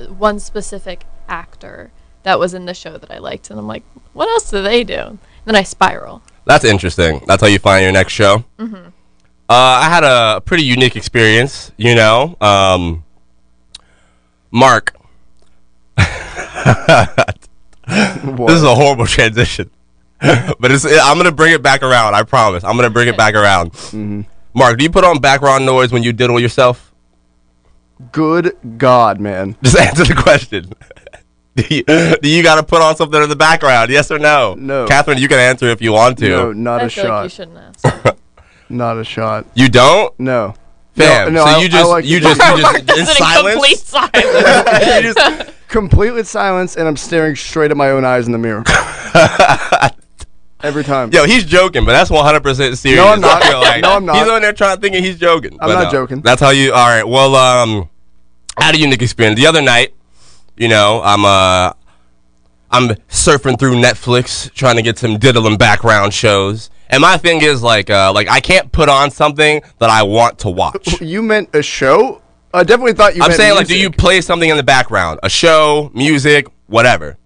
one 0.09 0.39
specific 0.39 1.05
actor 1.29 1.91
that 2.23 2.39
was 2.39 2.55
in 2.55 2.65
the 2.65 2.73
show 2.73 2.97
that 2.97 3.11
I 3.11 3.19
liked, 3.19 3.51
and 3.51 3.59
I'm 3.59 3.67
like, 3.67 3.83
what 4.13 4.27
else 4.27 4.49
do 4.49 4.61
they 4.61 4.83
do? 4.83 5.19
then 5.45 5.55
I 5.55 5.61
spiral. 5.61 6.23
That's 6.45 6.65
interesting. 6.65 7.21
That's 7.27 7.39
how 7.39 7.47
you 7.47 7.59
find 7.59 7.83
your 7.83 7.91
next 7.91 8.13
show. 8.13 8.43
Mm-hmm. 8.57 8.75
Uh, 8.77 8.89
I 9.47 9.89
had 9.89 10.03
a 10.03 10.41
pretty 10.41 10.63
unique 10.63 10.95
experience. 10.95 11.71
You 11.77 11.93
know, 11.93 12.35
um, 12.41 13.03
Mark. 14.51 14.95
This 17.87 18.55
is 18.55 18.63
a 18.63 18.73
horrible 18.73 19.05
transition, 19.05 19.69
but 20.59 20.71
it's, 20.71 20.85
I'm 20.85 21.17
gonna 21.17 21.31
bring 21.31 21.53
it 21.53 21.61
back 21.61 21.83
around. 21.83 22.15
I 22.15 22.23
promise. 22.23 22.63
I'm 22.63 22.75
gonna 22.75 22.89
bring 22.89 23.07
it 23.07 23.17
back 23.17 23.35
around. 23.35 23.71
Mm-hmm. 23.73 24.21
Mark, 24.53 24.77
do 24.77 24.83
you 24.83 24.89
put 24.89 25.03
on 25.03 25.19
background 25.19 25.65
noise 25.65 25.91
when 25.91 26.03
you 26.03 26.13
diddle 26.13 26.39
yourself? 26.39 26.93
Good 28.11 28.57
God, 28.77 29.19
man. 29.19 29.55
Just 29.63 29.77
answer 29.77 30.03
the 30.05 30.15
question. 30.21 30.71
do 31.55 31.63
you 31.69 31.83
do 32.21 32.29
you 32.29 32.43
got 32.43 32.55
to 32.55 32.63
put 32.63 32.81
on 32.81 32.95
something 32.95 33.21
in 33.21 33.29
the 33.29 33.35
background? 33.35 33.89
Yes 33.91 34.09
or 34.11 34.19
no? 34.19 34.53
No. 34.55 34.85
Catherine, 34.87 35.17
you 35.17 35.27
can 35.27 35.39
answer 35.39 35.67
if 35.67 35.81
you 35.81 35.91
want 35.91 36.17
to. 36.19 36.29
No, 36.29 36.51
not 36.53 36.81
I 36.81 36.85
a 36.85 36.89
feel 36.89 37.09
like 37.09 37.23
you 37.23 37.29
shot. 37.29 37.31
shouldn't 37.31 37.57
ask. 37.83 38.17
Not 38.69 38.97
a 38.97 39.03
shot. 39.03 39.45
You 39.53 39.69
don't, 39.69 40.17
No. 40.19 40.55
fam. 40.95 41.33
No, 41.33 41.45
no, 41.45 41.45
so 41.51 41.57
I- 41.57 41.59
you 41.59 41.65
I 41.65 41.69
just 41.69 41.89
like 41.89 42.05
you 42.05 42.17
it. 42.17 42.21
just 42.23 42.39
you 42.41 42.61
just 42.63 42.79
in 42.79 42.85
Just 42.87 42.99
in 43.11 43.17
silence. 43.17 43.53
complete 43.53 43.77
silence. 43.79 44.95
you 45.05 45.13
just 45.13 45.51
Complete 45.67 46.11
with 46.11 46.27
silence, 46.27 46.77
and 46.77 46.87
I'm 46.87 46.95
staring 46.95 47.35
straight 47.35 47.69
at 47.71 47.75
my 47.77 47.89
own 47.89 48.05
eyes 48.05 48.27
in 48.27 48.31
the 48.31 48.37
mirror. 48.37 48.63
Every 50.65 50.83
time. 50.83 51.11
Yo, 51.11 51.25
he's 51.25 51.45
joking, 51.45 51.85
but 51.85 51.91
that's 51.91 52.09
100 52.09 52.41
percent 52.41 52.75
serious. 52.75 52.99
No, 52.99 53.13
I'm 53.13 53.21
not. 53.21 53.43
Like 53.55 53.81
No, 53.83 53.95
I'm 53.97 54.05
not. 54.05 54.17
He's 54.17 54.27
on 54.27 54.41
there 54.41 54.51
trying 54.51 54.79
thinking 54.79 55.03
he's 55.03 55.19
joking. 55.19 55.59
I'm 55.61 55.69
not 55.69 55.83
no. 55.85 55.91
joking. 55.91 56.21
That's 56.21 56.41
how 56.41 56.49
you. 56.49 56.73
All 56.73 56.87
right. 56.87 57.07
Well, 57.07 57.35
um, 57.35 57.87
I 58.57 58.63
had 58.63 58.75
a 58.75 58.79
unique 58.79 59.03
experience 59.03 59.39
the 59.39 59.45
other 59.45 59.61
night. 59.61 59.93
You 60.57 60.67
know, 60.67 61.01
I'm 61.03 61.23
uh, 61.23 61.73
I'm 62.71 62.95
surfing 63.09 63.59
through 63.59 63.75
Netflix 63.75 64.51
trying 64.53 64.77
to 64.77 64.81
get 64.81 64.97
some 64.97 65.19
diddling 65.19 65.57
background 65.57 66.15
shows, 66.15 66.71
and 66.89 66.99
my 67.01 67.17
thing 67.17 67.43
is 67.43 67.61
like, 67.61 67.91
uh, 67.91 68.11
like 68.11 68.27
I 68.27 68.39
can't 68.39 68.71
put 68.71 68.89
on 68.89 69.11
something 69.11 69.61
that 69.77 69.91
I 69.91 70.01
want 70.01 70.39
to 70.39 70.49
watch. 70.49 70.99
You 71.05 71.21
meant 71.21 71.49
a 71.53 71.61
show? 71.61 72.23
I 72.55 72.63
definitely 72.63 72.93
thought 72.93 73.15
you 73.15 73.21
I'm 73.21 73.33
saying 73.33 73.53
like, 73.53 73.67
do 73.67 73.77
you 73.77 73.91
play 73.91 74.21
something 74.21 74.49
in 74.49 74.57
the 74.57 74.63
background, 74.63 75.19
a 75.21 75.29
show, 75.29 75.91
music, 75.93 76.47
whatever. 76.65 77.17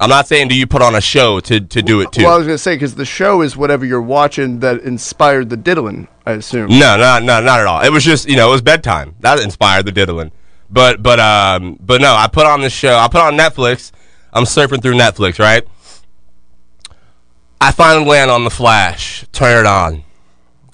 I'm 0.00 0.08
not 0.08 0.26
saying 0.26 0.48
do 0.48 0.54
you 0.54 0.66
put 0.66 0.80
on 0.80 0.94
a 0.94 1.00
show 1.00 1.40
to 1.40 1.60
to 1.60 1.82
do 1.82 2.00
it 2.00 2.10
too. 2.10 2.22
Well, 2.24 2.32
I 2.32 2.38
was 2.38 2.46
going 2.46 2.54
to 2.54 2.62
say, 2.62 2.74
because 2.74 2.94
the 2.94 3.04
show 3.04 3.42
is 3.42 3.54
whatever 3.54 3.84
you're 3.84 4.00
watching 4.00 4.60
that 4.60 4.80
inspired 4.80 5.50
the 5.50 5.58
diddling, 5.58 6.08
I 6.24 6.32
assume. 6.32 6.70
No, 6.70 6.96
no, 6.96 7.18
no, 7.18 7.40
not 7.40 7.60
at 7.60 7.66
all. 7.66 7.82
It 7.82 7.92
was 7.92 8.02
just 8.02 8.26
you 8.26 8.36
know 8.36 8.48
it 8.48 8.52
was 8.52 8.62
bedtime. 8.62 9.14
That 9.20 9.38
inspired 9.40 9.84
the 9.84 9.92
diddling. 9.92 10.32
But 10.70 11.02
but 11.02 11.20
um 11.20 11.76
but 11.80 12.00
no, 12.00 12.14
I 12.14 12.28
put 12.28 12.46
on 12.46 12.62
this 12.62 12.72
show. 12.72 12.96
I 12.96 13.08
put 13.08 13.20
on 13.20 13.36
Netflix. 13.36 13.92
I'm 14.32 14.44
surfing 14.44 14.80
through 14.80 14.94
Netflix, 14.94 15.38
right? 15.38 15.68
I 17.60 17.72
finally 17.72 18.06
land 18.06 18.30
on 18.30 18.44
the 18.44 18.50
Flash. 18.50 19.26
Turn 19.32 19.60
it 19.60 19.66
on. 19.66 20.04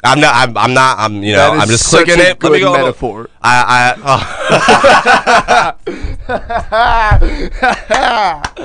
I'm 0.04 0.20
not. 0.20 0.34
I'm, 0.36 0.56
I'm 0.56 0.72
not. 0.72 0.98
I'm. 1.00 1.20
You 1.24 1.32
know. 1.32 1.50
I'm 1.50 1.66
just 1.66 1.86
clicking 1.88 2.20
it. 2.20 2.40
Let 2.40 2.52
me 2.52 2.60
good 2.60 2.66
go. 2.66 2.72
metaphor. 2.74 3.28
I. 3.42 3.96
I. 3.96 5.74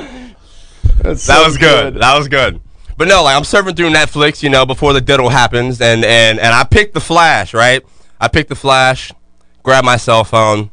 oh, 0.04 0.28
That's 1.02 1.26
that 1.28 1.38
so 1.38 1.46
was 1.46 1.58
good. 1.58 1.96
That 1.96 2.18
was 2.18 2.28
good. 2.28 2.62
But 2.98 3.08
no, 3.08 3.24
like 3.24 3.36
I'm 3.36 3.44
surfing 3.44 3.76
through 3.76 3.90
Netflix, 3.90 4.44
you 4.44 4.50
know, 4.50 4.66
before 4.66 4.94
the 4.94 5.02
diddle 5.02 5.30
happens, 5.30 5.82
and 5.82 6.06
and 6.06 6.40
and 6.40 6.54
I 6.54 6.64
picked 6.64 6.94
the 6.94 7.02
Flash, 7.02 7.54
right? 7.54 7.82
I 8.20 8.28
picked 8.28 8.50
the 8.50 8.56
Flash, 8.56 9.12
grab 9.64 9.84
my 9.84 9.98
cell 9.98 10.24
phone, 10.24 10.70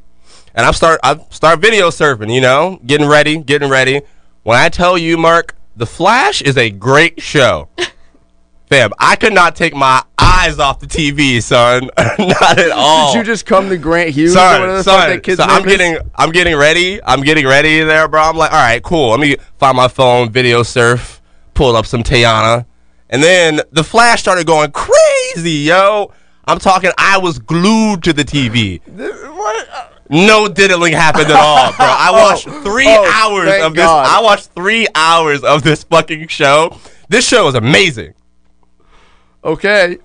and 0.55 0.67
I 0.67 0.71
start 0.73 1.01
I 1.03 1.19
start 1.31 1.61
video 1.61 1.88
surfing, 1.88 2.33
you 2.35 2.41
know, 2.41 2.81
getting 2.85 3.09
ready, 3.09 3.38
getting 3.38 3.71
ready. 3.71 4.03
When 4.43 4.59
I 4.59 4.69
tell 4.69 4.99
you, 4.99 5.17
Mark, 5.17 5.57
the 5.77 5.87
Flash 5.87 6.43
is 6.43 6.59
a 6.59 6.69
great 6.71 7.23
show. 7.23 7.69
Fam, 8.68 8.90
I 8.98 9.16
could 9.16 9.33
not 9.33 9.57
take 9.57 9.74
my 9.74 10.02
eyes 10.18 10.59
off 10.59 10.78
the 10.78 10.87
TV, 10.87 11.42
son. 11.42 11.85
not 11.96 12.59
at 12.59 12.70
all. 12.70 13.12
Did 13.12 13.20
you 13.20 13.24
just 13.24 13.46
come 13.46 13.70
to 13.70 13.78
Grant 13.78 14.11
Hughes 14.11 14.33
or 14.33 14.35
Son, 14.35 14.61
whatever 14.61 14.76
the 14.76 14.85
fuck 14.85 15.00
son, 15.00 15.11
that 15.11 15.22
kid's 15.22 15.38
so 15.38 15.44
I'm 15.44 15.62
name 15.62 15.68
is? 15.68 15.76
getting, 15.78 16.11
I'm 16.14 16.33
getting 16.33 16.57
ready. 16.57 17.02
I'm 17.02 17.22
getting 17.22 17.46
ready 17.46 17.81
there, 17.81 18.07
bro. 18.09 18.20
I'm 18.20 18.37
like, 18.37 18.52
all 18.52 18.59
right, 18.59 18.83
cool. 18.83 19.11
Let 19.11 19.20
me 19.20 19.37
find 19.59 19.74
my 19.74 19.88
phone, 19.88 20.31
video 20.31 20.62
surf, 20.62 21.22
pull 21.54 21.76
up 21.76 21.87
some 21.87 22.02
Tayana, 22.02 22.66
and 23.09 23.22
then 23.22 23.62
the 23.72 23.83
flash 23.83 24.20
started 24.20 24.46
going 24.46 24.70
crazy, 24.72 25.50
yo. 25.50 26.12
I'm 26.44 26.59
talking. 26.59 26.90
I 26.98 27.16
was 27.18 27.38
glued 27.38 28.02
to 28.04 28.12
the 28.12 28.24
TV. 28.24 28.81
What? 28.87 29.94
No 30.11 30.46
diddling 30.48 30.92
happened 30.92 31.26
at 31.26 31.37
all, 31.37 31.72
bro. 31.72 31.87
I 31.87 32.09
oh, 32.12 32.31
watched 32.31 32.44
three 32.64 32.87
oh, 32.87 33.11
hours 33.14 33.62
of 33.62 33.74
this. 33.74 33.85
God. 33.85 34.07
I 34.07 34.22
watched 34.22 34.50
three 34.54 34.87
hours 34.94 35.42
of 35.42 35.62
this 35.62 35.85
fucking 35.85 36.28
show. 36.28 36.76
This 37.09 37.26
show 37.26 37.48
is 37.48 37.54
amazing. 37.54 38.14
Okay. 39.49 39.97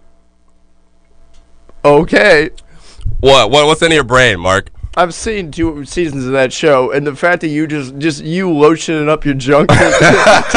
Okay. 1.83 2.49
What? 3.19 3.51
What? 3.51 3.65
What's 3.67 3.81
in 3.81 3.91
your 3.91 4.05
brain, 4.05 4.39
Mark? 4.39 4.69
I've 4.95 5.13
seen 5.13 5.51
two 5.51 5.83
seasons 5.85 6.25
of 6.27 6.31
that 6.33 6.53
show, 6.53 6.91
and 6.91 7.05
the 7.05 7.15
fact 7.15 7.41
that 7.41 7.47
you 7.49 7.65
just 7.67 7.97
just 7.97 8.23
you 8.23 8.47
lotioning 8.47 9.09
up 9.09 9.25
your 9.25 9.33
junk 9.33 9.67
to, 9.69 9.75
to 9.75 9.81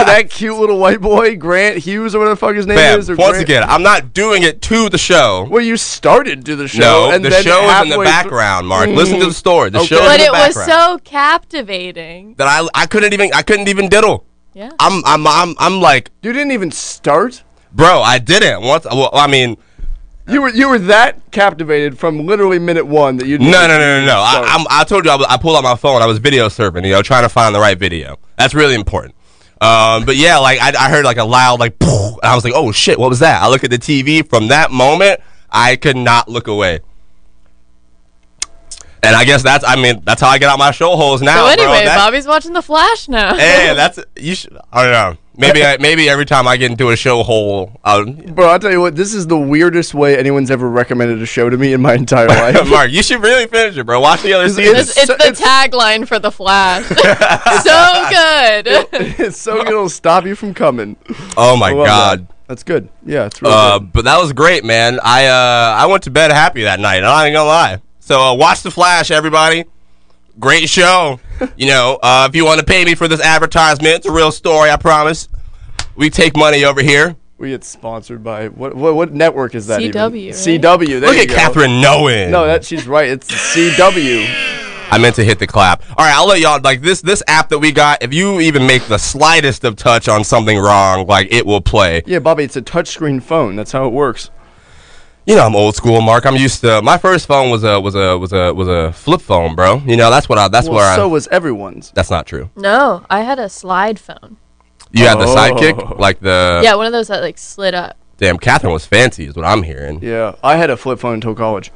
that 0.04 0.26
cute 0.30 0.56
little 0.56 0.78
white 0.78 1.00
boy 1.00 1.36
Grant 1.36 1.78
Hughes 1.78 2.14
or 2.14 2.18
whatever 2.18 2.34
the 2.34 2.38
fuck 2.38 2.54
his 2.54 2.66
name 2.66 2.76
Fam, 2.76 2.98
is. 3.00 3.10
Or 3.10 3.16
once 3.16 3.30
Grant- 3.30 3.42
again, 3.42 3.64
I'm 3.64 3.82
not 3.82 4.12
doing 4.14 4.42
it 4.44 4.62
to 4.62 4.88
the 4.88 4.98
show. 4.98 5.48
well, 5.50 5.64
you 5.64 5.76
started 5.76 6.44
to 6.44 6.54
the 6.54 6.68
show. 6.68 6.80
No, 6.80 7.10
and 7.10 7.24
the 7.24 7.30
then 7.30 7.42
show 7.42 7.56
is 7.64 7.82
in 7.82 7.88
the 7.88 7.94
halfway 7.94 8.04
background, 8.04 8.68
Mark. 8.68 8.88
Mm. 8.90 8.94
Listen 8.96 9.18
to 9.18 9.26
the 9.26 9.32
story. 9.32 9.70
The 9.70 9.78
Okay. 9.78 9.86
show 9.88 9.98
But 10.00 10.20
in 10.20 10.26
it 10.26 10.32
the 10.32 10.52
was 10.54 10.64
so 10.66 10.98
captivating. 11.02 12.34
that 12.34 12.46
I 12.46 12.68
I 12.74 12.86
couldn't 12.86 13.14
even 13.14 13.30
I 13.34 13.42
couldn't 13.42 13.66
even 13.68 13.88
diddle. 13.88 14.26
Yeah. 14.52 14.70
I'm 14.78 15.02
I'm 15.06 15.26
I'm 15.26 15.54
I'm 15.58 15.80
like, 15.80 16.10
You 16.22 16.32
didn't 16.32 16.52
even 16.52 16.70
start. 16.70 17.42
Bro, 17.72 18.00
I 18.02 18.18
didn't. 18.18 18.62
Once 18.62 18.84
well, 18.84 19.10
I 19.12 19.26
mean, 19.26 19.56
You 20.28 20.42
were 20.42 20.48
you 20.48 20.68
were 20.68 20.78
that 20.78 21.30
captivated 21.30 21.98
from 21.98 22.26
literally 22.26 22.58
minute 22.58 22.86
one 22.86 23.16
that 23.18 23.26
you. 23.26 23.38
no, 23.38 23.44
no, 23.46 23.68
no, 23.68 24.00
no, 24.00 24.06
no. 24.06 24.16
I, 24.18 24.42
I'm, 24.58 24.66
I 24.70 24.84
told 24.84 25.04
you 25.04 25.10
I, 25.10 25.16
was- 25.16 25.26
I 25.28 25.36
pulled 25.36 25.56
out 25.56 25.62
my 25.64 25.76
phone. 25.76 26.02
I 26.02 26.06
was 26.06 26.18
video 26.18 26.48
surfing, 26.48 26.84
you 26.84 26.92
know, 26.92 27.02
trying 27.02 27.22
to 27.22 27.28
find 27.28 27.54
the 27.54 27.60
right 27.60 27.78
video. 27.78 28.18
That's 28.36 28.54
really 28.54 28.74
important. 28.74 29.14
Um, 29.60 30.04
but 30.04 30.16
yeah, 30.16 30.36
like 30.38 30.60
I, 30.60 30.72
I 30.86 30.90
heard 30.90 31.04
like 31.04 31.16
a 31.16 31.24
loud 31.24 31.60
like, 31.60 31.76
and 31.80 32.18
I 32.22 32.34
was 32.34 32.44
like, 32.44 32.52
oh 32.54 32.72
shit, 32.72 32.98
what 32.98 33.08
was 33.08 33.20
that? 33.20 33.42
I 33.42 33.48
look 33.48 33.64
at 33.64 33.70
the 33.70 33.78
TV. 33.78 34.28
From 34.28 34.48
that 34.48 34.70
moment, 34.70 35.20
I 35.50 35.76
could 35.76 35.96
not 35.96 36.28
look 36.28 36.46
away. 36.48 36.80
And 39.02 39.14
I 39.14 39.24
guess 39.24 39.42
that's 39.42 39.64
I 39.64 39.76
mean 39.76 40.02
that's 40.04 40.20
how 40.20 40.28
I 40.28 40.38
get 40.38 40.48
out 40.48 40.58
my 40.58 40.72
show 40.72 40.96
holes 40.96 41.22
now. 41.22 41.44
so 41.46 41.52
anyway, 41.52 41.84
That- 41.84 41.96
Bobby's 41.98 42.26
watching 42.26 42.52
The 42.52 42.62
Flash 42.62 43.08
now. 43.08 43.34
Hey, 43.36 43.72
that's 43.76 43.98
you 44.16 44.34
should. 44.34 44.56
I 44.72 44.82
don't 44.82 44.92
know. 44.92 45.18
Maybe 45.38 45.62
I, 45.64 45.76
maybe 45.78 46.08
every 46.08 46.24
time 46.24 46.48
I 46.48 46.56
get 46.56 46.70
into 46.70 46.90
a 46.90 46.96
show 46.96 47.22
hole, 47.22 47.78
I'll, 47.84 48.06
Bro, 48.06 48.48
I'll 48.48 48.58
tell 48.58 48.70
you 48.70 48.80
what. 48.80 48.96
This 48.96 49.12
is 49.12 49.26
the 49.26 49.36
weirdest 49.38 49.92
way 49.94 50.16
anyone's 50.18 50.50
ever 50.50 50.68
recommended 50.68 51.20
a 51.20 51.26
show 51.26 51.50
to 51.50 51.56
me 51.58 51.72
in 51.74 51.82
my 51.82 51.94
entire 51.94 52.26
life. 52.28 52.68
Mark, 52.70 52.90
you 52.90 53.02
should 53.02 53.22
really 53.22 53.46
finish 53.46 53.76
it, 53.76 53.84
bro. 53.84 54.00
Watch 54.00 54.22
the 54.22 54.32
other 54.32 54.44
It's- 54.46 54.56
season. 54.56 54.76
It's, 54.76 54.96
it's 54.96 55.06
so- 55.06 55.16
the 55.16 55.28
it's- 55.28 55.40
tagline 55.40 56.08
for 56.08 56.18
The 56.18 56.30
Flash. 56.32 56.84
so 56.88 56.94
good. 58.10 59.20
it's 59.20 59.36
so 59.38 59.58
good. 59.58 59.68
it'll 59.68 59.88
stop 59.88 60.24
you 60.26 60.34
from 60.34 60.54
coming. 60.54 60.96
oh 61.36 61.56
my 61.56 61.68
I 61.70 61.72
god. 61.74 62.26
that. 62.28 62.32
That's 62.48 62.62
good. 62.62 62.88
Yeah, 63.04 63.26
it's 63.26 63.42
really 63.42 63.54
Uh, 63.54 63.78
good. 63.80 63.92
but 63.92 64.04
that 64.04 64.18
was 64.20 64.32
great, 64.32 64.64
man. 64.64 65.00
I 65.02 65.26
uh, 65.26 65.76
I 65.78 65.86
went 65.86 66.04
to 66.04 66.10
bed 66.10 66.30
happy 66.30 66.62
that 66.62 66.78
night. 66.80 66.98
I'm 66.98 67.02
not 67.02 67.24
even 67.26 67.34
gonna 67.34 67.48
lie. 67.48 67.82
So 68.00 68.20
uh, 68.20 68.34
watch 68.34 68.62
the 68.62 68.70
Flash, 68.70 69.10
everybody. 69.10 69.64
Great 70.38 70.68
show. 70.68 71.18
you 71.56 71.66
know, 71.66 71.98
uh, 72.02 72.26
if 72.28 72.36
you 72.36 72.44
want 72.44 72.60
to 72.60 72.66
pay 72.66 72.84
me 72.84 72.94
for 72.94 73.08
this 73.08 73.20
advertisement, 73.20 73.96
it's 73.96 74.06
a 74.06 74.12
real 74.12 74.30
story. 74.32 74.70
I 74.70 74.76
promise. 74.76 75.28
We 75.94 76.10
take 76.10 76.36
money 76.36 76.64
over 76.64 76.82
here. 76.82 77.16
We 77.38 77.50
get 77.50 77.64
sponsored 77.64 78.22
by 78.24 78.48
what? 78.48 78.74
What, 78.74 78.94
what 78.94 79.12
network 79.12 79.54
is 79.54 79.66
that? 79.66 79.80
even? 79.80 79.92
CW, 79.92 80.26
right? 80.26 80.34
CW. 80.34 80.86
There 80.88 81.00
Look 81.00 81.16
you 81.16 81.22
at 81.22 81.28
go. 81.28 81.34
Catherine 81.34 81.80
knowing. 81.80 82.30
No, 82.30 82.46
that 82.46 82.64
she's 82.64 82.86
right. 82.86 83.08
It's 83.08 83.30
CW. 83.30 84.54
I 84.88 84.98
meant 84.98 85.16
to 85.16 85.24
hit 85.24 85.38
the 85.38 85.46
clap. 85.46 85.82
All 85.98 86.06
right, 86.06 86.14
I'll 86.14 86.28
let 86.28 86.40
y'all 86.40 86.60
like 86.62 86.80
this. 86.80 87.00
This 87.00 87.22
app 87.26 87.48
that 87.48 87.58
we 87.58 87.72
got. 87.72 88.02
If 88.02 88.14
you 88.14 88.40
even 88.40 88.66
make 88.66 88.84
the 88.84 88.98
slightest 88.98 89.64
of 89.64 89.76
touch 89.76 90.08
on 90.08 90.22
something 90.22 90.58
wrong, 90.58 91.06
like 91.06 91.28
it 91.30 91.44
will 91.44 91.60
play. 91.60 92.02
Yeah, 92.06 92.20
Bobby, 92.20 92.44
it's 92.44 92.56
a 92.56 92.62
touchscreen 92.62 93.22
phone. 93.22 93.56
That's 93.56 93.72
how 93.72 93.86
it 93.86 93.92
works. 93.92 94.30
You 95.26 95.34
know, 95.34 95.44
I'm 95.44 95.56
old 95.56 95.74
school, 95.74 96.00
Mark. 96.00 96.24
I'm 96.24 96.36
used 96.36 96.60
to. 96.60 96.80
My 96.82 96.98
first 96.98 97.26
phone 97.26 97.50
was 97.50 97.64
a 97.64 97.80
was 97.80 97.96
a 97.96 98.16
was 98.16 98.32
a 98.32 98.54
was 98.54 98.68
a 98.68 98.92
flip 98.92 99.20
phone, 99.20 99.56
bro. 99.56 99.78
You 99.84 99.96
know, 99.96 100.08
that's 100.08 100.28
what 100.28 100.38
I. 100.38 100.46
That's 100.46 100.68
well, 100.68 100.76
where 100.76 100.94
so 100.94 101.02
I. 101.02 101.06
was 101.06 101.26
everyone's. 101.28 101.90
That's 101.90 102.10
not 102.10 102.26
true. 102.26 102.48
no, 102.54 103.04
I 103.10 103.22
had 103.22 103.40
a 103.40 103.48
slide 103.48 103.98
phone. 103.98 104.36
You 104.92 105.04
had 105.04 105.18
the 105.18 105.24
Oh. 105.24 105.34
sidekick, 105.34 105.98
like 105.98 106.20
the. 106.20 106.60
yeah, 106.62 106.74
one 106.76 106.86
of 106.86 106.92
those 106.92 107.08
that 107.08 107.22
like 107.22 107.38
slid 107.38 107.74
up. 107.74 107.96
Damn, 108.18 108.38
Catherine 108.38 108.72
was 108.72 108.86
fancy, 108.86 109.24
is 109.26 109.34
what 109.34 109.44
I'm 109.44 109.64
hearing. 109.64 109.98
Yeah, 110.00 110.36
I 110.44 110.56
had 110.56 110.70
a 110.70 110.76
flip 110.76 111.00
phone 111.00 111.14
until 111.14 111.34
college. 111.34 111.72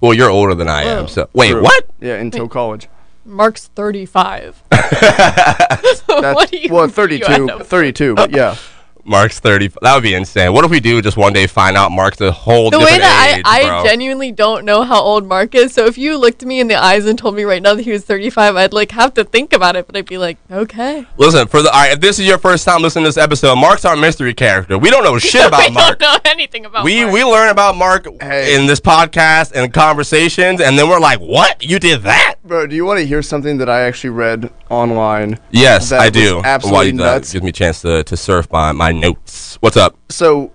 Well, 0.00 0.12
you're 0.12 0.28
older 0.30 0.54
than 0.56 0.68
I 0.68 0.82
am, 0.82 1.02
Whoa. 1.02 1.06
so 1.06 1.28
wait, 1.32 1.52
True. 1.52 1.62
what? 1.62 1.84
Yeah, 2.00 2.14
until 2.16 2.48
college. 2.48 2.88
Mark's 3.24 3.68
35. 3.68 4.62
That's, 4.70 6.00
what 6.08 6.50
do 6.50 6.56
you 6.58 6.72
well, 6.72 6.88
32, 6.88 7.24
end 7.32 7.50
32, 7.62 8.14
but 8.16 8.30
yeah. 8.32 8.56
Mark's 9.04 9.40
30. 9.40 9.68
That 9.82 9.94
would 9.94 10.02
be 10.02 10.14
insane. 10.14 10.52
What 10.52 10.64
if 10.64 10.70
we 10.70 10.80
do 10.80 11.00
just 11.02 11.16
one 11.16 11.32
day 11.32 11.46
find 11.46 11.76
out 11.76 11.90
Mark's 11.92 12.20
a 12.20 12.30
whole 12.32 12.70
The 12.70 12.78
way 12.78 12.84
different 12.84 13.02
that 13.02 13.34
age, 13.38 13.42
I, 13.46 13.64
bro? 13.66 13.78
I 13.78 13.84
genuinely 13.84 14.32
don't 14.32 14.64
know 14.64 14.82
how 14.82 15.00
old 15.00 15.26
Mark 15.26 15.54
is. 15.54 15.72
So 15.72 15.86
if 15.86 15.96
you 15.96 16.18
looked 16.18 16.44
me 16.44 16.60
in 16.60 16.68
the 16.68 16.76
eyes 16.76 17.06
and 17.06 17.18
told 17.18 17.34
me 17.36 17.44
right 17.44 17.62
now 17.62 17.74
that 17.74 17.82
he 17.82 17.90
was 17.90 18.04
35, 18.04 18.56
I'd 18.56 18.72
like 18.72 18.90
have 18.92 19.14
to 19.14 19.24
think 19.24 19.52
about 19.52 19.76
it. 19.76 19.86
But 19.86 19.96
I'd 19.96 20.06
be 20.06 20.18
like, 20.18 20.36
okay. 20.50 21.06
Listen, 21.16 21.46
for 21.48 21.62
the 21.62 21.70
all 21.70 21.80
right, 21.80 21.92
if 21.92 22.00
this 22.00 22.18
is 22.18 22.26
your 22.26 22.38
first 22.38 22.64
time 22.64 22.82
listening 22.82 23.04
to 23.04 23.08
this 23.08 23.16
episode, 23.16 23.56
Mark's 23.56 23.84
our 23.84 23.96
mystery 23.96 24.34
character. 24.34 24.76
We 24.78 24.90
don't 24.90 25.04
know 25.04 25.18
shit 25.18 25.46
about 25.46 25.68
we 25.68 25.74
Mark. 25.74 25.98
don't 25.98 26.24
know 26.24 26.30
anything 26.30 26.66
about 26.66 26.84
We 26.84 27.02
Mark. 27.02 27.14
we 27.14 27.24
learn 27.24 27.48
about 27.50 27.76
Mark 27.76 28.06
Hey. 28.20 28.54
in 28.56 28.66
this 28.66 28.80
podcast 28.80 29.52
and 29.54 29.72
conversations, 29.72 30.60
and 30.60 30.78
then 30.78 30.88
we're 30.88 31.00
like, 31.00 31.20
"What? 31.20 31.62
You 31.62 31.78
did 31.78 32.02
that?" 32.02 32.34
Bro, 32.44 32.68
do 32.68 32.76
you 32.76 32.84
want 32.84 32.98
to 33.00 33.06
hear 33.06 33.20
something 33.22 33.58
that 33.58 33.68
I 33.68 33.82
actually 33.82 34.10
read 34.10 34.50
online? 34.70 35.38
Yes, 35.50 35.92
I 35.92 36.08
do. 36.08 36.40
absolutely 36.44 36.74
While 36.76 36.84
you- 36.86 36.92
that 36.92 37.14
nuts. 37.16 37.32
gives 37.32 37.42
me 37.42 37.50
a 37.50 37.52
chance 37.52 37.82
to, 37.82 38.02
to 38.04 38.16
surf 38.16 38.48
my, 38.50 38.72
my 38.72 38.90
notes. 39.00 39.56
What's 39.60 39.76
up? 39.76 39.96
So, 40.08 40.52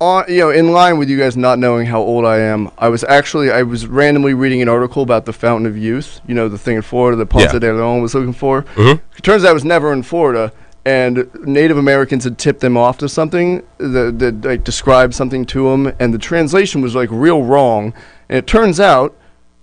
on 0.00 0.24
you 0.28 0.38
know, 0.38 0.50
in 0.50 0.72
line 0.72 0.98
with 0.98 1.08
you 1.10 1.18
guys 1.18 1.36
not 1.36 1.58
knowing 1.58 1.86
how 1.86 2.00
old 2.00 2.24
I 2.24 2.38
am, 2.38 2.70
I 2.78 2.88
was 2.88 3.04
actually 3.04 3.50
I 3.50 3.62
was 3.62 3.86
randomly 3.86 4.34
reading 4.34 4.62
an 4.62 4.68
article 4.68 5.02
about 5.02 5.26
the 5.26 5.32
Fountain 5.32 5.66
of 5.66 5.76
Youth. 5.76 6.20
You 6.26 6.34
know, 6.34 6.48
the 6.48 6.58
thing 6.58 6.76
in 6.76 6.82
Florida 6.82 7.16
that 7.18 7.26
Ponce 7.26 7.52
Yeah. 7.52 7.58
de 7.58 7.72
Leon 7.72 8.00
was 8.02 8.14
looking 8.14 8.32
for. 8.32 8.62
Mhm. 8.76 9.00
It 9.16 9.22
turns 9.22 9.44
out 9.44 9.50
it 9.50 9.54
was 9.54 9.64
never 9.64 9.92
in 9.92 10.02
Florida, 10.02 10.52
and 10.86 11.28
Native 11.44 11.76
Americans 11.76 12.24
had 12.24 12.38
tipped 12.38 12.60
them 12.60 12.76
off 12.78 12.96
to 12.98 13.08
something 13.08 13.62
that, 13.78 14.18
that 14.18 14.44
like 14.44 14.64
described 14.64 15.14
something 15.14 15.44
to 15.46 15.64
them, 15.70 15.92
and 16.00 16.14
the 16.14 16.18
translation 16.18 16.80
was 16.80 16.94
like 16.94 17.08
real 17.12 17.42
wrong. 17.42 17.92
And 18.30 18.38
it 18.38 18.46
turns 18.46 18.80
out 18.80 19.14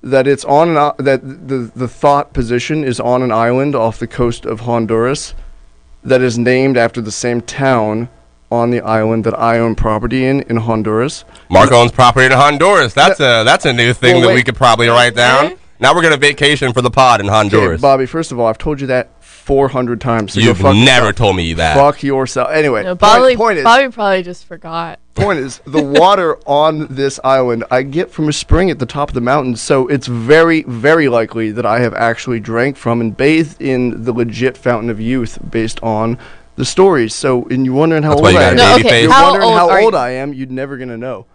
that 0.04 0.28
it's 0.28 0.46
on 0.46 0.70
an, 0.70 0.78
i- 0.78 0.94
that 1.00 1.48
the 1.48 1.72
the 1.76 1.88
thought 1.88 2.32
position 2.34 2.84
is 2.84 3.00
on 3.00 3.24
an 3.24 3.32
island 3.32 3.76
off 3.76 3.98
the 3.98 4.06
coast 4.06 4.46
of 4.46 4.62
Honduras 4.62 5.34
that 6.08 6.22
is 6.22 6.38
named 6.38 6.78
after 6.78 7.02
the 7.02 7.12
same 7.12 7.42
town 7.42 8.10
on 8.50 8.72
the 8.72 8.80
island 8.82 9.26
that 9.26 9.38
I 9.38 9.60
own 9.60 9.76
property 9.76 10.26
in 10.26 10.42
in 10.44 10.58
Honduras. 10.58 11.26
Mark 11.50 11.72
owns 11.72 11.92
property 11.92 12.26
in 12.28 12.32
Honduras. 12.32 12.94
That's 12.94 13.20
a 13.20 13.44
that's 13.44 13.66
a 13.66 13.74
new 13.74 13.94
thing 13.94 14.16
Well, 14.22 14.30
that 14.30 14.36
we 14.36 14.44
could 14.44 14.56
probably 14.56 14.88
write 14.88 15.16
down. 15.16 15.46
Mm-hmm. 15.46 15.56
Now 15.80 15.94
we're 15.94 16.02
gonna 16.02 16.18
vacation 16.18 16.74
for 16.74 16.82
the 16.82 16.90
pod 16.90 17.20
in 17.20 17.28
Okay, 17.28 17.36
Honduras. 17.36 17.82
Bobby, 17.82 18.06
first 18.06 18.32
of 18.32 18.40
all, 18.40 18.48
I've 18.48 18.58
told 18.58 18.80
you 18.82 18.88
that 18.88 19.17
400 19.48 20.02
times. 20.02 20.34
So 20.34 20.42
You've 20.42 20.58
fuck 20.58 20.76
never 20.76 21.06
yourself. 21.08 21.16
told 21.16 21.36
me 21.38 21.54
that. 21.54 21.76
Fuck 21.78 22.04
yourself. 22.04 22.50
Anyway, 22.52 22.84
No, 22.84 22.90
point- 22.96 23.00
Bobby, 23.00 23.36
point, 23.38 23.58
is, 23.60 23.64
Bobby 23.64 23.88
probably 23.90 24.22
just 24.22 24.46
forgot. 24.46 25.00
point 25.16 25.40
is, 25.40 25.62
the 25.66 25.82
water 26.00 26.38
on 26.46 26.88
this 26.94 27.18
island 27.24 27.64
I 27.72 27.84
get 27.84 28.12
from 28.12 28.28
a 28.28 28.34
spring 28.34 28.70
at 28.70 28.78
the 28.80 28.86
top 28.86 29.08
of 29.10 29.14
the 29.16 29.22
mountain, 29.22 29.56
so 29.56 29.88
it's 29.88 30.06
very, 30.06 30.64
very 30.64 31.08
likely 31.08 31.52
that 31.52 31.66
I 31.66 31.80
have 31.80 31.94
actually 31.94 32.42
drank 32.42 32.76
from 32.76 33.00
and 33.00 33.16
bathed 33.16 33.62
in 33.62 34.04
the 34.04 34.12
legit 34.12 34.58
fountain 34.58 34.90
of 34.90 35.00
youth 35.00 35.40
based 35.50 35.82
on 35.82 36.18
the 36.58 36.66
stories. 36.66 37.16
So, 37.16 37.46
and 37.46 37.66
you're 37.66 37.74
wondering 37.74 38.04
how 38.04 38.16
That's 38.16 38.22
old 38.22 38.32
you 38.34 38.38
I 38.40 38.44
am. 38.44 38.56
No, 38.58 38.76
okay. 38.76 39.04
You're 39.04 39.12
How 39.14 39.32
wondering 39.32 39.50
old 39.50 39.58
how 39.58 39.82
old 39.82 39.94
you? 39.94 40.00
I 40.00 40.10
am. 40.10 40.34
You're 40.34 40.48
never 40.48 40.76
gonna 40.76 40.98
know. 40.98 41.26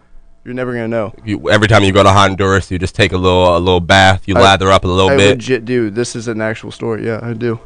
You're 0.45 0.53
never 0.53 0.71
gonna 0.73 0.87
know. 0.87 1.15
You, 1.25 1.49
every 1.49 1.67
time 1.67 1.83
you 1.83 1.91
go 1.91 2.03
to 2.03 2.11
Honduras, 2.11 2.69
you 2.69 2.77
just 2.77 2.93
take 2.93 3.11
a 3.11 3.17
little 3.17 3.57
a 3.57 3.59
little 3.59 3.79
bath. 3.79 4.27
You 4.27 4.35
I- 4.35 4.41
lather 4.41 4.69
up 4.69 4.83
a 4.83 4.87
little 4.87 5.09
I 5.09 5.15
bit. 5.17 5.29
legit 5.29 5.65
do. 5.65 5.89
This 5.89 6.15
is 6.15 6.27
an 6.27 6.41
actual 6.41 6.69
story. 6.69 7.05
Yeah, 7.07 7.19
I 7.23 7.33
do. 7.33 7.59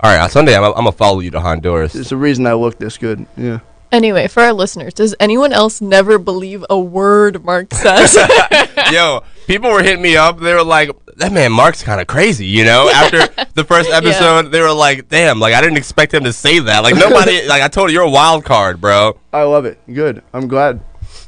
All 0.00 0.10
right, 0.10 0.20
on 0.20 0.30
Sunday 0.30 0.56
I'm, 0.56 0.64
I'm 0.64 0.72
gonna 0.72 0.92
follow 0.92 1.20
you 1.20 1.30
to 1.32 1.40
Honduras. 1.40 1.94
It's 1.94 2.10
the 2.10 2.16
reason 2.16 2.46
I 2.46 2.54
look 2.54 2.78
this 2.78 2.98
good. 2.98 3.26
Yeah. 3.36 3.60
Anyway, 3.92 4.26
for 4.26 4.42
our 4.42 4.52
listeners, 4.52 4.92
does 4.92 5.14
anyone 5.20 5.52
else 5.52 5.80
never 5.80 6.18
believe 6.18 6.64
a 6.68 6.78
word 6.78 7.44
Mark 7.44 7.72
says? 7.72 8.16
Yo, 8.92 9.22
people 9.46 9.70
were 9.70 9.84
hitting 9.84 10.02
me 10.02 10.16
up. 10.16 10.40
They 10.40 10.52
were 10.52 10.64
like, 10.64 10.90
"That 11.18 11.30
man 11.32 11.52
Mark's 11.52 11.84
kind 11.84 12.00
of 12.00 12.08
crazy," 12.08 12.46
you 12.46 12.64
know. 12.64 12.90
After 12.92 13.28
the 13.54 13.62
first 13.62 13.88
episode, 13.92 14.50
they 14.50 14.60
were 14.60 14.72
like, 14.72 15.08
"Damn, 15.08 15.38
like 15.38 15.54
I 15.54 15.60
didn't 15.60 15.76
expect 15.76 16.12
him 16.12 16.24
to 16.24 16.32
say 16.32 16.58
that." 16.58 16.82
Like 16.82 16.96
nobody, 16.96 17.46
like 17.46 17.62
I 17.62 17.68
told 17.68 17.90
you, 17.90 17.94
you're 17.94 18.04
a 18.04 18.10
wild 18.10 18.44
card, 18.44 18.80
bro. 18.80 19.16
I 19.32 19.44
love 19.44 19.64
it. 19.64 19.78
Good. 19.86 20.24
I'm 20.32 20.48
glad. 20.48 20.80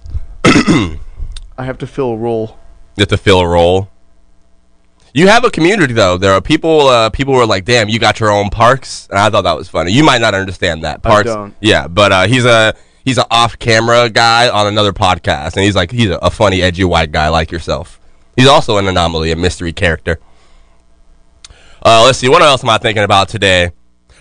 I 0.45 0.99
have 1.59 1.79
to 1.79 1.87
fill 1.87 2.11
a 2.11 2.17
role. 2.17 2.59
You 2.97 3.03
have 3.03 3.09
to 3.09 3.17
fill 3.17 3.39
a 3.41 3.47
role. 3.47 3.91
You 5.17 5.29
have 5.29 5.45
a 5.47 5.51
community 5.51 5.95
though. 5.95 6.19
There 6.19 6.33
are 6.33 6.43
people. 6.43 6.89
Uh, 6.89 7.09
people 7.09 7.33
were 7.33 7.47
like, 7.47 7.65
"Damn, 7.65 7.89
you 7.89 7.99
got 7.99 8.21
your 8.21 8.31
own 8.31 8.51
parks," 8.51 9.09
and 9.09 9.19
I 9.19 9.31
thought 9.31 9.45
that 9.45 9.57
was 9.57 9.67
funny. 9.67 9.91
You 9.91 10.05
might 10.05 10.21
not 10.21 10.35
understand 10.35 10.85
that 10.85 11.01
I 11.05 11.09
parks. 11.09 11.31
don't. 11.33 11.55
Yeah, 11.59 11.89
but 11.89 12.13
uh, 12.13 12.27
he's 12.27 12.45
a 12.45 12.75
he's 13.03 13.17
an 13.17 13.25
off-camera 13.31 14.11
guy 14.11 14.51
on 14.51 14.67
another 14.67 14.93
podcast, 14.93 15.55
and 15.57 15.65
he's 15.65 15.75
like 15.75 15.91
he's 15.91 16.11
a, 16.11 16.17
a 16.19 16.29
funny, 16.29 16.61
edgy 16.61 16.85
white 16.85 17.13
guy 17.13 17.31
like 17.31 17.51
yourself. 17.51 17.99
He's 18.37 18.47
also 18.47 18.77
an 18.77 18.89
anomaly, 18.89 19.33
a 19.33 19.37
mystery 19.37 19.73
character. 19.73 20.19
Uh, 21.83 22.03
let's 22.05 22.19
see. 22.19 22.29
What 22.29 22.43
else 22.43 22.63
am 22.63 22.69
I 22.69 22.77
thinking 22.77 23.03
about 23.03 23.31
today? 23.31 23.71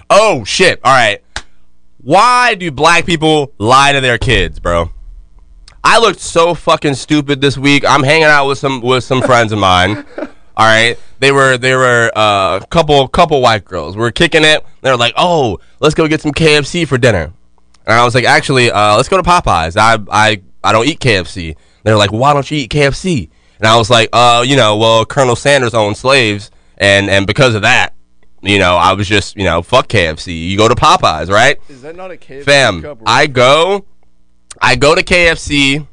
Oh 0.09 0.45
shit! 0.45 0.79
All 0.81 0.93
right. 0.93 1.21
Why 1.97 2.55
do 2.55 2.71
black 2.71 3.05
people 3.05 3.51
lie 3.57 3.91
to 3.91 3.99
their 3.99 4.17
kids, 4.17 4.61
bro? 4.61 4.91
I 5.83 5.99
looked 5.99 6.21
so 6.21 6.53
fucking 6.53 6.93
stupid 6.93 7.41
this 7.41 7.57
week. 7.57 7.83
I'm 7.85 8.03
hanging 8.03 8.23
out 8.27 8.47
with 8.47 8.59
some 8.59 8.79
with 8.79 9.03
some 9.03 9.21
friends 9.21 9.51
of 9.51 9.59
mine. 9.59 10.05
All 10.57 10.65
right, 10.65 10.97
they 11.19 11.31
were 11.31 11.57
they 11.57 11.75
were 11.75 12.11
a 12.15 12.19
uh, 12.19 12.59
couple 12.67 13.07
couple 13.07 13.41
white 13.41 13.65
girls. 13.65 13.97
We 13.97 14.03
are 14.03 14.11
kicking 14.11 14.43
it. 14.43 14.63
They 14.81 14.89
were 14.89 14.97
like, 14.97 15.13
"Oh, 15.17 15.59
let's 15.79 15.95
go 15.95 16.07
get 16.07 16.21
some 16.21 16.31
KFC 16.31 16.87
for 16.87 16.97
dinner." 16.97 17.33
And 17.85 17.99
I 17.99 18.05
was 18.05 18.15
like, 18.15 18.25
"Actually, 18.25 18.71
uh, 18.71 18.95
let's 18.95 19.09
go 19.09 19.17
to 19.17 19.23
Popeyes. 19.23 19.75
I 19.77 19.97
I 20.09 20.41
I 20.63 20.71
don't 20.71 20.87
eat 20.87 20.99
KFC." 20.99 21.55
They're 21.83 21.97
like, 21.97 22.11
"Why 22.11 22.33
don't 22.33 22.49
you 22.49 22.57
eat 22.57 22.71
KFC?" 22.71 23.29
And 23.59 23.67
I 23.67 23.77
was 23.77 23.89
like, 23.89 24.09
uh, 24.11 24.43
you 24.45 24.55
know, 24.55 24.77
well, 24.77 25.05
Colonel 25.05 25.35
Sanders 25.35 25.73
owned 25.73 25.97
slaves, 25.97 26.51
and 26.77 27.09
and 27.09 27.25
because 27.25 27.55
of 27.55 27.61
that, 27.61 27.93
you 28.41 28.59
know, 28.59 28.75
I 28.75 28.93
was 28.93 29.07
just, 29.07 29.37
you 29.37 29.43
know, 29.43 29.61
fuck 29.61 29.87
KFC. 29.87 30.49
You 30.49 30.57
go 30.57 30.67
to 30.67 30.75
Popeyes, 30.75 31.29
right? 31.29 31.57
Is 31.69 31.81
that 31.81 31.95
not 31.95 32.11
a 32.11 32.17
KFC 32.17 32.43
Fam? 32.43 32.97
I 33.05 33.27
go, 33.27 33.85
I 34.61 34.75
go 34.75 34.95
to 34.95 35.03
KFC. 35.03 35.87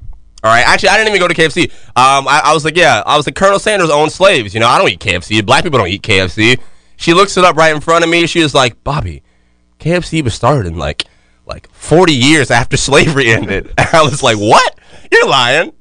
All 0.44 0.50
right, 0.50 0.66
actually, 0.66 0.88
I 0.88 0.96
didn't 0.96 1.08
even 1.14 1.20
go 1.20 1.28
to 1.28 1.34
KFC. 1.34 1.70
Um, 1.96 2.26
I, 2.26 2.42
I 2.46 2.54
was 2.54 2.64
like, 2.64 2.76
yeah, 2.76 3.02
I 3.06 3.16
was 3.16 3.26
like, 3.26 3.36
Colonel 3.36 3.60
Sanders 3.60 3.90
owned 3.90 4.10
slaves. 4.10 4.54
You 4.54 4.60
know, 4.60 4.66
I 4.66 4.78
don't 4.78 4.88
eat 4.88 4.98
KFC. 4.98 5.44
Black 5.44 5.62
people 5.62 5.78
don't 5.78 5.88
eat 5.88 6.02
KFC. 6.02 6.60
She 6.96 7.14
looks 7.14 7.36
it 7.36 7.44
up 7.44 7.56
right 7.56 7.74
in 7.74 7.80
front 7.80 8.04
of 8.04 8.10
me. 8.10 8.26
She 8.26 8.42
was 8.42 8.54
like, 8.54 8.82
Bobby, 8.82 9.22
KFC 9.78 10.22
was 10.22 10.34
started 10.34 10.66
in 10.66 10.78
like 10.78 11.04
like 11.46 11.70
40 11.72 12.12
years 12.12 12.50
after 12.50 12.76
slavery 12.88 13.28
ended. 13.28 13.72
And 13.78 13.88
I 13.92 14.02
was 14.02 14.22
like, 14.22 14.36
what? 14.36 14.78
You're 15.10 15.28
lying. 15.28 15.72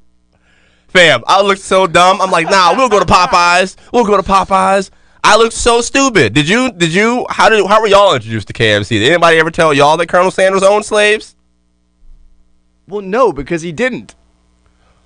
Fam, 0.89 1.23
I 1.25 1.41
looked 1.41 1.61
so 1.61 1.87
dumb. 1.87 2.21
I'm 2.21 2.31
like, 2.31 2.49
nah, 2.49 2.75
we'll 2.75 2.89
go 2.89 2.99
to 2.99 3.05
Popeyes. 3.05 3.77
We'll 3.93 4.05
go 4.05 4.17
to 4.17 4.23
Popeyes. 4.23 4.89
I 5.23 5.37
looked 5.37 5.53
so 5.53 5.81
stupid. 5.81 6.33
Did 6.33 6.49
you? 6.49 6.71
Did 6.71 6.93
you? 6.93 7.25
How 7.29 7.47
did? 7.47 7.65
How 7.65 7.79
were 7.79 7.87
y'all 7.87 8.13
introduced 8.13 8.47
to 8.47 8.53
KFC? 8.53 8.89
Did 8.99 9.09
anybody 9.11 9.37
ever 9.37 9.51
tell 9.51 9.73
y'all 9.73 9.95
that 9.97 10.07
Colonel 10.07 10.31
Sanders 10.31 10.63
owned 10.63 10.83
slaves? 10.83 11.35
well, 12.91 13.01
no, 13.01 13.31
because 13.31 13.61
he 13.61 13.71
didn't. 13.71 14.15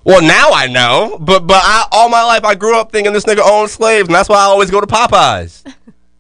Well, 0.06 0.22
now 0.22 0.52
I 0.52 0.68
know, 0.68 1.18
but 1.20 1.48
but 1.48 1.62
I, 1.64 1.88
all 1.92 2.10
my 2.10 2.24
life 2.24 2.46
I 2.46 2.54
grew 2.54 2.80
up 2.80 2.92
thinking 2.92 3.12
this 3.12 3.26
nigga 3.26 3.42
owned 3.44 3.72
slaves, 3.72 4.08
and 4.08 4.14
that's 4.14 4.30
why 4.30 4.36
I 4.36 4.44
always 4.44 4.70
go 4.70 4.80
to 4.80 4.86
Popeyes. 4.86 5.64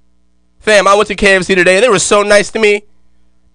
Fam, 0.59 0.87
I 0.87 0.95
went 0.95 1.07
to 1.09 1.15
KFC 1.15 1.53
today. 1.53 1.75
And 1.75 1.83
they 1.83 1.89
were 1.89 1.99
so 1.99 2.23
nice 2.23 2.49
to 2.53 2.59
me, 2.59 2.81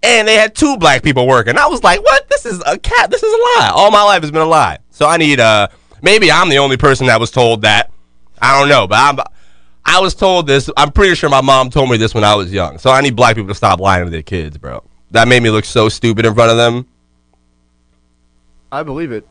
and 0.01 0.25
they 0.25 0.35
had 0.35 0.55
two 0.55 0.77
black 0.77 1.03
people 1.03 1.27
working. 1.27 1.57
I 1.57 1.67
was 1.67 1.83
like, 1.83 2.01
"What? 2.01 2.29
This 2.29 2.45
is 2.45 2.63
a 2.65 2.79
cat. 2.79 3.11
This 3.11 3.21
is 3.21 3.31
a 3.33 3.59
lie. 3.59 3.71
All 3.73 3.91
my 3.91 4.03
life 4.03 4.21
has 4.21 4.31
been 4.31 4.41
a 4.41 4.45
lie." 4.45 4.77
So 4.89 5.05
I 5.05 5.17
need 5.17 5.41
uh 5.41 5.67
maybe 6.01 6.31
I'm 6.31 6.47
the 6.47 6.59
only 6.59 6.77
person 6.77 7.07
that 7.07 7.19
was 7.19 7.29
told 7.29 7.63
that. 7.63 7.91
I 8.41 8.57
don't 8.57 8.69
know, 8.69 8.87
but 8.87 8.99
I'm 8.99 9.19
I 9.83 9.99
was 9.99 10.15
told 10.15 10.47
this. 10.47 10.69
I'm 10.77 10.93
pretty 10.93 11.15
sure 11.15 11.29
my 11.29 11.41
mom 11.41 11.69
told 11.69 11.89
me 11.89 11.97
this 11.97 12.13
when 12.13 12.23
I 12.23 12.35
was 12.35 12.53
young. 12.53 12.77
So 12.77 12.89
I 12.89 13.01
need 13.01 13.17
black 13.17 13.35
people 13.35 13.49
to 13.49 13.55
stop 13.55 13.81
lying 13.81 14.05
to 14.05 14.09
their 14.09 14.21
kids, 14.21 14.57
bro. 14.57 14.81
That 15.11 15.27
made 15.27 15.43
me 15.43 15.49
look 15.49 15.65
so 15.65 15.89
stupid 15.89 16.25
in 16.25 16.33
front 16.33 16.51
of 16.51 16.57
them. 16.57 16.87
I 18.71 18.83
believe 18.83 19.11
it. 19.11 19.27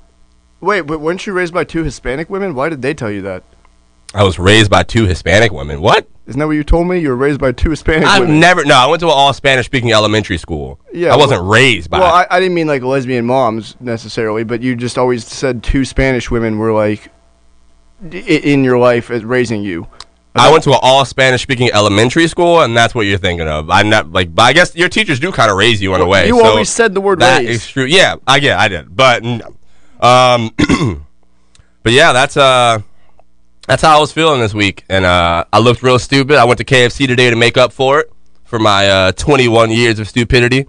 Wait, 0.60 0.82
but 0.82 1.00
weren't 1.00 1.26
you 1.26 1.32
raised 1.32 1.54
by 1.54 1.64
two 1.64 1.84
Hispanic 1.84 2.28
women? 2.28 2.54
Why 2.54 2.68
did 2.68 2.82
they 2.82 2.92
tell 2.94 3.10
you 3.10 3.22
that? 3.22 3.42
I 4.12 4.24
was 4.24 4.38
raised 4.38 4.70
by 4.70 4.82
two 4.82 5.06
Hispanic 5.06 5.52
women. 5.52 5.80
What? 5.80 6.06
Isn't 6.26 6.38
that 6.40 6.46
what 6.46 6.52
you 6.56 6.64
told 6.64 6.88
me? 6.88 6.98
You 6.98 7.10
were 7.10 7.16
raised 7.16 7.40
by 7.40 7.52
two 7.52 7.70
Hispanic 7.70 8.06
I've 8.08 8.22
women. 8.22 8.40
never. 8.40 8.64
No, 8.64 8.74
I 8.74 8.86
went 8.86 9.00
to 9.00 9.06
an 9.06 9.12
all 9.14 9.32
Spanish 9.32 9.66
speaking 9.66 9.92
elementary 9.92 10.36
school. 10.36 10.80
Yeah, 10.92 11.12
I 11.14 11.16
wasn't 11.16 11.42
well- 11.42 11.50
raised 11.52 11.90
by. 11.90 12.00
well, 12.00 12.12
I, 12.12 12.26
I 12.30 12.40
didn't 12.40 12.54
mean 12.54 12.66
like 12.66 12.82
lesbian 12.82 13.24
moms 13.24 13.76
necessarily, 13.80 14.42
but 14.44 14.62
you 14.62 14.74
just 14.76 14.98
always 14.98 15.24
said 15.26 15.62
two 15.62 15.84
Spanish 15.84 16.30
women 16.30 16.58
were 16.58 16.72
like 16.72 17.08
i- 18.12 18.16
in 18.16 18.64
your 18.64 18.78
life 18.78 19.10
as 19.10 19.24
raising 19.24 19.62
you. 19.62 19.86
I 20.34 20.50
went 20.52 20.62
to 20.64 20.70
an 20.70 20.78
all 20.82 21.04
Spanish 21.04 21.42
speaking 21.42 21.70
elementary 21.72 22.28
school, 22.28 22.60
and 22.62 22.76
that's 22.76 22.94
what 22.94 23.02
you're 23.06 23.18
thinking 23.18 23.48
of. 23.48 23.68
I'm 23.70 23.88
not 23.90 24.12
like, 24.12 24.32
but 24.32 24.42
I 24.42 24.52
guess 24.52 24.76
your 24.76 24.88
teachers 24.88 25.18
do 25.18 25.32
kind 25.32 25.50
of 25.50 25.56
raise 25.56 25.82
you 25.82 25.92
in 25.96 26.00
a 26.00 26.06
way. 26.06 26.28
You 26.28 26.38
so 26.38 26.46
always 26.46 26.68
said 26.70 26.94
the 26.94 27.00
word 27.00 27.18
that 27.20 27.40
raise. 27.40 27.48
is 27.50 27.66
true. 27.68 27.84
Yeah, 27.84 28.14
I 28.28 28.38
get, 28.38 28.56
I 28.58 28.68
did, 28.68 28.94
but 28.94 29.24
um, 30.00 30.50
but 31.82 31.92
yeah, 31.92 32.12
that's 32.12 32.36
uh, 32.36 32.80
that's 33.66 33.82
how 33.82 33.96
I 33.96 34.00
was 34.00 34.12
feeling 34.12 34.40
this 34.40 34.54
week, 34.54 34.84
and 34.88 35.04
uh, 35.04 35.44
I 35.52 35.58
looked 35.58 35.82
real 35.82 35.98
stupid. 35.98 36.36
I 36.36 36.44
went 36.44 36.58
to 36.58 36.64
KFC 36.64 37.06
today 37.06 37.30
to 37.30 37.36
make 37.36 37.56
up 37.56 37.72
for 37.72 38.00
it 38.00 38.12
for 38.44 38.58
my 38.58 38.88
uh 38.88 39.12
21 39.12 39.70
years 39.70 39.98
of 39.98 40.08
stupidity, 40.08 40.66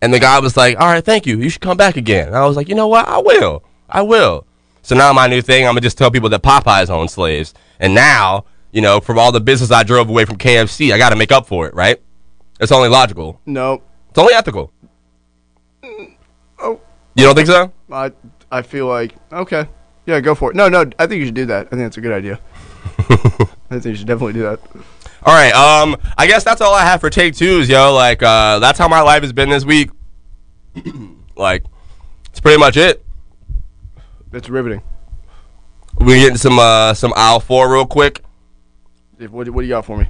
and 0.00 0.12
the 0.14 0.20
guy 0.20 0.38
was 0.40 0.56
like, 0.56 0.78
"All 0.78 0.86
right, 0.86 1.04
thank 1.04 1.26
you. 1.26 1.38
You 1.38 1.48
should 1.48 1.62
come 1.62 1.76
back 1.76 1.96
again." 1.96 2.28
And 2.28 2.36
I 2.36 2.46
was 2.46 2.56
like, 2.56 2.68
"You 2.68 2.74
know 2.74 2.88
what? 2.88 3.08
I 3.08 3.18
will. 3.18 3.64
I 3.88 4.02
will." 4.02 4.46
So 4.82 4.96
now 4.96 5.12
my 5.12 5.26
new 5.26 5.42
thing, 5.42 5.64
I'm 5.64 5.70
gonna 5.72 5.80
just 5.80 5.98
tell 5.98 6.10
people 6.10 6.28
that 6.30 6.42
Popeyes 6.42 6.90
own 6.90 7.08
slaves, 7.08 7.54
and 7.80 7.94
now 7.94 8.44
you 8.72 8.80
know, 8.80 9.00
from 9.00 9.18
all 9.18 9.30
the 9.30 9.40
business 9.40 9.70
I 9.70 9.82
drove 9.82 10.08
away 10.08 10.24
from 10.24 10.38
KFC, 10.38 10.92
I 10.92 10.98
got 10.98 11.10
to 11.10 11.16
make 11.16 11.30
up 11.30 11.46
for 11.46 11.66
it, 11.66 11.74
right? 11.74 12.00
It's 12.58 12.72
only 12.72 12.88
logical. 12.88 13.38
no, 13.44 13.82
It's 14.08 14.18
only 14.18 14.32
ethical. 14.32 14.72
Oh. 16.58 16.80
You 17.14 17.24
don't 17.26 17.34
think 17.34 17.48
so? 17.48 17.70
I 17.90 18.12
I 18.52 18.62
feel 18.62 18.86
like 18.86 19.16
okay, 19.32 19.66
yeah, 20.06 20.20
go 20.20 20.34
for 20.34 20.50
it. 20.50 20.56
No, 20.56 20.68
no, 20.68 20.84
I 20.98 21.06
think 21.06 21.20
you 21.20 21.26
should 21.26 21.34
do 21.34 21.46
that. 21.46 21.66
I 21.66 21.70
think 21.70 21.82
that's 21.82 21.96
a 21.96 22.00
good 22.00 22.12
idea. 22.12 22.38
I 23.70 23.78
think 23.78 23.86
you 23.86 23.94
should 23.96 24.06
definitely 24.06 24.34
do 24.34 24.42
that. 24.42 24.60
All 25.24 25.34
right. 25.34 25.52
Um, 25.54 25.96
I 26.18 26.26
guess 26.26 26.44
that's 26.44 26.60
all 26.60 26.74
I 26.74 26.84
have 26.84 27.00
for 27.00 27.08
take 27.08 27.34
twos, 27.34 27.68
yo. 27.68 27.94
Like, 27.94 28.22
uh, 28.22 28.58
that's 28.58 28.78
how 28.78 28.88
my 28.88 29.00
life 29.00 29.22
has 29.22 29.32
been 29.32 29.48
this 29.48 29.64
week. 29.64 29.90
like, 31.36 31.64
it's 32.28 32.40
pretty 32.40 32.58
much 32.58 32.76
it. 32.76 33.04
It's 34.32 34.48
riveting. 34.48 34.82
We 35.98 36.14
getting 36.16 36.38
some 36.38 36.58
uh 36.58 36.94
some 36.94 37.12
aisle 37.16 37.40
four 37.40 37.72
real 37.72 37.86
quick. 37.86 38.22
What, 39.18 39.48
what 39.50 39.62
do 39.62 39.66
you 39.66 39.68
got 39.68 39.84
for 39.84 39.96
me? 39.96 40.08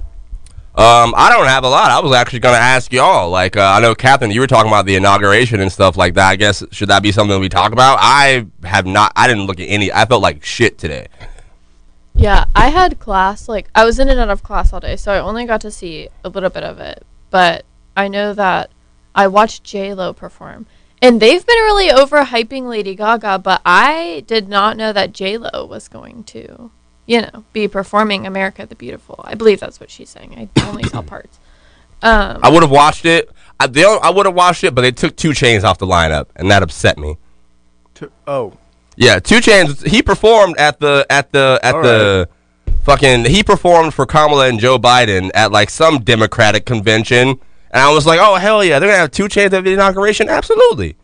Um, 0.75 1.13
I 1.15 1.29
don't 1.31 1.45
have 1.45 1.63
a 1.63 1.69
lot. 1.69 1.91
I 1.91 1.99
was 1.99 2.13
actually 2.13 2.39
gonna 2.39 2.57
ask 2.57 2.91
y'all. 2.91 3.29
Like, 3.29 3.55
uh, 3.55 3.73
I 3.77 3.79
know, 3.79 3.93
Captain, 3.93 4.31
you 4.31 4.39
were 4.39 4.47
talking 4.47 4.71
about 4.71 4.87
the 4.87 4.95
inauguration 4.95 5.59
and 5.59 5.71
stuff 5.71 5.95
like 5.95 6.15
that. 6.15 6.29
I 6.29 6.35
guess 6.35 6.63
should 6.71 6.89
that 6.89 7.03
be 7.03 7.11
something 7.11 7.39
we 7.39 7.47
talk 7.47 7.73
about? 7.73 7.99
I 8.01 8.47
have 8.63 8.87
not. 8.87 9.13
I 9.15 9.27
didn't 9.27 9.45
look 9.45 9.59
at 9.59 9.65
any. 9.65 9.91
I 9.91 10.05
felt 10.05 10.23
like 10.23 10.43
shit 10.43 10.79
today. 10.79 11.09
Yeah, 12.15 12.45
I 12.55 12.69
had 12.69 12.99
class 12.99 13.47
like 13.47 13.69
I 13.75 13.85
was 13.85 13.99
in 13.99 14.09
and 14.09 14.19
out 14.19 14.29
of 14.29 14.41
class 14.41 14.73
all 14.73 14.79
day, 14.79 14.95
so 14.95 15.11
I 15.11 15.19
only 15.19 15.45
got 15.45 15.61
to 15.61 15.69
see 15.69 16.09
a 16.23 16.29
little 16.29 16.49
bit 16.49 16.63
of 16.63 16.79
it. 16.79 17.05
But 17.29 17.65
I 17.95 18.07
know 18.07 18.33
that 18.33 18.71
I 19.13 19.27
watched 19.27 19.63
J 19.63 19.93
Lo 19.93 20.11
perform, 20.11 20.65
and 21.03 21.21
they've 21.21 21.45
been 21.45 21.55
really 21.57 21.89
overhyping 21.89 22.67
Lady 22.67 22.95
Gaga. 22.95 23.37
But 23.39 23.61
I 23.63 24.23
did 24.25 24.49
not 24.49 24.75
know 24.75 24.91
that 24.91 25.13
J 25.13 25.37
Lo 25.37 25.65
was 25.65 25.87
going 25.87 26.23
to, 26.25 26.71
you 27.05 27.21
know, 27.21 27.43
be 27.53 27.67
performing 27.67 28.25
"America 28.25 28.65
the 28.65 28.75
Beautiful." 28.75 29.19
I 29.23 29.35
believe 29.35 29.59
that's 29.59 29.79
what 29.79 29.89
she's 29.89 30.09
saying. 30.09 30.49
I 30.55 30.67
only 30.67 30.83
saw 30.83 31.01
parts. 31.13 31.39
Um, 32.01 32.39
I 32.43 32.49
would 32.49 32.63
have 32.63 32.71
watched 32.71 33.05
it. 33.05 33.29
I, 33.59 33.67
they, 33.67 33.83
I 33.85 34.09
would 34.09 34.25
have 34.25 34.35
watched 34.35 34.63
it, 34.63 34.75
but 34.75 34.81
they 34.81 34.91
took 34.91 35.15
2 35.15 35.29
Chainz 35.29 35.63
off 35.63 35.77
the 35.77 35.85
lineup, 35.87 36.25
and 36.35 36.51
that 36.51 36.63
upset 36.63 36.97
me. 36.97 37.17
To, 37.95 38.11
oh, 38.27 38.57
Yeah, 38.97 39.19
2 39.19 39.35
Chainz. 39.35 39.87
He 39.87 40.01
performed 40.01 40.57
at 40.57 40.79
the 40.79 41.05
at 41.09 41.31
the 41.31 41.59
at 41.63 41.75
All 41.75 41.81
the 41.81 42.29
fucking. 42.83 43.25
He 43.25 43.41
performed 43.43 43.93
for 43.93 44.05
Kamala 44.05 44.49
and 44.49 44.59
Joe 44.59 44.77
Biden 44.77 45.31
at 45.33 45.51
like 45.51 45.69
some 45.69 45.99
Democratic 45.99 46.65
convention, 46.65 47.29
and 47.29 47.39
I 47.81 47.93
was 47.93 48.05
like, 48.05 48.19
oh 48.21 48.35
hell 48.35 48.63
yeah, 48.63 48.79
they're 48.79 48.89
gonna 48.89 48.99
have 48.99 49.11
2 49.11 49.25
Chainz 49.25 49.53
at 49.53 49.63
the 49.63 49.71
inauguration, 49.71 50.27
absolutely. 50.27 50.97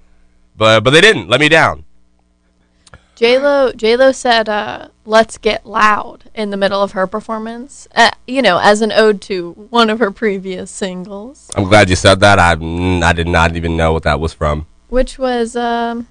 But 0.57 0.83
but 0.83 0.91
they 0.91 1.01
didn't. 1.01 1.29
Let 1.29 1.39
me 1.39 1.47
down. 1.47 1.85
J 3.19 3.37
Lo 3.37 3.73
J 3.73 3.97
Lo 3.97 4.13
said, 4.13 4.47
uh, 4.47 4.87
"Let's 5.03 5.37
get 5.37 5.65
loud" 5.65 6.29
in 6.33 6.51
the 6.51 6.55
middle 6.55 6.81
of 6.81 6.93
her 6.93 7.05
performance. 7.05 7.85
Uh, 7.93 8.11
you 8.25 8.41
know, 8.41 8.59
as 8.59 8.81
an 8.81 8.93
ode 8.93 9.19
to 9.23 9.51
one 9.69 9.89
of 9.89 9.99
her 9.99 10.09
previous 10.09 10.71
singles, 10.71 11.51
I'm 11.53 11.65
glad 11.65 11.89
you 11.89 11.97
said 11.97 12.21
that. 12.21 12.39
I 12.39 12.55
mm, 12.55 13.03
I 13.03 13.11
did 13.11 13.27
not 13.27 13.57
even 13.57 13.75
know 13.75 13.91
what 13.91 14.03
that 14.03 14.21
was 14.21 14.31
from. 14.31 14.67
which 14.87 15.19
was 15.19 15.57
um, 15.57 16.07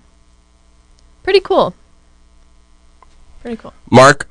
pretty 1.22 1.40
cool. 1.40 1.72
Pretty 3.40 3.56
cool. 3.56 3.72
Mark, 3.90 4.28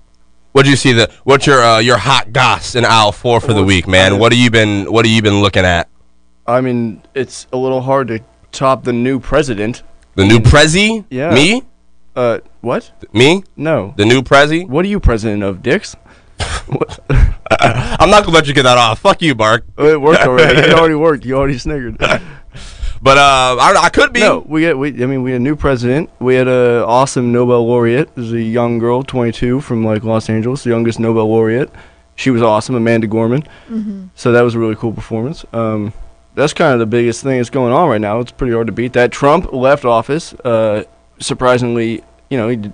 what 0.52 0.64
do 0.64 0.70
you 0.70 0.76
see 0.76 0.92
the 0.94 1.10
what's 1.24 1.48
your 1.48 1.64
uh, 1.64 1.80
your 1.80 1.98
hot 1.98 2.32
goss 2.32 2.76
in 2.76 2.86
aisle 2.86 3.12
four 3.12 3.42
for 3.42 3.54
the 3.54 3.64
week, 3.64 3.88
man? 3.88 4.20
What 4.20 4.32
have 4.32 4.40
you 4.40 4.52
been 4.52 4.92
What 4.92 5.04
have 5.04 5.12
you 5.12 5.24
been 5.24 5.42
looking 5.42 5.66
at? 5.66 5.90
I 6.46 6.62
mean, 6.62 7.02
it's 7.16 7.48
a 7.52 7.58
little 7.58 7.82
hard 7.82 8.10
to 8.10 8.20
top 8.52 8.84
the 8.84 8.94
new 8.94 9.20
president. 9.20 9.82
The 10.14 10.26
new 10.28 10.38
prezi? 10.40 11.06
Yeah. 11.10 11.34
Me? 11.34 11.64
Uh, 12.18 12.40
what? 12.62 12.92
Me? 13.14 13.44
No. 13.56 13.94
The 13.96 14.04
new 14.04 14.24
prezi? 14.24 14.68
What 14.68 14.84
are 14.84 14.88
you 14.88 15.00
president 15.00 15.44
of, 15.44 15.62
Dix? 15.62 15.96
I'm 17.52 18.10
not 18.10 18.24
gonna 18.24 18.36
let 18.36 18.48
you 18.48 18.56
get 18.56 18.64
that 18.64 18.78
off. 18.78 19.00
Fuck 19.00 19.22
you, 19.22 19.36
Mark. 19.36 19.66
Oh, 19.78 19.88
it 19.88 20.02
worked 20.02 20.24
already. 20.24 20.60
It 20.68 20.74
already 20.74 20.96
worked. 20.96 21.26
You 21.26 21.38
already 21.38 21.60
sniggered. 21.60 21.98
But 22.00 23.18
uh, 23.20 23.58
I, 23.60 23.82
I 23.84 23.90
could 23.90 24.14
be. 24.14 24.22
No, 24.22 24.44
we 24.48 24.62
get. 24.62 24.78
We, 24.78 25.04
I 25.04 25.06
mean, 25.06 25.22
we 25.22 25.32
had 25.32 25.42
a 25.42 25.44
new 25.44 25.56
president. 25.56 26.10
We 26.20 26.34
had 26.34 26.48
a 26.48 26.84
awesome 26.88 27.32
Nobel 27.32 27.66
laureate. 27.68 28.14
This 28.16 28.26
is 28.26 28.34
a 28.34 28.42
young 28.42 28.80
girl, 28.80 29.04
22, 29.04 29.62
from 29.62 29.86
like 29.86 30.04
Los 30.04 30.28
Angeles, 30.28 30.64
the 30.64 30.72
youngest 30.72 31.00
Nobel 31.00 31.28
laureate. 31.28 31.70
She 32.16 32.32
was 32.32 32.42
awesome, 32.42 32.74
Amanda 32.74 33.06
Gorman. 33.06 33.44
So 34.16 34.32
that 34.32 34.42
was 34.42 34.56
a 34.56 34.60
really 34.60 34.76
cool 34.76 34.92
performance. 34.92 35.46
Um, 35.54 35.94
that's 36.34 36.54
kind 36.54 36.74
of 36.74 36.80
the 36.80 36.88
biggest 36.88 37.22
thing 37.22 37.38
that's 37.38 37.52
going 37.52 37.72
on 37.72 37.88
right 37.90 38.02
now. 38.02 38.20
It's 38.20 38.32
pretty 38.32 38.54
hard 38.54 38.66
to 38.68 38.74
beat 38.74 38.94
that. 38.94 39.12
Trump 39.12 39.54
left 39.54 39.86
office. 39.86 40.34
Uh, 40.34 40.84
surprisingly, 41.20 42.04
you 42.30 42.38
know, 42.38 42.48
he 42.50 42.56
did, 42.58 42.74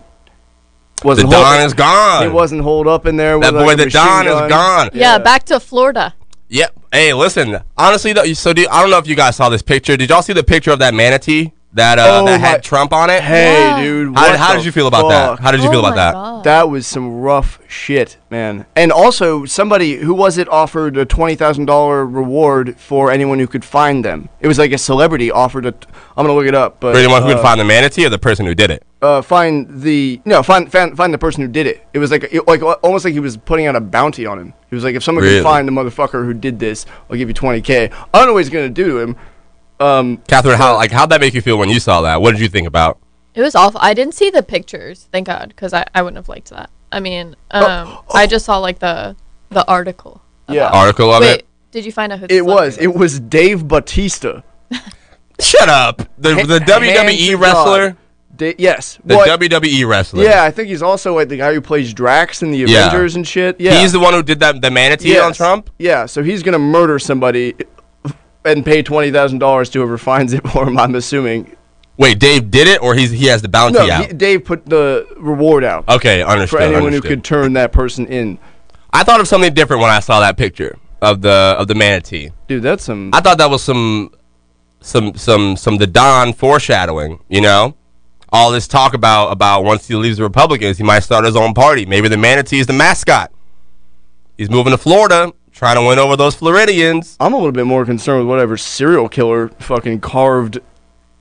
wasn't 1.03 1.29
Don 1.31 1.43
hold, 1.43 1.65
is 1.65 1.73
gone. 1.73 2.23
he 2.23 2.29
wasn't 2.29 2.61
holed 2.61 2.87
up 2.87 3.05
in 3.05 3.17
there. 3.17 3.39
that 3.39 3.53
with, 3.53 3.61
boy, 3.61 3.67
like, 3.67 3.77
the 3.77 3.89
Don 3.89 4.25
gun. 4.25 4.43
is 4.45 4.49
gone. 4.49 4.89
Yeah, 4.93 5.13
Yeah. 5.13 5.17
back 5.19 5.43
to 5.45 5.59
Florida. 5.59 6.13
Yep. 6.49 6.79
Hey, 6.91 7.13
listen. 7.13 7.59
Honestly, 7.77 8.13
though, 8.13 8.31
so 8.33 8.53
do, 8.53 8.67
I 8.69 8.81
don't 8.81 8.91
know 8.91 8.99
if 8.99 9.07
you 9.07 9.15
guys 9.15 9.35
saw 9.35 9.49
this 9.49 9.61
picture. 9.63 9.97
Did 9.97 10.09
y'all 10.09 10.21
see 10.21 10.33
the 10.33 10.43
picture 10.43 10.71
of 10.71 10.79
that 10.79 10.93
manatee 10.93 11.51
that 11.73 11.97
uh, 11.99 12.03
Oh 12.21 12.25
that 12.25 12.39
my- 12.41 12.47
had 12.47 12.63
Trump 12.63 12.93
on 12.93 13.09
it? 13.09 13.21
Hey, 13.21 13.53
Yeah. 13.53 13.81
dude. 13.83 14.15
how, 14.15 14.21
what 14.29 14.39
how 14.39 14.51
the 14.51 14.57
did 14.59 14.65
you 14.65 14.71
feel 14.71 14.87
about 14.87 15.09
that? 15.09 15.27
fuck? 15.31 15.39
How 15.39 15.51
did 15.51 15.61
you 15.61 15.67
Oh 15.69 15.71
feel 15.71 15.79
about 15.79 15.95
that? 15.95 16.13
God. 16.13 16.43
That 16.43 16.69
was 16.69 16.85
some 16.85 17.21
rough 17.21 17.59
shit, 17.67 18.17
man. 18.29 18.65
And 18.75 18.91
also, 18.91 19.45
somebody 19.45 19.95
who 19.97 20.13
was 20.13 20.37
it 20.37 20.47
offered 20.49 20.97
a 20.97 21.05
twenty 21.05 21.35
thousand 21.35 21.65
dollar 21.65 22.05
reward 22.05 22.77
for 22.79 23.11
anyone 23.11 23.39
who 23.39 23.47
could 23.47 23.65
find 23.65 24.03
them. 24.05 24.29
It 24.39 24.47
was 24.47 24.59
like 24.59 24.71
a 24.71 24.77
celebrity 24.77 25.31
offered 25.31 25.65
a. 25.65 25.71
T- 25.71 25.87
I'm 26.15 26.25
gonna 26.25 26.37
look 26.37 26.47
it 26.47 26.55
up, 26.55 26.79
but 26.79 26.93
For 26.93 26.99
anyone 26.99 27.23
who 27.23 27.29
uh, 27.29 27.33
could 27.35 27.41
find 27.41 27.59
the 27.59 27.65
manatee 27.65 28.05
or 28.05 28.09
the 28.09 28.19
person 28.19 28.45
who 28.45 28.53
did 28.55 28.69
it? 28.71 28.83
uh, 29.01 29.21
find 29.21 29.81
the 29.81 30.21
no 30.23 30.41
find, 30.43 30.71
find 30.71 30.95
find 30.95 31.13
the 31.13 31.17
person 31.17 31.41
who 31.41 31.47
did 31.49 31.65
it. 31.67 31.85
It 31.93 31.99
was 31.99 32.11
like 32.11 32.23
it, 32.31 32.47
like 32.47 32.61
almost 32.83 33.03
like 33.03 33.13
he 33.13 33.19
was 33.19 33.35
putting 33.35 33.65
out 33.65 33.75
a 33.75 33.81
bounty 33.81 34.25
on 34.25 34.37
him. 34.39 34.53
He 34.69 34.75
was 34.75 34.83
like, 34.83 34.95
if 34.95 35.03
someone 35.03 35.23
Really? 35.23 35.37
can 35.37 35.43
find 35.43 35.67
the 35.67 35.71
motherfucker 35.71 36.23
who 36.25 36.33
did 36.33 36.57
this, 36.59 36.85
I'll 37.09 37.17
give 37.17 37.27
you 37.29 37.33
20k. 37.35 37.91
I 37.91 38.17
don't 38.17 38.27
know 38.27 38.33
what 38.33 38.39
he's 38.39 38.49
gonna 38.49 38.69
do 38.69 38.85
to 38.89 38.99
him. 38.99 39.15
Um, 39.83 40.17
Catherine, 40.27 40.57
how 40.57 40.75
like 40.75 40.91
how'd 40.91 41.09
that 41.09 41.21
make 41.21 41.33
you 41.33 41.41
feel 41.41 41.57
when 41.57 41.69
you 41.69 41.79
saw 41.79 42.01
that? 42.01 42.21
What 42.21 42.31
did 42.31 42.41
you 42.41 42.47
think 42.49 42.67
about? 42.67 42.99
It 43.35 43.41
was 43.41 43.55
awful. 43.55 43.79
I 43.83 43.93
didn't 43.93 44.13
see 44.13 44.29
the 44.29 44.43
pictures, 44.43 45.07
thank 45.11 45.27
God, 45.27 45.49
because 45.49 45.73
I, 45.73 45.85
I 45.95 46.01
wouldn't 46.03 46.17
have 46.17 46.29
liked 46.29 46.49
that. 46.51 46.69
I 46.91 46.99
mean, 46.99 47.35
um, 47.51 47.97
I 48.13 48.27
just 48.27 48.45
saw 48.45 48.57
like 48.59 48.79
the 48.79 49.15
the 49.49 49.67
article. 49.67 50.21
Yeah. 50.49 50.67
about- 50.67 50.73
Article 50.75 51.11
of 51.13 51.21
Wait, 51.21 51.39
it? 51.39 51.45
did 51.71 51.85
you 51.85 51.91
find 51.91 52.11
out 52.11 52.19
who? 52.19 52.27
it 52.29 52.45
was 52.45 52.77
it 52.77 52.93
was 52.93 53.19
Dave 53.19 53.67
Batista, 53.67 54.41
Shut 55.39 55.69
up. 55.69 55.97
The 56.17 56.35
the 56.35 56.59
Ha- 56.59 56.79
WWE 56.79 57.39
wrestler. 57.39 57.87
God. 57.89 57.97
Da- 58.35 58.55
yes, 58.57 58.97
The 59.05 59.15
What- 59.15 59.29
WWE 59.39 59.87
wrestler. 59.87 60.23
Yeah, 60.23 60.43
I 60.43 60.49
think 60.51 60.67
he's 60.69 60.81
also 60.81 61.13
like 61.15 61.29
the 61.29 61.37
guy 61.37 61.53
who 61.53 61.61
plays 61.61 61.93
Drax 61.93 62.41
in 62.41 62.51
the 62.51 62.57
Yeah. 62.59 62.87
Avengers 62.87 63.15
and 63.15 63.27
shit. 63.27 63.59
Yeah, 63.59 63.79
He's 63.79 63.91
the 63.91 63.99
one 63.99 64.13
who 64.13 64.23
did 64.23 64.39
that 64.39 64.59
the 64.61 64.71
manatee 64.71 65.09
Yes. 65.09 65.23
on 65.23 65.33
Trump? 65.33 65.69
Yeah, 65.77 66.07
so 66.07 66.23
he's 66.23 66.41
gonna 66.41 66.57
murder 66.59 66.97
somebody 66.99 67.53
and 68.45 68.65
pay 68.65 68.81
twenty 68.83 69.11
thousand 69.11 69.39
dollars 69.39 69.69
to 69.71 69.79
whoever 69.79 69.97
finds 70.11 70.33
it 70.33 70.47
for 70.49 70.67
him. 70.67 70.77
I'm 70.77 70.95
assuming. 70.95 71.55
Wait, 71.97 72.17
Dave 72.17 72.49
did 72.49 72.67
it 72.67 72.81
or 72.81 72.95
he's 72.95 73.11
he 73.11 73.27
has 73.27 73.41
the 73.43 73.47
bounty 73.49 73.77
No, 73.77 73.89
out? 73.89 74.07
he, 74.07 74.13
Dave 74.13 74.45
put 74.45 74.65
the 74.65 75.07
reward 75.17 75.63
out 75.63 75.87
okay, 75.87 76.23
understood. 76.23 76.57
for 76.59 76.63
anyone 76.63 76.85
understood. 76.85 77.03
who 77.03 77.09
could 77.17 77.23
turn 77.23 77.53
that 77.53 77.71
person 77.71 78.07
in. 78.07 78.39
I 78.91 79.03
thought 79.03 79.19
of 79.19 79.27
something 79.27 79.53
different 79.53 79.81
when 79.81 79.91
I 79.91 79.99
saw 79.99 80.19
that 80.21 80.35
picture 80.37 80.77
of 81.01 81.21
the 81.21 81.55
of 81.57 81.67
the 81.67 81.75
manatee. 81.75 82.31
Dude, 82.47 82.63
that's 82.63 82.83
some. 82.83 83.11
I 83.13 83.21
thought 83.21 83.37
that 83.37 83.49
was 83.49 83.61
some 83.63 84.11
some 84.81 85.13
some 85.15 85.55
some 85.55 85.77
the 85.77 85.87
Don 85.87 86.33
foreshadowing, 86.33 87.19
you 87.29 87.41
know? 87.41 87.75
All 88.29 88.49
this 88.51 88.67
talk 88.67 88.95
about 88.95 89.31
about 89.31 89.63
once 89.63 89.87
he 89.87 89.93
leaves 89.95 90.17
the 90.17 90.23
Republicans, 90.23 90.77
he 90.79 90.83
might 90.83 91.01
start 91.01 91.23
his 91.25 91.35
own 91.35 91.53
party. 91.53 91.85
Maybe 91.85 92.07
the 92.07 92.17
manatee 92.17 92.57
is 92.59 92.65
the 92.65 92.73
mascot. 92.73 93.31
He's 94.37 94.49
moving 94.49 94.71
to 94.71 94.77
Florida, 94.79 95.31
trying 95.53 95.75
to 95.75 95.81
win 95.87 95.99
over 95.99 96.15
those 96.17 96.35
Floridians. 96.35 97.15
I'm 97.19 97.33
a 97.33 97.37
little 97.37 97.51
bit 97.51 97.65
more 97.65 97.85
concerned 97.85 98.19
with 98.21 98.27
whatever 98.27 98.57
serial 98.57 99.07
killer 99.07 99.49
fucking 99.59 100.01
carved 100.01 100.59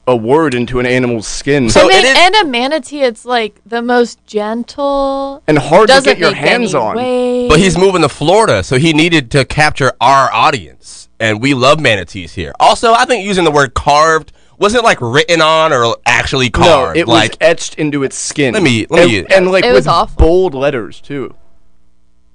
a 0.08 0.16
word 0.16 0.52
into 0.54 0.80
an 0.80 0.86
animal's 0.86 1.28
skin 1.28 1.70
So 1.70 1.82
I 1.82 1.88
mean, 1.88 1.96
it 1.98 2.04
is- 2.06 2.18
and 2.18 2.34
a 2.34 2.44
manatee, 2.46 3.02
it's 3.02 3.24
like 3.24 3.60
the 3.64 3.80
most 3.82 4.18
gentle. 4.26 5.42
and 5.46 5.58
hard 5.58 5.88
to 5.90 6.00
get 6.02 6.18
your 6.18 6.34
hands 6.34 6.74
on. 6.74 6.96
waves. 6.96 7.48
But 7.52 7.60
he's 7.60 7.78
moving 7.78 8.02
to 8.02 8.08
Florida, 8.08 8.64
so 8.64 8.78
he 8.78 8.92
needed 8.92 9.30
to 9.32 9.44
capture 9.44 9.92
our 10.00 10.32
audience. 10.32 11.08
And 11.20 11.40
we 11.40 11.54
love 11.54 11.78
manatees 11.78 12.32
here. 12.34 12.52
Also, 12.58 12.92
I 12.94 13.04
think 13.04 13.24
using 13.24 13.44
the 13.44 13.52
word 13.52 13.74
carved 13.74 14.32
wasn't 14.58 14.82
like 14.82 14.98
written 15.00 15.40
on 15.40 15.72
or 15.72 15.96
actually 16.04 16.50
carved. 16.50 16.68
No, 16.68 16.76
carved. 16.78 16.96
it 16.98 17.06
like 17.06 17.30
was 17.32 17.38
etched 17.40 17.74
into 17.76 18.02
its 18.02 18.16
skin. 18.18 18.54
Let 18.54 18.62
me- 18.64 18.86
let 18.90 19.02
and, 19.04 19.10
me- 19.12 19.24
and 19.36 19.52
like 19.52 19.64
It 19.64 19.68
with 19.68 19.76
was 19.76 19.86
awful. 19.86 20.16
bold 20.18 20.54
letters 20.54 21.00
too. 21.00 21.32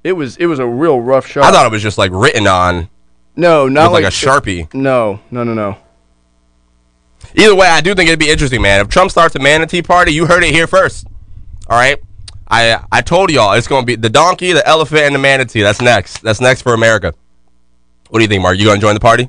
It 0.08 0.14
was 0.14 0.38
it 0.38 0.46
was 0.46 0.60
a 0.60 0.66
real 0.66 1.02
rough 1.02 1.28
shot. 1.28 1.44
I 1.44 1.52
thought 1.52 1.66
it 1.66 1.72
was 1.72 1.82
just 1.84 1.98
like 1.98 2.12
written 2.14 2.48
on 2.48 2.88
no, 3.36 3.68
not 3.68 3.92
like, 3.92 4.04
like 4.04 4.14
a 4.14 4.16
sharpie. 4.16 4.74
No, 4.74 5.20
no, 5.32 5.44
no, 5.44 5.54
no. 5.54 5.78
Either 7.36 7.54
way, 7.54 7.68
I 7.68 7.82
do 7.82 7.94
think 7.94 8.08
it'd 8.08 8.18
be 8.20 8.30
interesting, 8.30 8.62
man. 8.62 8.80
If 8.80 8.88
Trump 8.88 9.12
starts 9.12 9.36
a 9.36 9.40
manatee 9.40 9.82
party, 9.82 10.14
you 10.14 10.26
heard 10.26 10.44
it 10.44 10.54
here 10.54 10.66
first. 10.66 11.06
All 11.70 11.78
right. 11.78 12.02
I 12.48 12.82
I 12.90 13.02
told 13.02 13.30
y'all 13.32 13.52
it's 13.54 13.68
gonna 13.68 13.86
be 13.86 13.96
the 13.96 14.10
donkey, 14.10 14.54
the 14.54 14.66
elephant, 14.66 15.02
and 15.02 15.14
the 15.14 15.20
manatee. 15.20 15.62
That's 15.62 15.82
next. 15.82 16.22
That's 16.22 16.40
next 16.40 16.62
for 16.62 16.74
America. 16.74 17.14
What 18.10 18.20
do 18.20 18.24
you 18.24 18.30
think, 18.30 18.42
Mark? 18.42 18.58
You 18.58 18.66
gonna 18.66 18.80
join 18.80 18.94
the 18.94 19.02
party? 19.02 19.28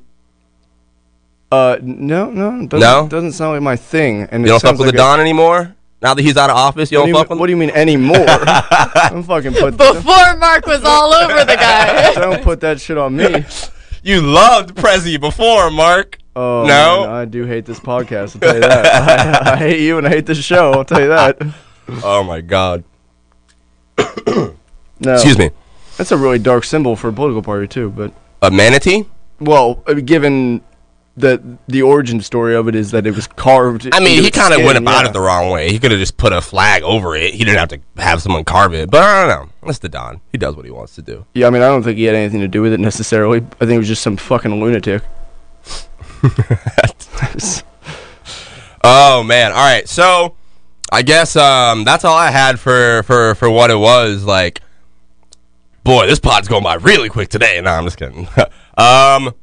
Uh, 1.51 1.79
no, 1.83 2.31
no, 2.31 2.67
doesn't, 2.67 2.79
No? 2.79 3.09
doesn't 3.09 3.33
sound 3.33 3.55
like 3.55 3.62
my 3.62 3.75
thing. 3.75 4.29
And 4.31 4.43
You 4.43 4.47
it 4.47 4.51
don't 4.51 4.61
fuck 4.61 4.73
with 4.73 4.81
like 4.81 4.91
the 4.91 4.97
a- 4.97 5.05
Don 5.05 5.19
anymore? 5.19 5.75
Now 6.01 6.15
that 6.15 6.23
he's 6.23 6.37
out 6.37 6.49
of 6.51 6.57
office, 6.57 6.93
you 6.93 6.99
What 6.99 7.07
don't 7.07 7.13
do 7.13 7.19
you, 7.19 7.23
fuck 7.23 7.31
mean, 7.31 7.37
with 7.37 7.41
what 7.41 7.47
do 7.47 7.51
you 7.53 7.57
mean 7.57 7.71
anymore? 7.71 8.25
I'm 8.29 9.23
fucking 9.25 9.55
put 9.55 9.77
Before 9.77 10.37
Mark 10.37 10.65
was 10.67 10.85
all 10.85 11.13
over 11.25 11.45
the 11.45 11.57
guy. 11.57 12.15
don't 12.15 12.43
put 12.43 12.61
that 12.61 12.81
shit 12.81 12.97
on 12.97 13.17
me. 13.17 13.45
You 14.05 14.21
loved 14.21 14.77
Prezi 14.77 15.21
before, 15.21 15.71
Mark. 15.73 16.19
Oh 16.37 16.65
No? 16.69 17.01
man, 17.07 17.11
I 17.11 17.25
do 17.25 17.45
hate 17.47 17.65
this 17.65 17.81
podcast. 17.81 18.37
I'll 18.37 18.41
tell 18.41 18.55
you 18.55 18.61
that. 18.61 18.87
I, 19.49 19.53
I 19.55 19.57
hate 19.57 19.81
you 19.81 19.99
and 19.99 20.07
I 20.07 20.11
hate 20.11 20.27
this 20.27 20.39
show. 20.39 20.71
I'll 20.73 20.85
tell 20.85 21.01
you 21.01 21.09
that. 21.09 21.37
Oh 22.05 22.23
my 22.23 22.41
God. 22.43 22.85
No, 25.01 25.13
Excuse 25.15 25.39
me. 25.39 25.51
That's 25.97 26.11
a 26.11 26.17
really 26.17 26.41
dark 26.41 26.65
symbol 26.65 26.97
for 26.97 27.09
a 27.09 27.13
political 27.13 27.43
party 27.43 27.69
too. 27.69 27.91
But 27.91 28.13
A 28.43 28.51
manatee? 28.51 29.05
well, 29.41 29.83
uh, 29.87 29.95
given 29.95 30.61
that 31.21 31.43
the 31.69 31.83
origin 31.83 32.21
story 32.21 32.55
of 32.55 32.69
it 32.69 32.75
is 32.75 32.91
that 32.91 33.07
it 33.07 33.15
was 33.15 33.27
carved. 33.27 33.89
I 33.93 34.01
mean, 34.01 34.23
he 34.23 34.31
kind 34.31 34.55
of 34.55 34.63
went 34.63 34.79
about 34.79 35.05
yeah. 35.05 35.11
it 35.11 35.13
the 35.13 35.21
wrong 35.21 35.51
way. 35.51 35.71
He 35.71 35.79
could 35.79 35.91
have 35.91 36.01
just 36.01 36.17
put 36.17 36.33
a 36.33 36.41
flag 36.41 36.83
over 36.83 37.17
it. 37.17 37.35
He 37.35 37.45
didn't 37.45 37.59
have 37.59 37.69
to 37.69 37.81
have 38.03 38.23
someone 38.23 38.45
carve 38.45 38.75
it. 38.75 38.91
But 38.91 39.03
I 39.03 39.27
don't 39.27 39.29
know. 39.29 39.53
That's 39.65 39.79
the 39.79 39.89
Don. 39.89 40.21
He 40.33 40.39
does 40.39 40.57
what 40.57 40.65
he 40.65 40.71
wants 40.71 40.95
to 40.97 41.03
do. 41.03 41.27
Yeah, 41.35 41.47
I 41.47 41.51
mean, 41.51 41.63
I 41.63 41.69
don't 41.69 41.83
think 41.83 41.99
he 41.99 42.05
had 42.05 42.15
anything 42.15 42.41
to 42.41 42.49
do 42.49 42.63
with 42.63 42.73
it 42.73 42.81
necessarily. 42.81 43.39
I 43.39 43.67
think 43.67 43.73
it 43.73 43.79
was 43.79 43.89
just 43.89 44.03
some 44.03 44.17
fucking 44.17 44.61
lunatic. 44.61 45.03
Oh 48.91 49.23
man. 49.23 49.53
All 49.53 49.59
right. 49.59 49.89
So 49.89 50.35
I 50.91 51.03
guess 51.03 51.37
um 51.37 51.85
that's 51.85 52.05
all 52.05 52.17
I 52.17 52.31
had 52.31 52.59
for 52.61 53.03
for 53.03 53.35
for 53.35 53.51
what 53.51 53.71
it 53.71 53.77
was 53.77 54.25
like. 54.25 54.63
Boy, 55.85 56.07
this 56.07 56.19
pod's 56.19 56.49
going 56.49 56.63
by 56.63 56.75
really 56.75 57.09
quick 57.09 57.29
today. 57.29 57.61
No, 57.61 57.71
I'm 57.71 57.85
just 57.85 57.99
kidding. 57.99 58.29
um 58.79 59.35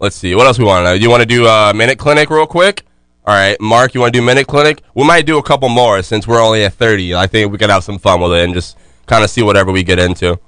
Let's 0.00 0.16
see. 0.16 0.34
What 0.34 0.46
else 0.46 0.58
we 0.58 0.64
want 0.64 0.86
to 0.86 0.90
know? 0.90 0.94
You 0.94 1.10
want 1.10 1.20
to 1.20 1.26
do 1.26 1.46
a 1.46 1.74
minute 1.74 1.98
clinic 1.98 2.30
real 2.30 2.46
quick? 2.46 2.86
All 3.26 3.34
right, 3.34 3.60
Mark, 3.60 3.94
you 3.94 4.00
want 4.00 4.14
to 4.14 4.18
do 4.18 4.24
minute 4.24 4.46
clinic? 4.46 4.82
We 4.94 5.04
might 5.04 5.26
do 5.26 5.36
a 5.36 5.42
couple 5.42 5.68
more 5.68 6.02
since 6.02 6.26
we're 6.26 6.42
only 6.42 6.64
at 6.64 6.72
30. 6.72 7.14
I 7.14 7.26
think 7.26 7.52
we 7.52 7.58
could 7.58 7.68
have 7.68 7.84
some 7.84 7.98
fun 7.98 8.20
with 8.20 8.32
it 8.32 8.44
and 8.44 8.54
just 8.54 8.78
kind 9.06 9.22
of 9.22 9.28
see 9.28 9.42
whatever 9.42 9.70
we 9.70 9.82
get 9.82 9.98
into. 9.98 10.40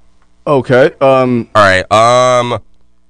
Okay. 0.47 0.91
Um. 0.99 1.49
All 1.53 1.63
right. 1.63 1.89
Um, 1.91 2.61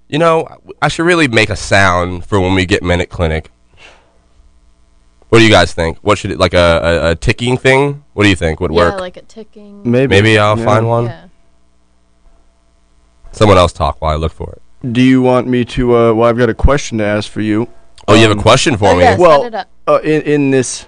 you 0.10 0.20
know, 0.20 0.48
I 0.82 0.90
should 0.90 1.06
really 1.06 1.30
make 1.30 1.50
a 1.50 1.56
sound 1.56 2.26
for 2.26 2.42
when 2.42 2.54
we 2.56 2.66
get 2.66 2.84
minute 2.84 3.10
clinic. 3.10 3.50
What 5.30 5.40
do 5.40 5.46
you 5.46 5.50
guys 5.52 5.74
think? 5.74 5.98
What 6.00 6.18
should 6.18 6.32
it 6.32 6.40
like 6.40 6.54
a, 6.54 6.58
a, 6.84 7.12
a 7.12 7.16
ticking 7.16 7.58
thing? 7.58 8.04
What 8.14 8.24
do 8.24 8.30
you 8.30 8.36
think 8.36 8.60
would 8.60 8.72
yeah, 8.72 8.78
work? 8.78 9.00
like 9.00 9.18
a 9.18 9.22
ticking. 9.22 9.90
Maybe. 9.90 10.08
Maybe 10.10 10.38
I'll 10.38 10.60
yeah. 10.60 10.66
find 10.66 10.88
one. 10.88 11.06
Yeah. 11.06 11.28
Someone 13.32 13.58
else 13.58 13.72
talk 13.72 14.02
while 14.02 14.14
I 14.14 14.18
look 14.18 14.34
for 14.34 14.52
it. 14.52 14.63
Do 14.90 15.02
you 15.02 15.22
want 15.22 15.48
me 15.48 15.64
to? 15.66 15.96
Uh. 15.96 16.14
Well, 16.14 16.30
I've 16.30 16.38
got 16.38 16.50
a 16.50 16.54
question 16.54 16.98
to 16.98 17.04
ask 17.06 17.30
for 17.32 17.42
you. 17.42 17.68
Oh, 18.08 18.16
you 18.16 18.22
have 18.22 18.32
a 18.32 18.34
Um, 18.34 18.40
question 18.42 18.76
for 18.78 18.90
Oh, 18.90 18.96
me? 18.96 19.04
yeah, 19.04 19.12
set 19.12 19.20
Well, 19.20 19.44
it 19.46 19.56
up. 19.56 19.68
uh, 19.88 20.00
in 20.04 20.22
in 20.24 20.52
this 20.52 20.86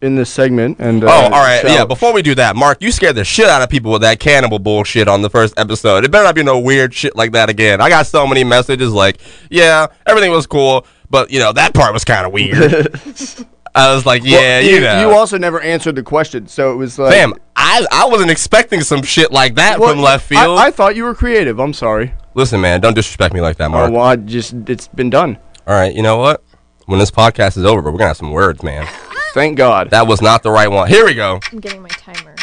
in 0.00 0.16
this 0.16 0.28
segment, 0.30 0.76
and 0.80 1.02
uh, 1.02 1.06
Oh, 1.08 1.10
all 1.24 1.30
right. 1.30 1.62
shall- 1.62 1.70
Yeah, 1.70 1.84
before 1.86 2.12
we 2.12 2.20
do 2.20 2.34
that, 2.34 2.54
Mark, 2.56 2.82
you 2.82 2.92
scared 2.92 3.16
the 3.16 3.24
shit 3.24 3.46
out 3.48 3.62
of 3.62 3.70
people 3.70 3.90
with 3.90 4.02
that 4.02 4.20
cannibal 4.20 4.58
bullshit 4.58 5.08
on 5.08 5.22
the 5.22 5.30
first 5.30 5.54
episode. 5.58 6.04
It 6.04 6.10
better 6.10 6.24
not 6.24 6.34
be 6.34 6.42
no 6.42 6.58
weird 6.58 6.92
shit 6.92 7.16
like 7.16 7.32
that 7.32 7.48
again. 7.48 7.80
I 7.80 7.88
got 7.88 8.06
so 8.06 8.26
many 8.26 8.44
messages 8.44 8.92
like, 8.92 9.16
yeah, 9.48 9.86
everything 10.06 10.30
was 10.30 10.46
cool, 10.46 10.86
but, 11.08 11.30
you 11.30 11.38
know, 11.38 11.52
that 11.52 11.72
part 11.72 11.94
was 11.94 12.04
kind 12.04 12.26
of 12.26 12.32
weird. 12.32 12.94
I 13.74 13.94
was 13.94 14.04
like, 14.04 14.22
yeah, 14.24 14.38
Well, 14.60 14.62
you, 14.64 14.80
know. 14.80 15.00
You 15.08 15.16
also 15.16 15.38
never 15.38 15.58
answered 15.62 15.96
the 15.96 16.02
question, 16.02 16.48
so 16.48 16.70
it 16.72 16.76
was 16.76 16.98
like. 16.98 17.12
Fam, 17.14 17.32
I, 17.56 17.86
I 17.90 18.04
wasn't 18.06 18.30
expecting 18.30 18.82
some 18.82 19.02
shit 19.02 19.32
like 19.32 19.54
that 19.54 19.80
Well, 19.80 19.90
from 19.94 20.00
left 20.02 20.30
I- 20.32 20.42
field. 20.44 20.58
I, 20.58 20.70
thought 20.70 20.96
you 20.96 21.04
were 21.04 21.14
creative. 21.14 21.58
I'm 21.58 21.72
sorry. 21.72 22.12
Listen, 22.34 22.60
man, 22.60 22.80
don't 22.80 22.94
disrespect 22.94 23.32
me 23.34 23.40
like 23.40 23.56
that, 23.58 23.66
Oh, 23.66 23.70
Mark. 23.70 23.92
well, 23.92 24.02
I 24.02 24.16
just 24.16 24.54
it's 24.68 24.88
been 24.88 25.10
done. 25.10 25.38
All 25.66 25.74
right, 25.74 25.94
you 25.94 26.02
know 26.02 26.16
what? 26.18 26.42
When 26.86 26.98
this 26.98 27.10
podcast 27.10 27.56
is 27.56 27.64
over, 27.64 27.80
we're 27.82 27.92
gonna 27.98 28.08
have 28.08 28.16
some 28.16 28.32
words, 28.32 28.62
man. 28.62 28.86
Thank 29.34 29.56
God. 29.56 29.90
That 29.90 30.06
was 30.06 30.20
not 30.20 30.42
the 30.42 30.50
right 30.50 30.68
one. 30.68 30.88
Here 30.88 31.04
we 31.04 31.14
go. 31.14 31.40
I'm 31.52 31.60
getting 31.60 31.82
my 31.82 31.88
timer. 31.88 32.34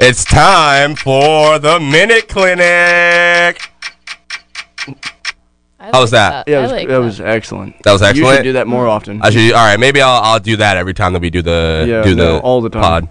It's 0.00 0.24
time 0.24 0.96
for 0.96 1.58
the 1.58 1.78
minute 1.80 2.28
clinic. 2.28 3.60
I 5.78 5.90
How 5.92 6.00
was 6.00 6.12
like 6.12 6.44
that? 6.46 6.48
yeah, 6.48 6.58
it 6.60 6.62
was, 6.62 6.70
like 6.72 6.88
that 6.88 6.98
was 6.98 7.20
excellent. 7.20 7.82
That 7.82 7.92
was 7.92 8.00
You 8.00 8.06
excellent. 8.08 8.36
should 8.38 8.42
do 8.44 8.52
that 8.54 8.66
more 8.66 8.88
often. 8.88 9.20
I 9.22 9.30
should. 9.30 9.52
All 9.52 9.64
right, 9.66 9.78
maybe 9.78 10.00
I'll 10.00 10.22
I'll 10.22 10.40
do 10.40 10.56
that 10.56 10.76
every 10.76 10.94
time 10.94 11.12
that 11.12 11.20
we 11.20 11.28
do 11.30 11.42
the 11.42 11.84
Yeah, 11.86 12.02
do 12.02 12.10
the 12.14 12.22
no, 12.24 12.38
all 12.38 12.60
the 12.62 12.70
time. 12.70 12.82
pod. 12.82 13.08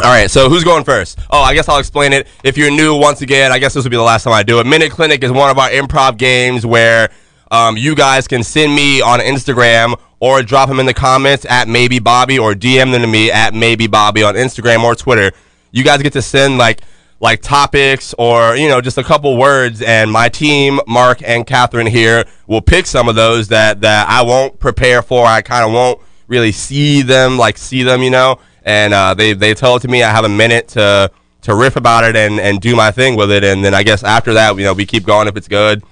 All 0.00 0.12
right, 0.12 0.30
so 0.30 0.48
who's 0.48 0.62
going 0.62 0.84
first? 0.84 1.18
Oh, 1.28 1.42
I 1.42 1.54
guess 1.54 1.68
I'll 1.68 1.80
explain 1.80 2.12
it. 2.12 2.28
If 2.44 2.56
you're 2.56 2.70
new, 2.70 2.94
once 2.94 3.20
again, 3.20 3.50
I 3.50 3.58
guess 3.58 3.74
this 3.74 3.82
will 3.82 3.90
be 3.90 3.96
the 3.96 4.02
last 4.02 4.22
time 4.22 4.32
I 4.32 4.44
do 4.44 4.60
it. 4.60 4.66
Minute 4.66 4.92
Clinic 4.92 5.24
is 5.24 5.32
one 5.32 5.50
of 5.50 5.58
our 5.58 5.68
improv 5.70 6.16
games 6.16 6.64
where 6.64 7.10
um, 7.50 7.76
you 7.76 7.96
guys 7.96 8.28
can 8.28 8.44
send 8.44 8.72
me 8.72 9.02
on 9.02 9.18
Instagram 9.18 9.98
or 10.20 10.44
drop 10.44 10.68
them 10.68 10.78
in 10.78 10.86
the 10.86 10.94
comments 10.94 11.44
at 11.46 11.66
maybe 11.66 11.98
Bobby 11.98 12.38
or 12.38 12.54
DM 12.54 12.92
them 12.92 13.02
to 13.02 13.08
me 13.08 13.32
at 13.32 13.54
maybe 13.54 13.88
Bobby 13.88 14.22
on 14.22 14.34
Instagram 14.34 14.84
or 14.84 14.94
Twitter. 14.94 15.32
You 15.72 15.82
guys 15.82 16.00
get 16.00 16.12
to 16.12 16.22
send 16.22 16.58
like 16.58 16.82
like 17.18 17.42
topics 17.42 18.14
or 18.16 18.54
you 18.54 18.68
know 18.68 18.80
just 18.80 18.98
a 18.98 19.02
couple 19.02 19.36
words, 19.36 19.82
and 19.82 20.12
my 20.12 20.28
team, 20.28 20.78
Mark 20.86 21.22
and 21.24 21.44
Catherine 21.44 21.88
here, 21.88 22.24
will 22.46 22.62
pick 22.62 22.86
some 22.86 23.08
of 23.08 23.16
those 23.16 23.48
that 23.48 23.80
that 23.80 24.08
I 24.08 24.22
won't 24.22 24.60
prepare 24.60 25.02
for. 25.02 25.26
I 25.26 25.42
kind 25.42 25.66
of 25.66 25.72
won't 25.72 26.00
really 26.28 26.52
see 26.52 27.02
them 27.02 27.36
like 27.36 27.58
see 27.58 27.82
them, 27.82 28.04
you 28.04 28.10
know. 28.10 28.38
And 28.68 28.92
uh, 28.92 29.14
they 29.14 29.32
they 29.32 29.54
tell 29.54 29.76
it 29.76 29.80
to 29.80 29.88
me. 29.88 30.02
I 30.02 30.10
have 30.10 30.24
a 30.26 30.28
minute 30.28 30.68
to 30.68 31.10
to 31.42 31.54
riff 31.54 31.76
about 31.76 32.04
it 32.04 32.14
and 32.16 32.38
and 32.38 32.60
do 32.60 32.76
my 32.76 32.90
thing 32.90 33.16
with 33.16 33.30
it, 33.30 33.42
and 33.42 33.64
then 33.64 33.74
I 33.74 33.82
guess 33.82 34.04
after 34.04 34.34
that, 34.34 34.56
you 34.58 34.64
know, 34.64 34.74
we 34.74 34.84
keep 34.84 35.04
going 35.06 35.26
if 35.26 35.36
it's 35.38 35.48
good. 35.48 35.82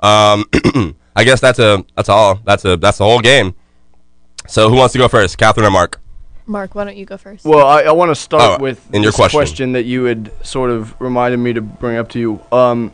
Um, 0.00 0.44
I 1.16 1.22
guess 1.22 1.40
that's 1.40 1.60
a 1.60 1.84
that's 1.94 2.08
all. 2.08 2.40
That's 2.44 2.64
a 2.64 2.76
that's 2.76 2.98
the 2.98 3.04
whole 3.04 3.20
game. 3.20 3.54
So 4.48 4.68
who 4.68 4.74
wants 4.74 4.92
to 4.94 4.98
go 4.98 5.06
first, 5.06 5.38
Catherine 5.38 5.64
or 5.64 5.70
Mark? 5.70 6.00
Mark, 6.46 6.74
why 6.74 6.82
don't 6.84 6.96
you 6.96 7.06
go 7.06 7.16
first? 7.16 7.44
Well, 7.44 7.66
I, 7.66 7.82
I 7.82 7.92
want 7.92 8.10
to 8.10 8.14
start 8.16 8.60
Oh, 8.60 8.62
with 8.62 8.92
in 8.92 9.02
your 9.04 9.12
this 9.12 9.30
question. 9.30 9.72
that 9.72 9.84
you 9.84 10.04
had 10.04 10.30
sort 10.44 10.70
of 10.70 11.00
reminded 11.00 11.38
me 11.38 11.52
to 11.54 11.62
bring 11.62 11.96
up 11.96 12.08
to 12.10 12.18
you. 12.18 12.40
Um, 12.52 12.92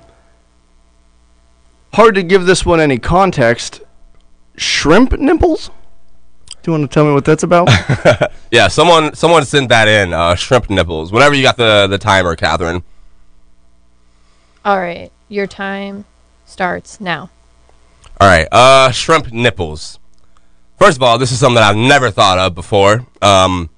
hard 1.95 2.15
to 2.15 2.23
give 2.23 2.45
this 2.47 2.65
one 2.67 2.79
any 2.79 2.99
context. 2.99 3.81
Shrimp 4.57 5.19
nipples? 5.19 5.71
Do 6.71 6.75
you 6.75 6.79
want 6.79 6.91
to 6.93 6.95
tell 6.95 7.05
me 7.05 7.13
what 7.13 7.25
that's 7.25 7.43
about? 7.43 7.69
Yeah, 8.53 8.69
someone 8.69 9.15
someone 9.15 9.45
sent 9.45 9.69
that 9.71 9.89
in. 9.89 10.13
Uh, 10.13 10.37
shrimp 10.37 10.71
nipples. 10.71 11.11
Whenever 11.11 11.35
you 11.35 11.43
got 11.43 11.57
the 11.57 11.89
the 11.89 11.99
timer, 11.99 12.37
Catherine. 12.37 12.85
All 14.65 14.79
right, 14.79 15.11
your 15.29 15.49
time 15.49 16.05
starts 16.45 17.01
now. 17.01 17.31
All 18.21 18.29
right. 18.29 18.47
Uh, 18.53 18.93
shrimp 18.93 19.33
nipples. 19.33 19.99
First 20.79 20.97
of 20.97 21.03
all, 21.03 21.19
this 21.19 21.33
is 21.33 21.41
something 21.41 21.57
that 21.57 21.65
I've 21.65 21.77
never 21.77 22.11
thought 22.11 22.39
of 22.39 22.55
before. 22.55 23.05
Um, 23.21 23.71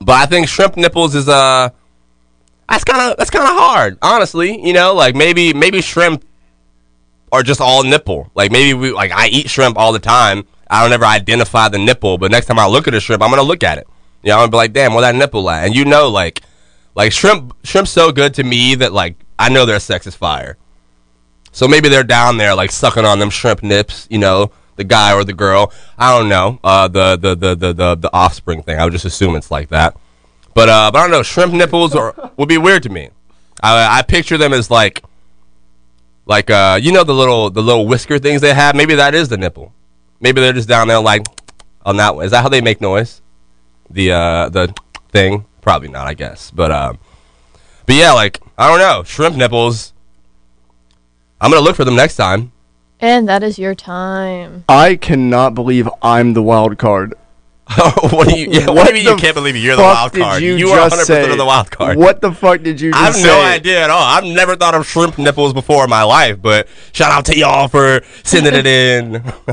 but 0.00 0.14
I 0.14 0.26
think 0.26 0.48
shrimp 0.48 0.76
nipples 0.76 1.14
is 1.16 1.28
uh, 1.28 1.70
that's 2.68 2.84
kind 2.84 3.10
of 3.10 3.16
that's 3.18 3.30
kind 3.30 3.44
of 3.44 3.50
hard, 3.50 3.98
honestly. 4.02 4.64
You 4.64 4.72
know, 4.74 4.94
like 4.94 5.16
maybe 5.16 5.52
maybe 5.54 5.80
shrimp 5.80 6.24
are 7.32 7.42
just 7.42 7.60
all 7.60 7.82
nipple. 7.82 8.30
Like 8.36 8.52
maybe 8.52 8.74
we 8.74 8.92
like 8.92 9.10
I 9.12 9.26
eat 9.26 9.50
shrimp 9.50 9.76
all 9.76 9.92
the 9.92 9.98
time. 9.98 10.46
I 10.68 10.82
don't 10.82 10.92
ever 10.92 11.04
identify 11.04 11.68
the 11.68 11.78
nipple, 11.78 12.18
but 12.18 12.30
next 12.30 12.46
time 12.46 12.58
I 12.58 12.66
look 12.66 12.88
at 12.88 12.94
a 12.94 13.00
shrimp, 13.00 13.22
I'm 13.22 13.30
gonna 13.30 13.42
look 13.42 13.62
at 13.62 13.78
it. 13.78 13.86
You 14.22 14.30
know, 14.30 14.36
I'm 14.36 14.40
gonna 14.42 14.50
be 14.50 14.56
like, 14.56 14.72
damn, 14.72 14.92
where 14.92 15.02
that 15.02 15.14
nipple 15.14 15.48
at? 15.50 15.64
And 15.64 15.74
you 15.74 15.84
know, 15.84 16.08
like, 16.08 16.42
like 16.94 17.12
shrimp, 17.12 17.54
shrimp's 17.64 17.90
so 17.90 18.10
good 18.10 18.34
to 18.34 18.44
me 18.44 18.74
that 18.76 18.92
like 18.92 19.16
I 19.38 19.48
know 19.48 19.66
their 19.66 19.80
sex 19.80 20.06
is 20.06 20.14
fire. 20.14 20.56
So 21.52 21.66
maybe 21.66 21.88
they're 21.88 22.04
down 22.04 22.36
there 22.36 22.54
like 22.54 22.70
sucking 22.70 23.04
on 23.04 23.18
them 23.18 23.30
shrimp 23.30 23.62
nips, 23.62 24.06
you 24.10 24.18
know, 24.18 24.50
the 24.76 24.84
guy 24.84 25.14
or 25.14 25.24
the 25.24 25.32
girl. 25.32 25.72
I 25.96 26.16
don't 26.16 26.28
know. 26.28 26.58
Uh, 26.62 26.88
the, 26.88 27.16
the 27.16 27.34
the 27.34 27.54
the 27.54 27.72
the 27.72 27.94
the 27.96 28.10
offspring 28.12 28.62
thing. 28.62 28.78
I 28.78 28.84
would 28.84 28.92
just 28.92 29.04
assume 29.04 29.36
it's 29.36 29.50
like 29.50 29.70
that. 29.70 29.96
But 30.54 30.68
uh, 30.68 30.90
but 30.90 30.98
I 30.98 31.02
don't 31.02 31.10
know. 31.10 31.22
Shrimp 31.22 31.52
nipples 31.52 31.94
are 31.94 32.32
would 32.36 32.48
be 32.48 32.58
weird 32.58 32.82
to 32.84 32.88
me. 32.88 33.10
I 33.62 33.98
I 33.98 34.02
picture 34.02 34.36
them 34.36 34.52
as 34.52 34.70
like 34.70 35.02
like 36.26 36.50
uh 36.50 36.78
you 36.80 36.92
know 36.92 37.04
the 37.04 37.14
little 37.14 37.50
the 37.50 37.62
little 37.62 37.86
whisker 37.86 38.18
things 38.18 38.40
they 38.40 38.54
have. 38.54 38.74
Maybe 38.74 38.94
that 38.94 39.14
is 39.14 39.28
the 39.28 39.36
nipple. 39.36 39.72
Maybe 40.20 40.40
they're 40.40 40.52
just 40.52 40.68
down 40.68 40.88
there 40.88 41.00
like 41.00 41.26
on 41.84 41.96
that 41.98 42.16
one. 42.16 42.24
Is 42.24 42.30
that 42.30 42.42
how 42.42 42.48
they 42.48 42.60
make 42.60 42.80
noise? 42.80 43.22
The 43.90 44.12
uh 44.12 44.48
the 44.48 44.74
thing? 45.10 45.46
Probably 45.60 45.88
not. 45.88 46.06
I 46.06 46.14
guess. 46.14 46.50
But 46.50 46.70
um. 46.70 46.98
But 47.86 47.94
yeah, 47.94 48.12
like 48.12 48.40
I 48.58 48.68
don't 48.68 48.78
know. 48.78 49.02
Shrimp 49.04 49.36
nipples. 49.36 49.92
I'm 51.40 51.50
gonna 51.50 51.62
look 51.62 51.76
for 51.76 51.84
them 51.84 51.96
next 51.96 52.16
time. 52.16 52.52
And 52.98 53.28
that 53.28 53.42
is 53.42 53.58
your 53.58 53.74
time. 53.74 54.64
I 54.68 54.96
cannot 54.96 55.54
believe 55.54 55.88
I'm 56.00 56.32
the 56.32 56.42
wild 56.42 56.78
card. 56.78 57.14
what 58.12 58.28
do 58.28 58.38
you? 58.38 58.48
Yeah, 58.48 58.66
what, 58.66 58.76
What 58.76 58.86
do 58.88 58.96
you 58.96 59.04
mean 59.04 59.12
you 59.12 59.20
can't 59.20 59.34
believe 59.34 59.56
you're 59.56 59.74
the 59.74 59.82
fuck 59.82 59.94
wild 59.94 60.12
did 60.12 60.22
card? 60.22 60.42
You, 60.42 60.68
are 60.68 60.80
100 60.82 60.90
percent 60.90 61.32
of 61.32 61.36
the 61.38 61.44
wild 61.44 61.68
card. 61.70 61.98
What 61.98 62.20
the 62.20 62.32
fuck 62.32 62.62
did 62.62 62.80
you 62.80 62.92
just 62.92 63.02
I 63.02 63.06
have 63.06 63.14
say? 63.16 63.24
no 63.24 63.40
idea 63.42 63.82
at 63.82 63.90
all. 63.90 64.02
I've 64.02 64.22
never 64.24 64.54
thought 64.54 64.74
of 64.76 64.86
shrimp 64.86 65.18
nipples 65.18 65.52
before 65.52 65.82
in 65.84 65.90
my 65.90 66.04
life, 66.04 66.40
but 66.40 66.68
shout 66.92 67.10
out 67.10 67.24
to 67.26 67.36
y'all 67.36 67.66
for 67.66 68.02
sending 68.22 68.54
it 68.54 68.66
in. 68.66 69.16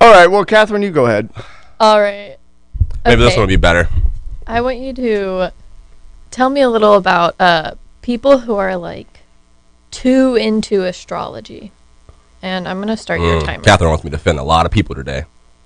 All 0.00 0.10
right, 0.12 0.26
well, 0.26 0.44
Catherine, 0.44 0.82
you 0.82 0.90
go 0.90 1.06
ahead. 1.06 1.28
All 1.80 2.00
right. 2.00 2.36
Maybe 3.04 3.22
this 3.22 3.34
one 3.36 3.42
would 3.42 3.48
be 3.48 3.56
better. 3.56 3.88
I 4.46 4.60
want 4.60 4.78
you 4.78 4.92
to 4.94 5.52
tell 6.30 6.50
me 6.50 6.60
a 6.60 6.68
little 6.68 6.94
about 6.94 7.34
uh, 7.40 7.74
people 8.02 8.38
who 8.40 8.54
are 8.56 8.76
like 8.76 9.20
too 9.90 10.36
into 10.36 10.84
astrology. 10.84 11.72
And 12.42 12.68
I'm 12.68 12.78
gonna 12.80 12.96
start 12.96 13.20
your 13.20 13.40
Mm, 13.40 13.44
timer. 13.44 13.64
Catherine 13.64 13.88
wants 13.90 14.04
me 14.04 14.10
to 14.10 14.16
offend 14.16 14.38
a 14.38 14.42
lot 14.42 14.66
of 14.66 14.72
people 14.72 14.94
today. 14.94 15.24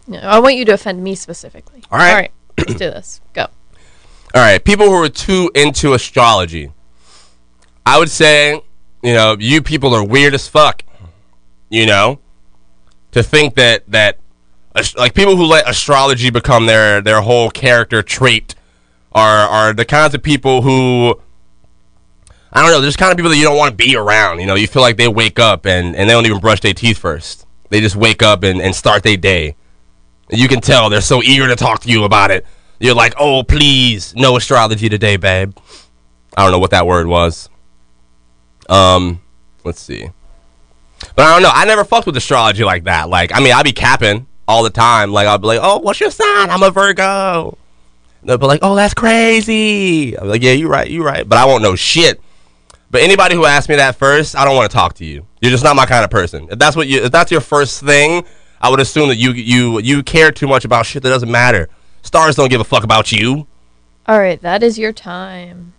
No, 0.08 0.18
I 0.18 0.38
want 0.40 0.56
you 0.56 0.64
to 0.64 0.72
offend 0.72 1.04
me 1.04 1.14
specifically. 1.14 1.82
All 1.90 1.98
right. 1.98 2.10
All 2.10 2.16
right. 2.16 2.32
Let's 2.56 2.72
do 2.72 2.78
this. 2.90 3.20
Go. 3.34 3.42
All 4.34 4.42
right, 4.42 4.62
people 4.62 4.86
who 4.86 4.94
are 4.94 5.08
too 5.08 5.50
into 5.54 5.94
astrology. 5.94 6.72
I 7.86 7.98
would 7.98 8.10
say, 8.10 8.60
you 9.02 9.14
know, 9.14 9.36
you 9.38 9.62
people 9.62 9.94
are 9.94 10.04
weird 10.04 10.34
as 10.34 10.48
fuck. 10.48 10.82
You 11.70 11.86
know, 11.86 12.20
to 13.12 13.22
think 13.22 13.54
that 13.54 13.84
that 13.88 14.18
like 14.96 15.14
people 15.14 15.36
who 15.36 15.44
let 15.44 15.68
astrology 15.68 16.30
become 16.30 16.66
their 16.66 17.00
their 17.00 17.20
whole 17.20 17.50
character 17.50 18.02
trait 18.02 18.54
are 19.12 19.48
are 19.48 19.72
the 19.72 19.84
kinds 19.84 20.14
of 20.14 20.22
people 20.22 20.62
who 20.62 21.20
I 22.52 22.62
don't 22.62 22.70
know, 22.70 22.80
there's 22.80 22.96
kind 22.96 23.10
of 23.10 23.16
people 23.16 23.30
that 23.30 23.36
you 23.36 23.44
don't 23.44 23.56
want 23.56 23.76
to 23.76 23.84
be 23.84 23.96
around. 23.96 24.40
You 24.40 24.46
know, 24.46 24.54
you 24.54 24.66
feel 24.66 24.82
like 24.82 24.96
they 24.96 25.08
wake 25.08 25.38
up 25.38 25.66
and, 25.66 25.94
and 25.94 26.08
they 26.08 26.14
don't 26.14 26.24
even 26.26 26.40
brush 26.40 26.60
their 26.60 26.72
teeth 26.72 26.98
first. 26.98 27.46
They 27.68 27.80
just 27.80 27.96
wake 27.96 28.22
up 28.22 28.42
and, 28.42 28.60
and 28.62 28.74
start 28.74 29.02
their 29.02 29.18
day. 29.18 29.56
You 30.30 30.48
can 30.48 30.60
tell 30.60 30.90
they're 30.90 31.00
so 31.00 31.22
eager 31.22 31.46
to 31.48 31.56
talk 31.56 31.80
to 31.80 31.88
you 31.88 32.04
about 32.04 32.30
it. 32.30 32.44
You're 32.80 32.94
like, 32.94 33.14
oh, 33.18 33.42
please, 33.42 34.14
no 34.14 34.36
astrology 34.36 34.88
today, 34.88 35.16
babe. 35.16 35.56
I 36.36 36.42
don't 36.42 36.52
know 36.52 36.58
what 36.58 36.70
that 36.70 36.86
word 36.86 37.06
was. 37.06 37.48
Um, 38.68 39.20
let's 39.64 39.80
see. 39.80 40.10
But 41.16 41.24
I 41.24 41.32
don't 41.32 41.42
know. 41.42 41.50
I 41.52 41.64
never 41.64 41.84
fucked 41.84 42.06
with 42.06 42.16
astrology 42.16 42.64
like 42.64 42.84
that. 42.84 43.08
Like, 43.08 43.32
I 43.34 43.40
mean, 43.40 43.52
I'd 43.52 43.64
be 43.64 43.72
capping 43.72 44.26
all 44.46 44.62
the 44.62 44.70
time. 44.70 45.12
Like, 45.12 45.26
I'd 45.26 45.40
be 45.40 45.46
like, 45.46 45.60
oh, 45.62 45.78
what's 45.78 46.00
your 46.00 46.10
sign? 46.10 46.50
I'm 46.50 46.62
a 46.62 46.70
Virgo. 46.70 47.56
They'll 48.22 48.38
be 48.38 48.46
like, 48.46 48.60
oh, 48.62 48.74
that's 48.74 48.94
crazy. 48.94 50.18
I'm 50.18 50.28
like, 50.28 50.42
yeah, 50.42 50.52
you're 50.52 50.68
right, 50.68 50.90
you're 50.90 51.04
right. 51.04 51.28
But 51.28 51.38
I 51.38 51.44
won't 51.44 51.62
know 51.62 51.76
shit. 51.76 52.20
But 52.90 53.02
anybody 53.02 53.34
who 53.34 53.44
asks 53.44 53.68
me 53.68 53.76
that 53.76 53.96
first, 53.96 54.36
I 54.36 54.44
don't 54.44 54.56
want 54.56 54.70
to 54.70 54.74
talk 54.74 54.94
to 54.94 55.04
you. 55.04 55.26
You're 55.40 55.50
just 55.50 55.62
not 55.64 55.76
my 55.76 55.86
kind 55.86 56.04
of 56.04 56.10
person. 56.10 56.48
If 56.50 56.58
that's 56.58 56.74
what 56.74 56.88
you, 56.88 57.04
if 57.04 57.12
that's 57.12 57.30
your 57.30 57.40
first 57.40 57.82
thing, 57.82 58.24
I 58.60 58.70
would 58.70 58.80
assume 58.80 59.08
that 59.08 59.16
you 59.16 59.32
you 59.32 59.78
you 59.80 60.02
care 60.02 60.30
too 60.32 60.46
much 60.48 60.64
about 60.64 60.86
shit 60.86 61.02
that 61.02 61.08
doesn't 61.10 61.30
matter. 61.30 61.68
Stars 62.02 62.36
don't 62.36 62.48
give 62.50 62.60
a 62.60 62.64
fuck 62.64 62.84
about 62.84 63.12
you. 63.12 63.46
All 64.06 64.18
right. 64.18 64.40
That 64.40 64.62
is 64.62 64.78
your 64.78 64.92
time. 64.92 65.74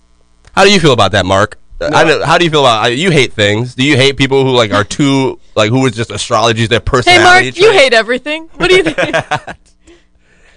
How 0.54 0.64
do 0.64 0.72
you 0.72 0.80
feel 0.80 0.94
about 0.94 1.12
that, 1.14 1.26
Mark? 1.26 1.58
Uh, 1.82 1.90
I 1.94 2.04
know, 2.04 2.24
how 2.26 2.38
do 2.38 2.44
you 2.44 2.52
feel 2.52 2.62
about? 2.62 2.84
I, 2.84 2.88
you 2.90 3.10
hate 3.10 3.34
things. 3.34 3.74
Do 3.76 3.84
you 3.84 3.96
hate 3.96 4.18
people 4.18 4.44
who 4.44 4.52
like 4.52 4.72
are 4.72 4.84
too 4.98 5.40
like 5.56 5.70
who 5.70 5.86
is 5.86 5.96
just 5.96 6.12
astrology 6.12 6.64
is 6.64 6.70
their 6.70 6.80
Hey, 6.80 6.86
personality? 6.86 7.46
Mark, 7.48 7.58
you 7.58 7.72
hate 7.72 7.94
everything. 7.94 8.50
What 8.56 8.70
do 8.70 8.76
you 8.76 8.84
think? 8.84 9.16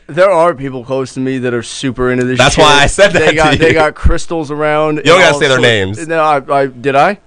There 0.09 0.31
are 0.31 0.55
people 0.55 0.85
close 0.85 1.14
to 1.14 1.20
me 1.20 1.39
that 1.39 1.55
are 1.55 1.62
super 1.62 2.11
into 2.11 2.25
this. 2.25 2.37
That's 2.37 2.57
shit. 2.57 2.62
why 2.62 2.83
I 2.83 2.87
said 2.87 3.12
that 3.12 3.20
They 3.20 3.29
to 3.31 3.35
got 3.35 3.59
they 3.59 3.73
got 3.73 3.95
crystals 3.95 4.51
around. 4.51 4.97
You 4.97 5.03
don't 5.05 5.20
gotta 5.20 5.39
say 5.39 5.49
their 5.49 5.61
names. 5.61 6.07
No, 6.07 6.20
I, 6.20 6.55
I 6.62 6.66
did 6.66 6.97
I. 6.97 7.18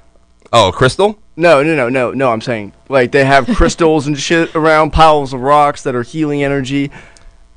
Oh, 0.53 0.71
Crystal. 0.71 1.17
No, 1.37 1.61
no, 1.63 1.75
no, 1.75 1.89
no, 1.89 2.11
no. 2.11 2.31
I'm 2.31 2.41
saying 2.41 2.73
like 2.89 3.11
they 3.11 3.25
have 3.25 3.47
crystals 3.55 4.07
and 4.07 4.17
shit 4.17 4.55
around 4.55 4.91
piles 4.91 5.33
of 5.33 5.41
rocks 5.41 5.83
that 5.83 5.95
are 5.95 6.03
healing 6.03 6.43
energy. 6.43 6.91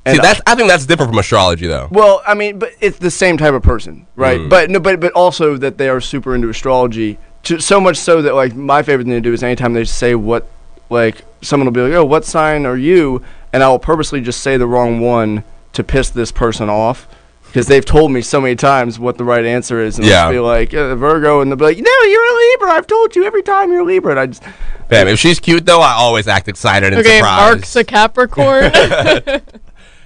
And 0.05 0.15
See, 0.15 0.21
that's 0.21 0.41
I 0.47 0.55
think 0.55 0.69
that's 0.69 0.85
different 0.85 1.11
from 1.11 1.19
astrology, 1.19 1.67
though. 1.67 1.87
Well, 1.91 2.21
I 2.25 2.33
mean, 2.33 2.59
but 2.59 2.71
it's 2.79 2.97
the 2.97 3.11
same 3.11 3.37
type 3.37 3.53
of 3.53 3.63
person, 3.63 4.07
right? 4.15 4.39
Mm. 4.39 4.49
But 4.49 4.69
no, 4.69 4.79
but 4.79 4.99
but 4.99 5.13
also 5.13 5.57
that 5.57 5.77
they 5.77 5.89
are 5.89 6.01
super 6.01 6.35
into 6.35 6.49
astrology. 6.49 7.17
To, 7.43 7.59
so 7.59 7.79
much 7.79 7.97
so 7.97 8.21
that 8.21 8.35
like 8.35 8.55
my 8.55 8.83
favorite 8.83 9.05
thing 9.05 9.13
to 9.13 9.21
do 9.21 9.31
is 9.31 9.43
anytime 9.43 9.73
they 9.73 9.85
say 9.85 10.13
what, 10.15 10.47
like 10.89 11.21
someone 11.41 11.65
will 11.65 11.71
be 11.71 11.81
like, 11.81 11.93
"Oh, 11.93 12.05
what 12.05 12.25
sign 12.25 12.65
are 12.65 12.77
you?" 12.77 13.23
and 13.51 13.63
I 13.63 13.69
will 13.69 13.79
purposely 13.79 14.21
just 14.21 14.41
say 14.41 14.57
the 14.57 14.67
wrong 14.67 14.99
one 14.99 15.43
to 15.73 15.83
piss 15.83 16.09
this 16.09 16.31
person 16.31 16.69
off 16.69 17.07
because 17.49 17.67
they've 17.67 17.83
told 17.85 18.11
me 18.11 18.21
so 18.21 18.39
many 18.39 18.55
times 18.55 18.97
what 18.99 19.17
the 19.17 19.23
right 19.23 19.43
answer 19.45 19.81
is, 19.81 19.97
and 19.97 20.07
Yeah. 20.07 20.23
they'll 20.31 20.33
be 20.33 20.39
like 20.39 20.73
uh, 20.73 20.95
Virgo, 20.95 21.41
and 21.41 21.51
they'll 21.51 21.57
be 21.57 21.65
like, 21.65 21.77
"No, 21.77 21.91
you're 22.07 22.23
a 22.23 22.35
Libra. 22.37 22.71
I've 22.71 22.87
told 22.87 23.15
you 23.15 23.25
every 23.25 23.43
time 23.43 23.71
you're 23.71 23.81
a 23.81 23.85
Libra." 23.85 24.11
And 24.11 24.19
I 24.19 24.25
just 24.27 24.43
Bam. 24.87 25.07
If 25.07 25.19
she's 25.19 25.39
cute 25.39 25.65
though, 25.65 25.81
I 25.81 25.91
always 25.93 26.27
act 26.27 26.47
excited 26.47 26.93
and 26.93 26.99
okay, 27.05 27.17
surprised. 27.17 27.51
Mark's 27.55 27.75
a 27.75 27.83
Capricorn. 27.83 28.71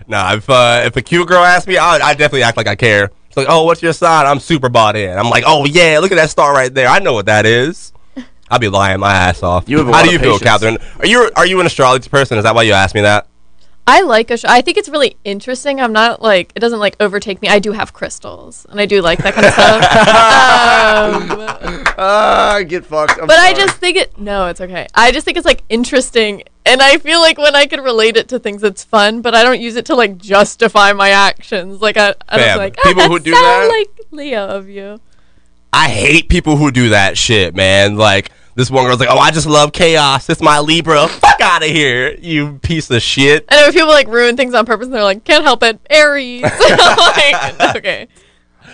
Nah, 0.06 0.34
if 0.34 0.50
uh, 0.50 0.82
if 0.86 0.98
a 0.98 1.02
cute 1.02 1.28
girl 1.30 1.44
asks 1.44 1.66
me, 1.68 1.78
I 1.78 1.96
I 1.96 2.14
definitely 2.14 2.44
act 2.44 2.58
like 2.58 2.68
I 2.68 2.76
care. 2.76 3.10
It's 3.28 3.38
like, 3.38 3.48
oh, 3.50 3.64
what's 3.64 3.82
your 3.82 3.94
sign? 3.94 4.26
I'm 4.26 4.40
super 4.40 4.68
bought 4.70 4.96
in. 4.98 5.18
I'm 5.18 5.30
like, 5.30 5.46
oh 5.48 5.66
yeah, 5.66 6.00
look 6.00 6.12
at 6.12 6.16
that 6.16 6.30
star 6.30 6.54
right 6.54 6.74
there. 6.74 6.88
I 6.90 7.00
know 7.00 7.14
what 7.14 7.26
that 7.28 7.46
is. 7.46 7.94
I'll 8.50 8.60
be 8.60 8.68
lying 8.70 9.00
my 9.00 9.14
ass 9.14 9.42
off. 9.42 9.68
You 9.68 9.78
have 9.80 9.88
a 9.88 9.92
How 9.92 10.00
lot 10.00 10.06
do 10.06 10.12
you 10.12 10.18
of 10.18 10.22
feel. 10.22 10.40
Catherine? 10.40 10.78
Are 11.00 11.08
you 11.08 11.32
are 11.38 11.46
you 11.48 11.60
an 11.62 11.66
astrology 11.66 12.10
person? 12.10 12.38
Is 12.38 12.44
that 12.44 12.54
why 12.54 12.64
you 12.64 12.74
asked 12.74 12.94
me 12.96 13.02
that? 13.02 13.28
I 13.86 14.02
like 14.02 14.32
a 14.32 14.38
show. 14.38 14.48
I 14.50 14.62
think 14.62 14.78
it's 14.78 14.88
really 14.88 15.18
interesting. 15.26 15.82
I'm 15.82 15.92
not 15.92 16.22
like 16.22 16.54
it 16.56 16.60
doesn't 16.60 16.80
like 16.80 16.96
overtake 17.02 17.42
me. 17.42 17.50
I 17.50 17.60
do 17.60 17.74
have 17.74 17.92
crystals, 17.92 18.66
and 18.70 18.80
I 18.80 18.86
do 18.86 19.02
like 19.02 19.20
that 19.20 19.34
kind 19.34 19.46
of 19.48 19.54
stuff. 19.54 20.70
Um, 20.94 21.84
ah 21.98 22.62
get 22.68 22.86
fucked. 22.86 23.20
I'm 23.20 23.28
but 23.28 23.40
I 23.40 23.54
just 23.54 23.78
think 23.78 23.98
it. 23.98 24.18
No, 24.18 24.48
it's 24.48 24.62
okay. 24.62 24.88
I 24.94 25.12
just 25.12 25.26
think 25.26 25.38
it's 25.38 25.46
like 25.46 25.64
interesting, 25.70 26.44
and 26.66 26.82
I 26.82 26.98
feel 26.98 27.20
like 27.20 27.38
when 27.38 27.56
I 27.56 27.66
can 27.66 27.82
relate 27.82 28.16
it 28.16 28.30
to 28.30 28.40
things, 28.40 28.64
it's 28.64 28.84
fun. 28.84 29.22
But 29.22 29.34
I 29.36 29.44
don't 29.44 29.60
use 29.60 29.76
it 29.76 29.86
to 29.88 29.96
like 29.96 30.18
justify 30.18 30.94
my 30.94 31.10
actions. 31.10 31.82
Like 31.82 31.98
I, 31.98 32.16
I 32.30 32.38
Fam, 32.38 32.48
don't 32.48 32.58
like 32.58 32.78
people 32.78 33.02
oh, 33.04 33.10
who 33.10 33.20
do 33.20 33.32
that- 33.32 33.68
like 33.70 34.08
Leo 34.12 34.48
of 34.48 34.70
you. 34.70 35.00
I 35.74 35.90
hate 35.90 36.30
people 36.30 36.56
who 36.58 36.72
do 36.72 36.90
that 36.90 37.18
shit, 37.18 37.56
man. 37.56 37.98
Like 37.98 38.32
this 38.56 38.70
one 38.72 38.86
girl's 38.86 39.00
like, 39.00 39.10
oh, 39.12 39.18
I 39.18 39.32
just 39.32 39.48
love 39.48 39.72
chaos. 39.74 40.30
It's 40.30 40.42
my 40.42 40.60
Libra. 40.60 41.08
Fuck 41.08 41.42
out 41.42 41.64
of 41.64 41.70
here, 41.70 42.16
you 42.20 42.60
piece 42.62 42.90
of 42.92 43.02
shit. 43.02 43.46
I 43.50 43.62
know 43.66 43.72
people 43.72 43.88
like 43.90 44.08
ruin 44.08 44.38
things 44.38 44.54
on 44.54 44.66
purpose, 44.66 44.86
and 44.86 44.94
they're 44.96 45.04
like, 45.04 45.24
can't 45.24 45.44
help 45.44 45.64
it, 45.64 45.80
Aries. 45.90 46.42
like, 46.44 47.62
okay. 47.76 48.08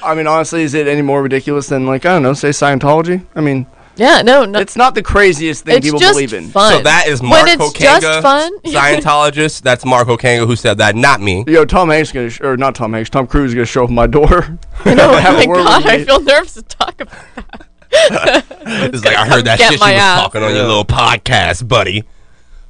I 0.03 0.15
mean, 0.15 0.27
honestly, 0.27 0.63
is 0.63 0.73
it 0.73 0.87
any 0.87 1.01
more 1.01 1.21
ridiculous 1.21 1.67
than 1.67 1.85
like 1.85 2.05
I 2.05 2.13
don't 2.13 2.23
know, 2.23 2.33
say 2.33 2.49
Scientology? 2.49 3.25
I 3.35 3.41
mean, 3.41 3.65
Yeah, 3.97 4.21
no, 4.21 4.45
no. 4.45 4.59
It's 4.59 4.77
not 4.77 4.95
the 4.95 5.03
craziest 5.03 5.65
thing 5.65 5.77
It's 5.77 5.85
people 5.87 5.99
just 5.99 6.13
believe 6.13 6.33
in. 6.33 6.47
fun. 6.49 6.71
So 6.73 6.81
that 6.83 7.07
is 7.07 7.19
When 7.21 7.31
Mark 7.31 7.49
it's 7.49 7.61
Okanga, 7.61 7.99
just 8.01 8.21
fun. 8.21 8.59
Scientologist. 8.63 9.61
That's 9.61 9.83
Mark 9.85 10.07
Okanga 10.07 10.47
who 10.47 10.55
said 10.55 10.77
that, 10.77 10.95
not 10.95 11.19
me. 11.19 11.43
Yo, 11.47 11.65
Tom 11.65 11.89
Hanks 11.89 12.09
is 12.09 12.13
gonna 12.13 12.29
sh- 12.29 12.39
or 12.41 12.55
not 12.55 12.75
Tom 12.75 12.93
Hanks, 12.93 13.09
Tom 13.09 13.27
Cruise 13.27 13.51
is 13.51 13.55
gonna 13.55 13.65
show 13.65 13.83
up 13.83 13.89
at 13.89 13.93
my 13.93 14.07
door. 14.07 14.57
oh 14.85 14.95
my 14.95 15.45
god, 15.45 15.85
I 15.85 16.05
feel 16.05 16.21
nervous 16.21 16.53
to 16.53 16.61
talk 16.61 17.01
about 17.01 17.25
that. 17.35 17.65
It's 17.91 19.03
like 19.05 19.15
I 19.15 19.25
heard 19.27 19.45
that 19.45 19.59
shit 19.59 19.79
my 19.79 19.89
you 19.89 19.95
was 19.95 20.01
ass. 20.01 20.21
talking 20.21 20.43
on 20.43 20.53
your 20.55 20.65
little 20.67 20.85
podcast, 20.85 21.67
buddy. 21.67 22.03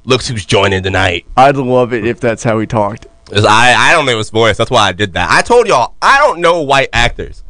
Looks 0.04 0.26
who's 0.28 0.44
joining 0.46 0.82
tonight. 0.82 1.26
I'd 1.36 1.56
love 1.56 1.92
it 1.92 2.06
if 2.06 2.20
that's 2.20 2.42
how 2.42 2.58
he 2.58 2.66
talked. 2.66 3.06
'Cause 3.30 3.44
I 3.44 3.74
I 3.74 3.92
don't 3.92 4.06
know 4.06 4.18
his 4.18 4.30
voice. 4.30 4.56
That's 4.56 4.70
why 4.70 4.88
I 4.88 4.92
did 4.92 5.12
that. 5.14 5.30
I 5.30 5.40
told 5.42 5.68
y'all 5.68 5.94
I 6.02 6.18
don't 6.18 6.40
know 6.40 6.62
white 6.62 6.88
actors. 6.92 7.44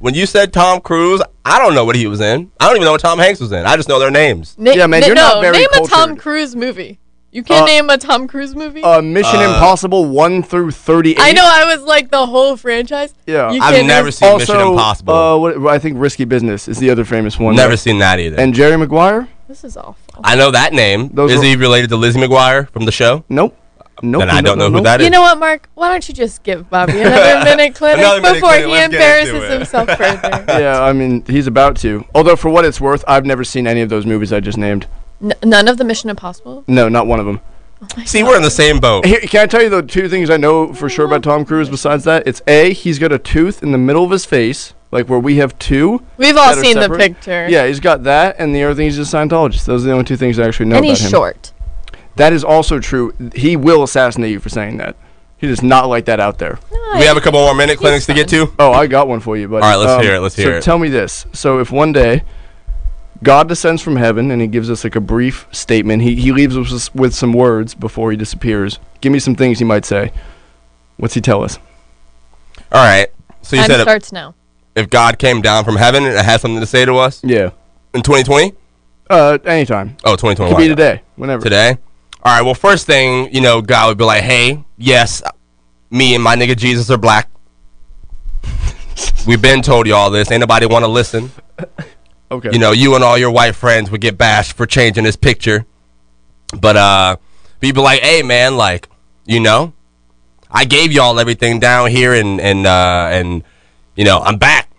When 0.00 0.14
you 0.14 0.24
said 0.26 0.52
Tom 0.52 0.80
Cruise, 0.80 1.20
I 1.44 1.58
don't 1.58 1.74
know 1.74 1.84
what 1.84 1.94
he 1.94 2.06
was 2.06 2.20
in. 2.22 2.50
I 2.58 2.66
don't 2.66 2.76
even 2.76 2.86
know 2.86 2.92
what 2.92 3.02
Tom 3.02 3.18
Hanks 3.18 3.38
was 3.38 3.52
in. 3.52 3.64
I 3.66 3.76
just 3.76 3.88
know 3.88 3.98
their 3.98 4.10
names. 4.10 4.54
Na- 4.58 4.72
Yeah, 4.72 4.86
man, 4.86 5.02
na- 5.02 5.06
you're 5.08 5.14
no, 5.14 5.22
not 5.34 5.42
very 5.42 5.58
name 5.58 5.68
a 5.74 5.86
Tom. 5.86 6.16
Cruise 6.16 6.56
movie. 6.56 6.98
You 7.32 7.44
can't 7.44 7.62
Uh, 7.62 7.66
name 7.66 7.90
a 7.90 7.96
Tom 7.96 8.26
Cruise 8.26 8.56
movie. 8.56 8.82
Uh, 8.82 9.00
Mission 9.00 9.40
Impossible 9.40 10.04
one 10.06 10.42
through 10.42 10.72
thirty-eight. 10.72 11.18
I 11.20 11.30
know. 11.32 11.44
I 11.44 11.64
was 11.74 11.84
like 11.84 12.10
the 12.10 12.26
whole 12.26 12.56
franchise. 12.56 13.14
Yeah. 13.26 13.52
You 13.52 13.60
I've 13.62 13.74
can't 13.74 13.86
never 13.86 14.06
name- 14.06 14.12
seen 14.12 14.28
Also, 14.28 14.54
Mission 14.54 14.68
Impossible. 14.70 15.14
Uh, 15.14 15.36
what, 15.38 15.66
I 15.68 15.78
think 15.78 15.96
Risky 16.00 16.24
Business 16.24 16.66
is 16.66 16.78
the 16.78 16.90
other 16.90 17.04
famous 17.04 17.38
one. 17.38 17.54
Never 17.54 17.76
seen 17.76 17.98
that 18.00 18.18
either. 18.18 18.36
And 18.40 18.52
Jerry 18.52 18.76
Maguire? 18.76 19.28
This 19.46 19.62
is 19.62 19.76
awful. 19.76 19.96
I 20.24 20.34
know 20.34 20.50
that 20.50 20.72
name. 20.72 21.10
Those 21.12 21.30
Is 21.32 21.38
were- 21.38 21.44
he 21.44 21.56
related 21.56 21.90
to 21.90 21.96
Lizzie 21.96 22.18
McGuire 22.20 22.68
from 22.70 22.84
the 22.84 22.92
show? 22.92 23.24
Nope. 23.28 23.56
Nope. 24.02 24.20
Then 24.22 24.30
I 24.30 24.34
nope, 24.36 24.44
don't 24.46 24.58
know 24.58 24.64
nope, 24.64 24.70
who 24.70 24.76
nope. 24.78 24.84
that 24.84 25.00
is. 25.02 25.04
You 25.04 25.10
know 25.10 25.20
what, 25.20 25.38
Mark? 25.38 25.68
Why 25.74 25.88
don't 25.90 26.08
you 26.08 26.14
just 26.14 26.42
give 26.42 26.68
Bobby 26.70 27.00
another 27.00 27.44
minute 27.44 27.74
clinic 27.74 27.98
Another 27.98 28.22
minute 28.22 28.34
before 28.36 28.48
clinic, 28.50 28.66
he 28.66 28.72
let's 28.72 28.94
embarrasses 28.94 29.34
into 29.34 29.46
it. 29.46 29.52
himself 29.58 29.88
further? 29.90 30.44
Yeah, 30.60 30.82
I 30.82 30.92
mean, 30.94 31.22
he's 31.26 31.46
about 31.46 31.76
to. 31.78 32.04
Although, 32.14 32.34
for 32.36 32.48
what 32.48 32.64
it's 32.64 32.80
worth, 32.80 33.04
I've 33.06 33.26
never 33.26 33.44
seen 33.44 33.66
any 33.66 33.82
of 33.82 33.88
those 33.90 34.06
movies 34.06 34.32
I 34.32 34.40
just 34.40 34.56
named. 34.58 34.86
N- 35.22 35.34
none 35.44 35.68
of 35.68 35.78
the 35.78 35.84
Mission 35.84 36.10
Impossible. 36.10 36.64
No, 36.66 36.88
not 36.88 37.06
one 37.06 37.20
of 37.20 37.26
them. 37.26 37.40
Oh 37.82 38.04
See, 38.04 38.22
we're 38.22 38.36
in 38.36 38.42
the 38.42 38.50
same 38.50 38.78
boat. 38.78 39.06
Here, 39.06 39.20
can 39.20 39.40
I 39.40 39.46
tell 39.46 39.62
you 39.62 39.70
the 39.70 39.82
two 39.82 40.08
things 40.08 40.28
I 40.28 40.36
know 40.36 40.74
for 40.74 40.90
sure 40.90 41.06
about 41.06 41.22
Tom 41.22 41.46
Cruise 41.46 41.70
besides 41.70 42.04
that? 42.04 42.26
It's 42.26 42.42
A, 42.46 42.74
he's 42.74 42.98
got 42.98 43.10
a 43.10 43.18
tooth 43.18 43.62
in 43.62 43.72
the 43.72 43.78
middle 43.78 44.04
of 44.04 44.10
his 44.10 44.26
face, 44.26 44.74
like 44.90 45.08
where 45.08 45.18
we 45.18 45.36
have 45.36 45.58
two. 45.58 46.02
We've 46.18 46.36
all 46.36 46.54
seen 46.54 46.74
the 46.74 46.82
separate. 46.82 46.98
picture. 46.98 47.48
Yeah, 47.48 47.66
he's 47.66 47.80
got 47.80 48.02
that, 48.04 48.36
and 48.38 48.54
the 48.54 48.64
other 48.64 48.74
thing, 48.74 48.86
is 48.86 48.96
he's 48.96 49.12
a 49.12 49.16
Scientologist. 49.16 49.64
Those 49.64 49.84
are 49.84 49.88
the 49.88 49.92
only 49.92 50.04
two 50.04 50.16
things 50.16 50.38
I 50.38 50.46
actually 50.46 50.66
know 50.66 50.76
and 50.76 50.84
about 50.84 50.90
he's 50.90 51.04
him. 51.04 51.10
short. 51.10 51.52
That 52.16 52.34
is 52.34 52.44
also 52.44 52.80
true. 52.80 53.14
He 53.34 53.56
will 53.56 53.82
assassinate 53.82 54.30
you 54.30 54.40
for 54.40 54.50
saying 54.50 54.76
that. 54.76 54.96
He 55.38 55.46
does 55.46 55.62
not 55.62 55.88
like 55.88 56.04
that 56.04 56.20
out 56.20 56.38
there. 56.38 56.58
We 56.70 57.04
have 57.04 57.16
a 57.16 57.20
couple 57.22 57.40
more 57.40 57.54
minute 57.54 57.78
clinics 57.78 58.04
to 58.06 58.14
get 58.14 58.28
to. 58.28 58.52
Oh, 58.58 58.72
I 58.72 58.86
got 58.86 59.08
one 59.08 59.20
for 59.20 59.38
you, 59.38 59.48
buddy. 59.48 59.62
All 59.62 59.70
right, 59.70 59.76
let's 59.76 59.92
um, 59.92 60.02
hear 60.02 60.16
it, 60.16 60.20
let's 60.20 60.34
so 60.34 60.42
hear 60.42 60.52
it. 60.58 60.62
Tell 60.62 60.78
me 60.78 60.90
this. 60.90 61.24
So, 61.32 61.60
if 61.60 61.72
one 61.72 61.92
day 61.92 62.24
God 63.22 63.48
descends 63.48 63.82
from 63.82 63.96
heaven 63.96 64.30
and 64.30 64.40
he 64.40 64.46
gives 64.48 64.70
us 64.70 64.82
like 64.84 64.96
a 64.96 65.00
brief 65.00 65.46
statement, 65.52 66.02
he, 66.02 66.14
he 66.16 66.32
leaves 66.32 66.56
us 66.56 66.70
with- 66.72 66.94
with 66.94 67.14
some 67.14 67.32
words 67.32 67.74
before 67.74 68.10
he 68.10 68.16
disappears. 68.16 68.78
Give 69.00 69.12
me 69.12 69.18
some 69.18 69.34
things 69.34 69.58
he 69.58 69.64
might 69.64 69.84
say. 69.84 70.12
What's 70.96 71.14
he 71.14 71.20
tell 71.20 71.42
us? 71.44 71.58
All 72.72 72.84
right. 72.84 73.08
So 73.42 73.56
you 73.56 73.62
Time 73.62 73.70
said 73.70 73.80
if, 73.80 73.84
starts 73.84 74.12
now. 74.12 74.34
if 74.74 74.88
God 74.90 75.18
came 75.18 75.42
down 75.42 75.64
from 75.64 75.76
heaven 75.76 76.04
and 76.04 76.16
had 76.18 76.40
something 76.40 76.60
to 76.60 76.66
say 76.66 76.84
to 76.84 76.94
us 76.96 77.20
Yeah. 77.24 77.50
in 77.94 78.02
2020? 78.02 78.54
Uh, 79.08 79.38
anytime. 79.44 79.96
Oh, 80.04 80.12
Could 80.12 80.20
2021. 80.36 80.56
be 80.62 80.68
today. 80.68 81.02
Whenever. 81.16 81.42
Today? 81.42 81.76
All 82.22 82.34
right. 82.36 82.42
Well, 82.42 82.54
first 82.54 82.86
thing, 82.86 83.34
you 83.34 83.40
know, 83.40 83.60
God 83.60 83.88
would 83.88 83.98
be 83.98 84.04
like, 84.04 84.22
hey, 84.22 84.62
yes, 84.78 85.22
me 85.90 86.14
and 86.14 86.22
my 86.22 86.36
nigga 86.36 86.56
Jesus 86.56 86.90
are 86.90 86.98
black. 86.98 87.28
We've 89.26 89.42
been 89.42 89.62
told 89.62 89.86
you 89.86 89.94
all 89.94 90.10
this. 90.10 90.30
Ain't 90.30 90.40
nobody 90.40 90.66
want 90.66 90.84
to 90.84 90.88
listen. 90.88 91.30
Okay. 92.30 92.50
you 92.52 92.58
know, 92.58 92.72
you 92.72 92.94
and 92.94 93.02
all 93.02 93.18
your 93.18 93.30
white 93.30 93.54
friends 93.54 93.90
would 93.90 94.00
get 94.00 94.16
bashed 94.16 94.52
for 94.52 94.66
changing 94.66 95.04
this 95.04 95.16
picture. 95.16 95.66
But 96.58 96.76
uh 96.76 97.16
people 97.60 97.82
like, 97.82 98.00
hey 98.00 98.22
man, 98.22 98.56
like, 98.56 98.88
you 99.26 99.40
know, 99.40 99.72
I 100.50 100.64
gave 100.64 100.92
y'all 100.92 101.18
everything 101.18 101.60
down 101.60 101.90
here 101.90 102.14
and 102.14 102.40
and 102.40 102.66
uh 102.66 103.08
and 103.10 103.42
you 103.96 104.04
know, 104.04 104.20
I'm 104.20 104.38
back. 104.38 104.70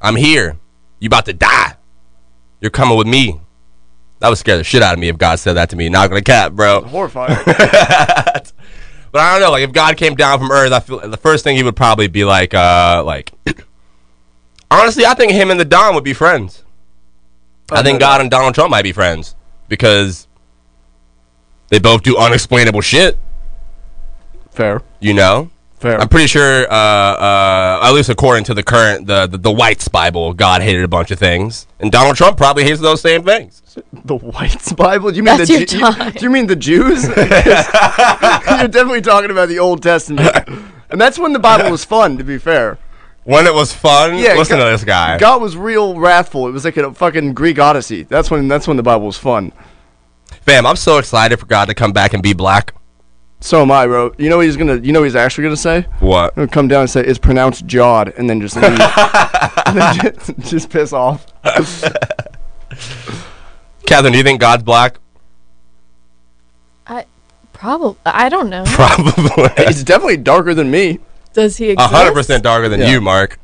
I'm 0.00 0.16
here. 0.16 0.56
You 1.00 1.06
about 1.06 1.26
to 1.26 1.32
die. 1.32 1.76
You're 2.60 2.70
coming 2.70 2.96
with 2.96 3.06
me. 3.08 3.40
That 4.20 4.28
would 4.28 4.38
scare 4.38 4.56
the 4.56 4.64
shit 4.64 4.82
out 4.82 4.94
of 4.94 5.00
me 5.00 5.08
if 5.08 5.18
God 5.18 5.40
said 5.40 5.54
that 5.54 5.70
to 5.70 5.76
me. 5.76 5.88
Not 5.88 6.08
gonna 6.08 6.22
cap, 6.22 6.52
bro. 6.52 6.82
Horrifying. 6.82 7.36
But 9.12 9.20
I 9.20 9.32
don't 9.32 9.42
know, 9.42 9.50
like 9.50 9.62
if 9.62 9.72
God 9.72 9.98
came 9.98 10.14
down 10.14 10.38
from 10.38 10.50
Earth, 10.50 10.72
I 10.72 10.80
feel 10.80 10.98
the 10.98 11.18
first 11.18 11.44
thing 11.44 11.54
he 11.54 11.62
would 11.62 11.76
probably 11.76 12.08
be 12.08 12.24
like, 12.24 12.54
uh, 12.54 13.02
like, 13.04 13.30
honestly, 14.70 15.04
I 15.04 15.12
think 15.12 15.32
him 15.32 15.50
and 15.50 15.60
the 15.60 15.66
Don 15.66 15.94
would 15.94 16.02
be 16.02 16.14
friends. 16.14 16.64
I 17.72 17.82
think 17.82 18.00
God 18.00 18.20
and 18.20 18.30
Donald 18.30 18.54
Trump 18.54 18.70
might 18.70 18.82
be 18.82 18.92
friends 18.92 19.34
because 19.68 20.26
they 21.68 21.78
both 21.78 22.02
do 22.02 22.16
unexplainable 22.16 22.80
shit. 22.80 23.18
Fair. 24.50 24.82
You 25.00 25.14
know, 25.14 25.50
Fair. 25.82 26.00
I'm 26.00 26.08
pretty 26.08 26.28
sure, 26.28 26.70
uh, 26.70 26.74
uh, 26.74 27.80
at 27.82 27.90
least 27.90 28.08
according 28.08 28.44
to 28.44 28.54
the 28.54 28.62
current 28.62 29.06
the, 29.08 29.26
the 29.26 29.36
the 29.36 29.50
White's 29.50 29.88
Bible, 29.88 30.32
God 30.32 30.62
hated 30.62 30.84
a 30.84 30.88
bunch 30.88 31.10
of 31.10 31.18
things, 31.18 31.66
and 31.80 31.90
Donald 31.90 32.14
Trump 32.16 32.36
probably 32.36 32.62
hates 32.62 32.80
those 32.80 33.00
same 33.00 33.24
things. 33.24 33.60
the 34.04 34.16
White's 34.16 34.72
Bible? 34.72 35.10
Do 35.10 35.16
you 35.16 35.24
mean 35.24 35.38
That's 35.38 35.50
the 35.50 35.56
your 35.58 35.66
Ju- 35.66 35.80
time. 35.80 36.12
Do 36.12 36.20
you 36.24 36.30
mean 36.30 36.46
the 36.46 36.54
Jews? 36.54 37.02
You're 37.08 38.68
definitely 38.68 39.00
talking 39.00 39.32
about 39.32 39.48
the 39.48 39.58
Old 39.58 39.82
Testament. 39.82 40.46
And 40.90 41.00
that's 41.00 41.18
when 41.18 41.32
the 41.32 41.40
Bible 41.40 41.70
was 41.70 41.84
fun, 41.84 42.16
to 42.18 42.22
be 42.22 42.38
fair. 42.38 42.78
When 43.24 43.46
it 43.46 43.54
was 43.54 43.72
fun, 43.72 44.16
Yeah, 44.18 44.34
listen 44.34 44.58
God- 44.58 44.64
to 44.64 44.70
this 44.70 44.84
guy. 44.84 45.16
God 45.18 45.40
was 45.40 45.56
real 45.56 45.96
wrathful. 45.98 46.48
It 46.48 46.50
was 46.52 46.64
like 46.64 46.76
a 46.76 46.92
fucking 46.92 47.34
Greek 47.34 47.58
Odyssey. 47.58 48.02
That's 48.02 48.30
when 48.30 48.48
that's 48.48 48.66
when 48.66 48.76
the 48.76 48.82
Bible 48.82 49.06
was 49.06 49.16
fun. 49.18 49.52
Fam, 50.40 50.66
I'm 50.66 50.76
so 50.76 50.98
excited 50.98 51.38
for 51.38 51.46
God 51.46 51.66
to 51.66 51.74
come 51.74 51.92
back 51.92 52.14
and 52.14 52.22
be 52.22 52.32
black. 52.32 52.74
So 53.40 53.62
am 53.62 53.70
I, 53.70 53.86
bro. 53.86 54.12
You 54.18 54.28
know 54.28 54.38
what 54.38 54.46
he's 54.46 54.56
gonna 54.56 54.76
you 54.76 54.92
know 54.92 55.00
what 55.00 55.04
he's 55.06 55.14
actually 55.16 55.44
gonna 55.44 55.56
say? 55.56 55.86
What? 56.00 56.34
He'll 56.34 56.48
come 56.48 56.66
down 56.68 56.80
and 56.82 56.90
say 56.90 57.00
it's 57.04 57.18
pronounced 57.18 57.66
Jod 57.66 58.16
and 58.18 58.28
then 58.28 58.40
just 58.40 58.56
leave. 58.56 58.64
and 59.66 59.76
then 59.76 59.94
just, 60.00 60.38
just 60.50 60.70
piss 60.70 60.92
off. 60.92 61.26
Catherine, 63.86 64.12
do 64.12 64.18
you 64.18 64.24
think 64.24 64.40
God's 64.40 64.62
black? 64.62 64.98
I 66.86 67.04
probably. 67.52 67.96
I 68.04 68.28
don't 68.28 68.48
know. 68.50 68.64
Probably. 68.66 69.64
He's 69.66 69.84
definitely 69.84 70.16
darker 70.16 70.54
than 70.54 70.70
me. 70.70 70.98
Does 71.32 71.56
he 71.56 71.68
A 71.68 71.72
exist? 71.72 71.90
hundred 71.92 72.12
percent 72.14 72.42
darker 72.42 72.68
than 72.68 72.80
Yeah. 72.80 72.90
you, 72.92 73.00
Mark. 73.00 73.38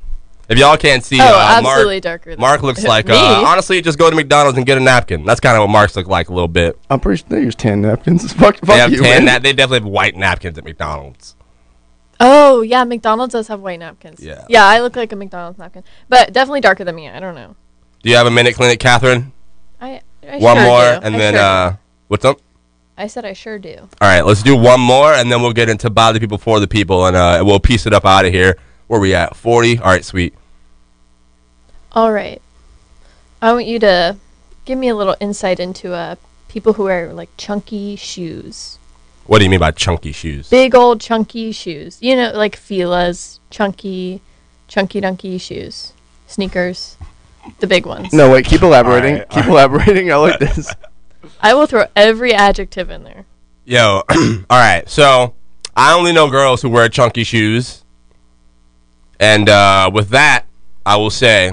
If 0.48 0.58
y'all 0.58 0.78
can't 0.78 1.04
see, 1.04 1.18
Oh, 1.20 1.24
uh, 1.24 1.56
absolutely 1.58 1.96
Mark, 1.96 2.02
darker. 2.02 2.30
Than 2.30 2.40
Mark 2.40 2.62
looks 2.62 2.82
like. 2.94 3.06
me. 3.06 3.14
Uh, 3.14 3.42
honestly, 3.46 3.82
just 3.82 3.98
go 3.98 4.08
to 4.08 4.16
McDonald's 4.16 4.56
and 4.56 4.66
get 4.66 4.78
a 4.78 4.80
napkin. 4.80 5.24
That's 5.24 5.40
kind 5.40 5.56
of 5.56 5.60
what 5.62 5.68
Mark's 5.70 5.94
look 5.94 6.06
like 6.06 6.30
a 6.30 6.32
little 6.32 6.48
bit. 6.48 6.78
I'm 6.88 7.00
pretty 7.00 7.18
sure 7.20 7.26
they 7.28 7.42
use 7.44 7.54
tan 7.54 7.82
napkins. 7.82 8.32
Fuck, 8.34 8.56
fuck 8.56 8.60
They 8.68 8.78
have 8.78 8.90
you, 8.90 9.02
tan. 9.02 9.24
man. 9.24 9.34
Na- 9.34 9.38
they 9.40 9.52
definitely 9.52 9.80
have 9.80 9.92
white 9.92 10.16
napkins 10.16 10.56
at 10.56 10.64
McDonald's. 10.64 11.36
Oh 12.20 12.62
yeah, 12.62 12.82
McDonald's 12.84 13.32
does 13.32 13.48
have 13.48 13.60
white 13.60 13.78
napkins. 13.78 14.20
Yeah. 14.20 14.44
Yeah, 14.48 14.64
I 14.64 14.80
look 14.80 14.96
like 14.96 15.12
a 15.12 15.16
McDonald's 15.16 15.58
napkin, 15.58 15.84
but 16.08 16.32
definitely 16.32 16.60
darker 16.62 16.82
than 16.84 16.94
me. 16.96 17.08
I 17.08 17.20
don't 17.20 17.34
know. 17.34 17.54
Do 18.02 18.10
you 18.10 18.16
have 18.16 18.26
a 18.26 18.30
minute 18.30 18.54
clinic, 18.54 18.80
Catherine? 18.80 19.32
I. 19.80 20.00
I 20.28 20.38
one 20.38 20.56
sure 20.56 20.64
more, 20.64 20.80
do. 21.00 21.06
and 21.06 21.14
I 21.14 21.18
then 21.18 21.34
sure 21.34 21.40
do. 21.40 21.46
uh, 21.46 21.76
what's 22.08 22.24
up? 22.24 22.40
I 22.98 23.06
said 23.06 23.24
I 23.24 23.32
sure 23.32 23.60
do. 23.60 23.76
All 24.00 24.08
right, 24.08 24.22
let's 24.26 24.42
do 24.42 24.56
one 24.56 24.80
more, 24.80 25.14
and 25.14 25.30
then 25.30 25.40
we'll 25.40 25.52
get 25.52 25.68
into 25.68 25.88
by 25.88 26.10
the 26.10 26.18
people 26.18 26.36
for 26.36 26.58
the 26.58 26.66
people, 26.66 27.06
and 27.06 27.16
uh, 27.16 27.42
we'll 27.46 27.60
piece 27.60 27.86
it 27.86 27.94
up 27.94 28.04
out 28.04 28.24
of 28.24 28.32
here. 28.32 28.58
Where 28.88 28.98
we 28.98 29.14
at? 29.14 29.36
Forty. 29.36 29.78
All 29.78 29.86
right, 29.86 30.04
sweet. 30.04 30.34
All 31.92 32.10
right. 32.10 32.42
I 33.40 33.52
want 33.52 33.66
you 33.66 33.78
to 33.78 34.16
give 34.64 34.78
me 34.78 34.88
a 34.88 34.96
little 34.96 35.14
insight 35.20 35.60
into 35.60 35.94
uh 35.94 36.16
people 36.48 36.72
who 36.72 36.84
wear 36.84 37.12
like 37.12 37.28
chunky 37.36 37.94
shoes. 37.94 38.78
What 39.26 39.38
do 39.38 39.44
you 39.44 39.50
mean 39.50 39.60
by 39.60 39.70
chunky 39.70 40.10
shoes? 40.10 40.48
Big 40.48 40.74
old 40.74 41.00
chunky 41.00 41.52
shoes. 41.52 41.98
You 42.00 42.16
know, 42.16 42.32
like 42.32 42.56
Fila's 42.56 43.38
chunky, 43.50 44.22
chunky 44.66 45.00
dunky 45.00 45.40
shoes. 45.40 45.92
Sneakers. 46.26 46.96
The 47.60 47.66
big 47.66 47.86
ones. 47.86 48.12
No, 48.12 48.30
wait. 48.30 48.44
Keep 48.44 48.62
elaborating. 48.62 49.14
Alright, 49.14 49.30
keep 49.30 49.44
elaborating. 49.44 50.10
I 50.10 50.16
like 50.16 50.38
this. 50.40 50.74
I 51.40 51.54
will 51.54 51.66
throw 51.66 51.84
every 51.96 52.32
adjective 52.32 52.90
in 52.90 53.04
there. 53.04 53.26
Yo, 53.64 54.02
all 54.10 54.44
right. 54.50 54.88
So 54.88 55.34
I 55.76 55.94
only 55.94 56.12
know 56.12 56.30
girls 56.30 56.62
who 56.62 56.70
wear 56.70 56.88
chunky 56.88 57.24
shoes, 57.24 57.84
and 59.20 59.48
uh, 59.48 59.90
with 59.92 60.10
that, 60.10 60.46
I 60.86 60.96
will 60.96 61.10
say, 61.10 61.52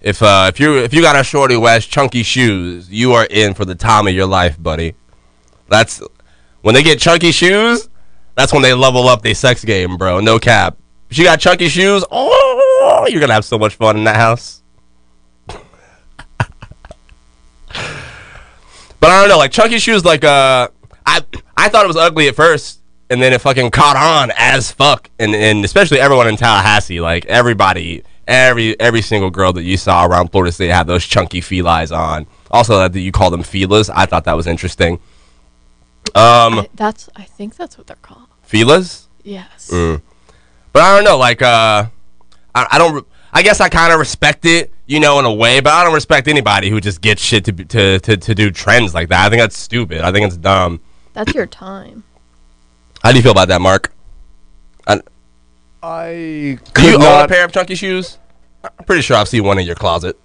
if 0.00 0.22
uh, 0.22 0.46
if 0.48 0.60
you 0.60 0.76
if 0.78 0.92
you 0.92 1.00
got 1.00 1.16
a 1.16 1.24
shorty 1.24 1.54
who 1.54 1.60
wears 1.60 1.86
chunky 1.86 2.22
shoes, 2.22 2.90
you 2.90 3.12
are 3.12 3.26
in 3.30 3.54
for 3.54 3.64
the 3.64 3.74
time 3.74 4.06
of 4.06 4.14
your 4.14 4.26
life, 4.26 4.62
buddy. 4.62 4.94
That's 5.68 6.02
when 6.62 6.74
they 6.74 6.82
get 6.82 6.98
chunky 6.98 7.32
shoes. 7.32 7.88
That's 8.34 8.52
when 8.52 8.62
they 8.62 8.74
level 8.74 9.08
up 9.08 9.22
their 9.22 9.34
sex 9.34 9.64
game, 9.64 9.96
bro. 9.96 10.20
No 10.20 10.38
cap. 10.38 10.76
If 11.08 11.18
you 11.18 11.24
got 11.24 11.38
chunky 11.38 11.68
shoes, 11.68 12.04
oh, 12.10 13.06
you're 13.08 13.20
gonna 13.20 13.32
have 13.34 13.44
so 13.44 13.58
much 13.58 13.76
fun 13.76 13.96
in 13.96 14.04
that 14.04 14.16
house. 14.16 14.63
But 19.04 19.12
I 19.12 19.20
don't 19.20 19.28
know, 19.28 19.36
like 19.36 19.50
chunky 19.50 19.78
shoes, 19.78 20.02
like 20.02 20.24
uh, 20.24 20.68
I 21.04 21.20
I 21.58 21.68
thought 21.68 21.84
it 21.84 21.88
was 21.88 21.96
ugly 21.98 22.28
at 22.28 22.34
first, 22.34 22.80
and 23.10 23.20
then 23.20 23.34
it 23.34 23.40
fucking 23.42 23.70
caught 23.70 23.96
on 23.96 24.32
as 24.34 24.72
fuck, 24.72 25.10
and 25.18 25.34
and 25.34 25.62
especially 25.62 26.00
everyone 26.00 26.26
in 26.26 26.38
Tallahassee, 26.38 27.02
like 27.02 27.26
everybody 27.26 28.02
every 28.26 28.80
every 28.80 29.02
single 29.02 29.28
girl 29.28 29.52
that 29.52 29.62
you 29.62 29.76
saw 29.76 30.06
around 30.06 30.28
Florida 30.28 30.50
State 30.52 30.70
had 30.70 30.86
those 30.86 31.04
chunky 31.04 31.42
felines 31.42 31.92
on. 31.92 32.26
Also, 32.50 32.88
that 32.88 32.98
you 32.98 33.12
call 33.12 33.30
them 33.30 33.42
feelers. 33.42 33.90
I 33.90 34.06
thought 34.06 34.24
that 34.24 34.38
was 34.38 34.46
interesting. 34.46 34.94
Um, 36.14 36.60
I, 36.60 36.68
that's. 36.74 37.10
I 37.14 37.24
think 37.24 37.56
that's 37.56 37.76
what 37.76 37.86
they're 37.86 37.96
called. 37.96 38.28
feelers. 38.40 39.06
Yes. 39.22 39.68
Mm. 39.70 40.00
But 40.72 40.80
I 40.80 40.96
don't 40.96 41.04
know, 41.04 41.18
like 41.18 41.42
uh, 41.42 41.84
I, 42.54 42.66
I 42.70 42.78
don't. 42.78 43.06
Re- 43.34 43.40
I 43.40 43.42
guess 43.42 43.60
I 43.60 43.68
kind 43.68 43.92
of 43.92 43.98
respect 43.98 44.44
it, 44.44 44.72
you 44.86 45.00
know, 45.00 45.18
in 45.18 45.24
a 45.24 45.32
way. 45.32 45.60
But 45.60 45.72
I 45.72 45.84
don't 45.84 45.94
respect 45.94 46.28
anybody 46.28 46.70
who 46.70 46.80
just 46.80 47.00
gets 47.00 47.22
shit 47.22 47.44
to 47.46 47.52
to 47.52 47.98
to 47.98 48.16
to 48.16 48.34
do 48.34 48.50
trends 48.50 48.94
like 48.94 49.08
that. 49.08 49.26
I 49.26 49.30
think 49.30 49.40
that's 49.40 49.58
stupid. 49.58 50.00
I 50.00 50.12
think 50.12 50.26
it's 50.26 50.36
dumb. 50.36 50.80
That's 51.12 51.34
your 51.34 51.46
time. 51.46 52.04
How 53.02 53.10
do 53.10 53.16
you 53.16 53.22
feel 53.22 53.32
about 53.32 53.48
that, 53.48 53.60
Mark? 53.60 53.92
I, 54.86 55.00
I 55.82 56.12
do 56.12 56.58
could 56.72 56.84
you 56.84 56.94
own 56.96 57.24
a 57.24 57.28
pair 57.28 57.44
of 57.44 57.52
chunky 57.52 57.74
shoes? 57.74 58.18
I'm 58.64 58.84
pretty 58.86 59.02
sure 59.02 59.16
I've 59.16 59.28
seen 59.28 59.44
one 59.44 59.58
in 59.58 59.66
your 59.66 59.74
closet. 59.74 60.18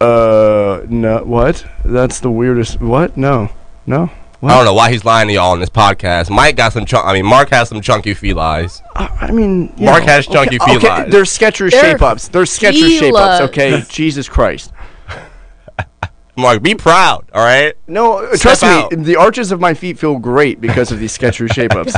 Uh, 0.00 0.82
no. 0.88 1.22
What? 1.24 1.64
That's 1.84 2.20
the 2.20 2.30
weirdest. 2.30 2.80
What? 2.80 3.16
No. 3.16 3.50
No. 3.86 4.10
What? 4.42 4.50
I 4.50 4.56
don't 4.56 4.64
know 4.64 4.74
why 4.74 4.90
he's 4.90 5.04
lying 5.04 5.28
to 5.28 5.34
y'all 5.34 5.52
on 5.52 5.60
this 5.60 5.68
podcast. 5.70 6.28
Mike 6.28 6.56
got 6.56 6.72
some 6.72 6.84
chunk. 6.84 7.06
I 7.06 7.12
mean, 7.12 7.24
Mark 7.24 7.50
has 7.50 7.68
some 7.68 7.80
chunky 7.80 8.12
felines. 8.12 8.82
I 8.96 9.28
I 9.28 9.30
mean, 9.30 9.72
you 9.76 9.84
Mark 9.84 10.04
know, 10.04 10.08
has 10.12 10.26
chunky 10.26 10.56
okay, 10.60 10.66
feet 10.72 10.76
okay, 10.78 10.88
lines. 10.88 11.12
They're 11.12 11.22
Skechers 11.22 11.70
They're 11.70 11.92
shape 11.92 12.02
ups. 12.02 12.26
They're 12.26 12.42
Skechers 12.42 12.98
shape 12.98 13.14
ups. 13.14 13.44
Okay, 13.50 13.84
Jesus 13.88 14.28
Christ. 14.28 14.72
Mark, 16.36 16.60
be 16.60 16.74
proud. 16.74 17.30
All 17.32 17.44
right. 17.44 17.76
No, 17.86 18.14
uh, 18.14 18.30
Step 18.30 18.40
trust 18.40 18.64
out. 18.64 18.90
me. 18.90 19.04
The 19.04 19.14
arches 19.14 19.52
of 19.52 19.60
my 19.60 19.74
feet 19.74 19.96
feel 19.96 20.18
great 20.18 20.60
because 20.60 20.90
of 20.90 20.98
these 20.98 21.16
Skechers 21.16 21.52
shape 21.54 21.76
ups. 21.76 21.94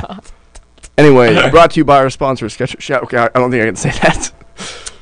Anyway, 0.98 1.50
brought 1.50 1.70
to 1.70 1.80
you 1.80 1.84
by 1.86 1.96
our 1.96 2.10
sponsor, 2.10 2.44
Skechers. 2.46 2.78
Sha- 2.78 2.98
Okay, 3.04 3.16
I 3.16 3.24
I 3.24 3.38
don't 3.40 3.50
think 3.50 3.62
I 3.62 3.66
can 3.66 3.76
say 3.76 3.88
that. 4.02 4.32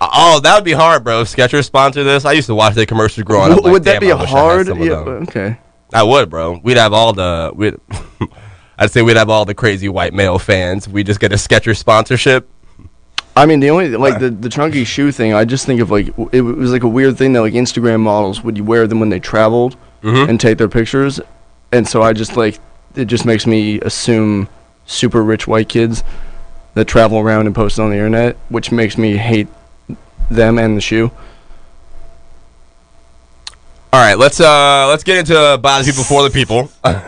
Oh, 0.01 0.39
that 0.45 0.55
would 0.55 0.65
be 0.65 0.73
hard, 0.73 1.03
bro. 1.03 1.23
Skechers 1.25 1.65
sponsor 1.65 2.05
this. 2.05 2.25
I 2.25 2.33
used 2.33 2.47
to 2.47 2.55
watch 2.55 2.75
their 2.75 2.87
commercials 2.87 3.25
growing 3.25 3.51
up. 3.51 3.65
Like, 3.65 3.73
Would 3.73 3.85
that 3.85 4.01
be 4.01 4.13
I 4.13 4.15
wish 4.15 4.33
I 4.33 4.57
had 4.59 4.69
hard? 4.69 4.79
Yeah, 4.79 4.95
okay. 4.95 5.59
I 5.93 6.03
would, 6.03 6.31
bro. 6.31 6.59
We'd 6.63 6.77
have 6.77 6.93
all 6.93 7.13
the. 7.13 7.53
We'd, 7.55 7.77
I'd 8.79 8.91
say 8.91 9.03
we'd 9.03 9.17
have 9.17 9.29
all 9.31 9.45
the 9.45 9.55
crazy 9.55 9.89
white 9.89 10.13
male 10.15 10.39
fans. 10.39 10.89
We 10.89 11.05
just 11.05 11.21
get 11.21 11.33
a 11.33 11.37
Skechers 11.37 11.77
sponsorship. 11.77 12.49
I 13.37 13.47
mean, 13.47 13.61
the 13.61 13.71
only 13.71 13.91
like 13.97 14.19
the 14.19 14.31
the 14.45 14.49
chunky 14.49 14.85
shoe 14.85 15.13
thing. 15.13 15.33
I 15.35 15.45
just 15.45 15.67
think 15.67 15.81
of 15.81 15.91
like 15.91 16.09
it 16.33 16.41
was 16.43 16.73
like 16.73 16.83
a 16.83 16.89
weird 16.89 17.17
thing 17.17 17.33
that 17.35 17.41
like 17.43 17.55
Instagram 17.55 18.01
models 18.01 18.43
would 18.43 18.57
you 18.57 18.65
wear 18.65 18.87
them 18.87 19.01
when 19.01 19.09
they 19.11 19.21
traveled 19.21 19.77
Mhm. 20.03 20.29
and 20.29 20.41
take 20.41 20.59
their 20.59 20.69
pictures, 20.69 21.21
and 21.71 21.87
so 21.87 22.03
I 22.03 22.13
just 22.13 22.37
like 22.37 22.59
it 22.97 23.05
just 23.07 23.25
makes 23.25 23.47
me 23.47 23.81
assume 23.81 24.49
super 24.85 25.23
rich 25.23 25.47
white 25.47 25.69
kids 25.69 26.03
that 26.75 26.87
travel 26.87 27.19
around 27.19 27.47
and 27.47 27.55
post 27.55 27.79
on 27.79 27.91
the 27.91 27.97
internet, 27.97 28.37
which 28.49 28.73
makes 28.73 28.99
me 28.99 29.17
hate 29.17 29.47
them 30.31 30.59
and 30.59 30.77
the 30.77 30.81
shoe. 30.81 31.11
All 33.95 34.01
right, 34.01 34.19
let's 34.19 34.41
uh 34.41 34.87
let's 34.89 35.05
get 35.05 35.19
into 35.19 35.59
by 35.63 35.83
the 35.83 35.85
people 35.85 36.03
for 36.03 36.23
the 36.23 36.31
people, 36.31 36.71
and 36.85 37.03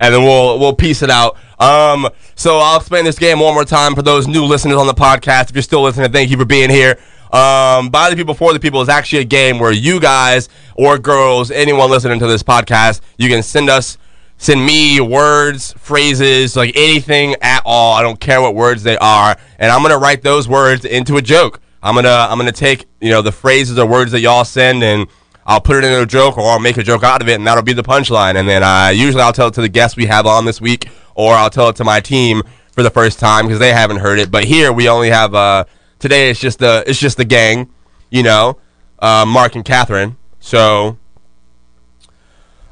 then 0.00 0.22
we'll 0.22 0.58
we'll 0.58 0.74
piece 0.74 1.00
it 1.00 1.08
out. 1.08 1.38
Um, 1.58 2.10
so 2.34 2.58
I'll 2.58 2.78
explain 2.78 3.06
this 3.06 3.18
game 3.18 3.40
one 3.40 3.54
more 3.54 3.64
time 3.64 3.94
for 3.94 4.02
those 4.02 4.28
new 4.28 4.44
listeners 4.44 4.76
on 4.76 4.86
the 4.86 4.92
podcast. 4.92 5.48
If 5.48 5.56
you're 5.56 5.62
still 5.62 5.82
listening, 5.82 6.12
thank 6.12 6.30
you 6.30 6.36
for 6.36 6.44
being 6.44 6.68
here. 6.68 6.98
Um, 7.32 7.88
by 7.88 8.10
the 8.10 8.16
people 8.16 8.34
for 8.34 8.52
the 8.52 8.60
people 8.60 8.82
is 8.82 8.90
actually 8.90 9.22
a 9.22 9.24
game 9.24 9.58
where 9.58 9.72
you 9.72 9.98
guys 9.98 10.50
or 10.74 10.98
girls, 10.98 11.50
anyone 11.50 11.90
listening 11.90 12.18
to 12.18 12.26
this 12.26 12.42
podcast, 12.42 13.00
you 13.16 13.30
can 13.30 13.42
send 13.42 13.70
us 13.70 13.96
send 14.36 14.64
me 14.64 15.00
words, 15.00 15.72
phrases, 15.78 16.54
like 16.54 16.76
anything 16.76 17.34
at 17.40 17.62
all. 17.64 17.94
I 17.94 18.02
don't 18.02 18.20
care 18.20 18.42
what 18.42 18.54
words 18.54 18.82
they 18.82 18.98
are, 18.98 19.38
and 19.58 19.72
I'm 19.72 19.80
gonna 19.80 19.96
write 19.96 20.20
those 20.20 20.46
words 20.46 20.84
into 20.84 21.16
a 21.16 21.22
joke. 21.22 21.62
I'm 21.86 21.94
gonna 21.94 22.08
I'm 22.08 22.36
gonna 22.36 22.50
take 22.50 22.86
you 23.00 23.10
know 23.10 23.22
the 23.22 23.30
phrases 23.30 23.78
or 23.78 23.86
words 23.86 24.10
that 24.10 24.20
y'all 24.20 24.44
send 24.44 24.82
and 24.82 25.06
I'll 25.46 25.60
put 25.60 25.76
it 25.76 25.84
into 25.84 26.02
a 26.02 26.06
joke 26.06 26.36
or 26.36 26.50
I'll 26.50 26.58
make 26.58 26.76
a 26.76 26.82
joke 26.82 27.04
out 27.04 27.22
of 27.22 27.28
it 27.28 27.34
and 27.34 27.46
that'll 27.46 27.62
be 27.62 27.72
the 27.72 27.84
punchline. 27.84 28.34
And 28.34 28.48
then 28.48 28.64
uh, 28.64 28.90
usually 28.92 29.22
I'll 29.22 29.32
tell 29.32 29.46
it 29.46 29.54
to 29.54 29.60
the 29.60 29.68
guests 29.68 29.96
we 29.96 30.06
have 30.06 30.26
on 30.26 30.44
this 30.44 30.60
week 30.60 30.88
or 31.14 31.34
I'll 31.34 31.48
tell 31.48 31.68
it 31.68 31.76
to 31.76 31.84
my 31.84 32.00
team 32.00 32.42
for 32.72 32.82
the 32.82 32.90
first 32.90 33.20
time 33.20 33.46
because 33.46 33.60
they 33.60 33.72
haven't 33.72 33.98
heard 33.98 34.18
it. 34.18 34.32
But 34.32 34.42
here 34.44 34.72
we 34.72 34.88
only 34.88 35.10
have 35.10 35.32
uh, 35.36 35.64
today. 36.00 36.30
It's 36.30 36.40
just 36.40 36.58
the 36.58 36.82
it's 36.88 36.98
just 36.98 37.18
the 37.18 37.24
gang, 37.24 37.70
you 38.10 38.24
know, 38.24 38.58
uh, 38.98 39.24
Mark 39.24 39.54
and 39.54 39.64
Catherine. 39.64 40.16
So 40.40 40.98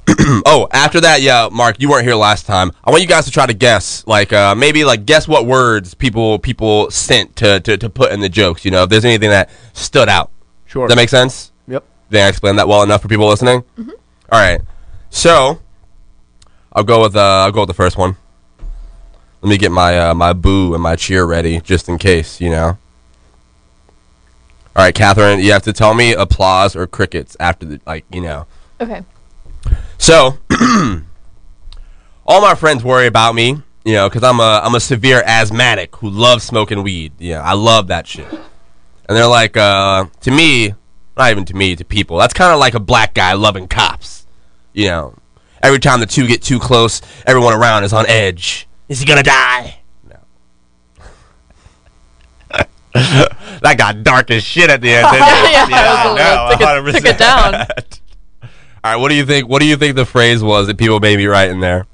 oh, 0.47 0.69
after 0.73 1.01
that, 1.01 1.23
yeah, 1.23 1.49
Mark, 1.51 1.81
you 1.81 1.89
weren't 1.89 2.05
here 2.05 2.15
last 2.15 2.47
time. 2.47 2.73
I 2.85 2.91
want 2.91 3.03
you 3.03 3.09
guys 3.09 3.25
to 3.25 3.31
try 3.31 3.47
to 3.47 3.55
guess, 3.55 4.07
like 4.07 4.33
uh, 4.33 4.55
maybe 4.55 4.85
like 4.85 5.07
guess 5.07 5.27
what 5.27 5.47
words 5.47 5.95
people 5.95 6.39
people 6.39 6.91
sent 6.91 7.37
to, 7.37 7.61
to 7.61 7.79
to 7.79 7.89
put 7.89 8.13
in 8.13 8.21
the 8.21 8.29
jokes. 8.29 8.65
You 8.65 8.71
know, 8.71 8.83
if 8.83 8.91
there's 8.91 9.05
anything 9.05 9.31
that 9.31 9.51
stood 9.73 10.09
out. 10.09 10.31
Sure. 10.67 10.87
Does 10.87 10.95
that 10.95 11.01
make 11.01 11.09
sense? 11.09 11.53
Yep. 11.69 11.85
Did 12.11 12.21
I 12.21 12.29
explain 12.29 12.57
that 12.57 12.69
well 12.69 12.83
enough 12.83 13.01
for 13.01 13.09
people 13.09 13.29
listening? 13.29 13.65
All 13.79 14.41
right. 14.41 14.61
So 15.09 15.61
I'll 16.73 16.85
go 16.85 17.03
with 17.03 17.17
uh, 17.17 17.45
I'll 17.45 17.53
go 17.53 17.61
with 17.61 17.69
the 17.69 17.75
first 17.75 17.97
one. 17.97 18.17
Let 19.41 19.49
me 19.51 19.59
get 19.59 19.71
my 19.73 20.11
uh, 20.11 20.15
my 20.15 20.33
boo 20.33 20.75
and 20.75 20.83
my 20.83 20.97
cheer 20.97 21.25
ready 21.25 21.61
just 21.61 21.89
in 21.89 21.99
case, 21.99 22.41
you 22.41 22.51
know. 22.51 22.79
All 24.77 24.83
right, 24.83 24.95
Catherine, 24.95 25.39
you 25.39 25.53
have 25.53 25.63
to 25.63 25.73
tell 25.73 25.95
me 25.95 26.15
applause 26.15 26.75
or 26.75 26.89
crickets 26.89 27.37
after 27.39 27.65
the 27.65 27.81
like, 27.87 28.05
you 28.11 28.21
know. 28.21 28.47
Okay. 28.81 29.05
So, 29.99 30.39
all 32.27 32.41
my 32.41 32.55
friends 32.55 32.83
worry 32.85 33.07
about 33.07 33.35
me, 33.35 33.63
you 33.85 33.93
know, 33.95 34.09
because 34.09 34.23
I'm 34.23 34.41
a 34.41 34.61
I'm 34.65 34.75
a 34.75 34.81
severe 34.81 35.23
asthmatic 35.25 35.97
who 35.97 36.11
loves 36.11 36.45
smoking 36.45 36.83
weed. 36.83 37.13
Yeah, 37.19 37.43
I 37.43 37.55
love 37.55 37.87
that 37.89 38.07
shit. 38.07 38.27
And 38.31 39.17
they're 39.17 39.27
like, 39.27 39.57
uh, 39.57 40.07
to 40.23 40.31
me, 40.31 40.75
not 41.17 41.31
even 41.31 41.45
to 41.47 41.55
me, 41.55 41.77
to 41.77 41.85
people, 41.85 42.19
that's 42.19 42.35
kind 42.35 42.53
of 42.53 42.59
like 42.59 42.75
a 42.75 42.81
black 42.81 43.15
guy 43.15 43.35
loving 43.35 43.69
cops. 43.69 44.27
You 44.73 44.87
know, 44.89 45.15
every 45.63 45.79
time 45.79 46.01
the 46.01 46.07
two 46.07 46.27
get 46.27 46.43
too 46.43 46.59
close, 46.59 47.01
everyone 47.27 47.55
around 47.55 47.85
is 47.85 47.93
on 47.93 48.07
edge. 48.07 48.67
Is 48.89 49.01
he 49.01 49.07
gonna 49.07 49.23
die? 49.23 49.81
No. 50.09 50.17
that 52.95 53.75
got 53.79 54.03
dark 54.03 54.31
as 54.31 54.43
shit 54.43 54.71
at 54.71 54.81
the 54.81 54.91
end. 54.91 55.07
Didn't 55.13 55.29
it? 55.29 55.71
Yeah, 55.71 55.93
I 55.93 56.07
was 56.07 56.21
a 56.21 56.25
no, 56.25 56.67
little- 56.67 56.93
took 56.93 56.95
it- 56.95 57.03
took 57.03 57.11
it 57.15 57.19
down. 57.19 57.53
100%. 57.77 58.01
All 58.85 58.91
right, 58.93 58.97
what 58.97 59.09
do 59.09 59.15
you 59.15 59.25
think? 59.25 59.49
What 59.49 59.63
do 59.63 59.67
you 59.67 59.77
think 59.77 59.97
the 59.97 60.05
phrase 60.05 60.43
was 60.43 60.67
that 60.67 60.77
people 60.77 61.01
made 61.01 61.17
me 61.17 61.25
write 61.25 61.49
in 61.49 61.61
there? 61.61 61.87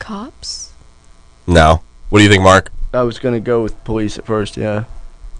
Cops. 0.00 0.72
No. 1.46 1.84
What 2.10 2.18
do 2.18 2.24
you 2.24 2.30
think, 2.30 2.42
Mark? 2.42 2.72
I 2.92 3.02
was 3.02 3.20
gonna 3.20 3.38
go 3.38 3.62
with 3.62 3.82
police 3.84 4.18
at 4.18 4.26
first. 4.26 4.56
Yeah. 4.56 4.84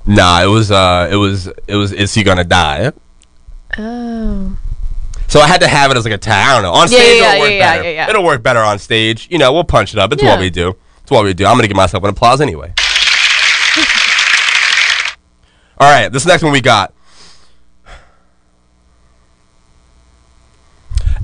Nah, 0.07 0.43
it 0.43 0.47
was 0.47 0.71
uh 0.71 1.09
it 1.11 1.17
was 1.17 1.49
it 1.67 1.75
was 1.75 1.91
is 1.93 2.15
he 2.15 2.23
gonna 2.23 2.45
die? 2.45 2.93
Oh. 3.79 4.57
So 5.27 5.41
I 5.41 5.49
had 5.49 5.61
to 5.62 5.69
have 5.69 5.91
it 5.91 5.97
as 5.97 6.05
like 6.05 6.15
a 6.15 6.19
tag. 6.19 6.49
I 6.49 6.55
don't 6.55 6.62
know. 6.62 6.73
On 6.73 6.83
Yeah, 6.83 6.87
stage 6.99 7.21
yeah, 7.21 7.33
it'll 7.33 7.41
work 7.41 7.51
yeah, 7.51 7.57
yeah, 7.57 7.73
better. 7.77 7.83
yeah, 7.83 7.91
yeah. 7.91 8.11
It'll 8.11 8.23
work 8.25 8.43
better 8.45 8.61
on 8.61 8.79
stage. 8.79 9.27
You 9.31 9.39
know, 9.39 9.53
we'll 9.53 9.65
punch 9.65 9.93
it 9.93 9.99
up. 9.99 10.12
It's 10.12 10.23
what 10.23 10.39
we 10.39 10.51
do. 10.51 10.77
It's 11.03 11.11
what 11.11 11.25
we 11.25 11.35
do. 11.35 11.47
I'm 11.47 11.57
gonna 11.57 11.67
give 11.67 11.77
myself 11.77 12.05
an 12.05 12.11
applause 12.11 12.41
anyway. 12.41 12.73
All 15.79 15.91
right, 15.91 16.09
this 16.12 16.25
next 16.27 16.45
one 16.45 16.53
we 16.53 16.61
got. 16.61 16.95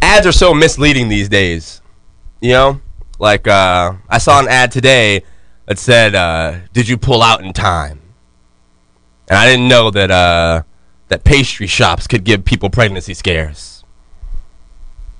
Ads 0.03 0.27
are 0.27 0.33
so 0.33 0.55
misleading 0.55 1.09
these 1.09 1.29
days. 1.29 1.81
You 2.41 2.53
know, 2.53 2.81
like 3.19 3.47
uh, 3.47 3.95
I 4.09 4.19
saw 4.19 4.41
an 4.41 4.49
ad 4.49 4.73
today 4.73 5.23
that 5.67 5.79
said, 5.79 6.15
uh, 6.15 6.59
"Did 6.73 6.89
you 6.89 6.97
pull 6.97 7.23
out 7.23 7.45
in 7.45 7.53
time?" 7.53 8.01
And 9.29 9.39
I 9.39 9.47
didn't 9.47 9.69
know 9.69 9.91
that 9.91 10.11
uh, 10.11 10.63
that 11.09 11.25
pastry 11.25 11.67
shops 11.67 12.07
could 12.07 12.25
give 12.25 12.45
people 12.45 12.71
pregnancy 12.71 13.15
scares. 13.15 13.85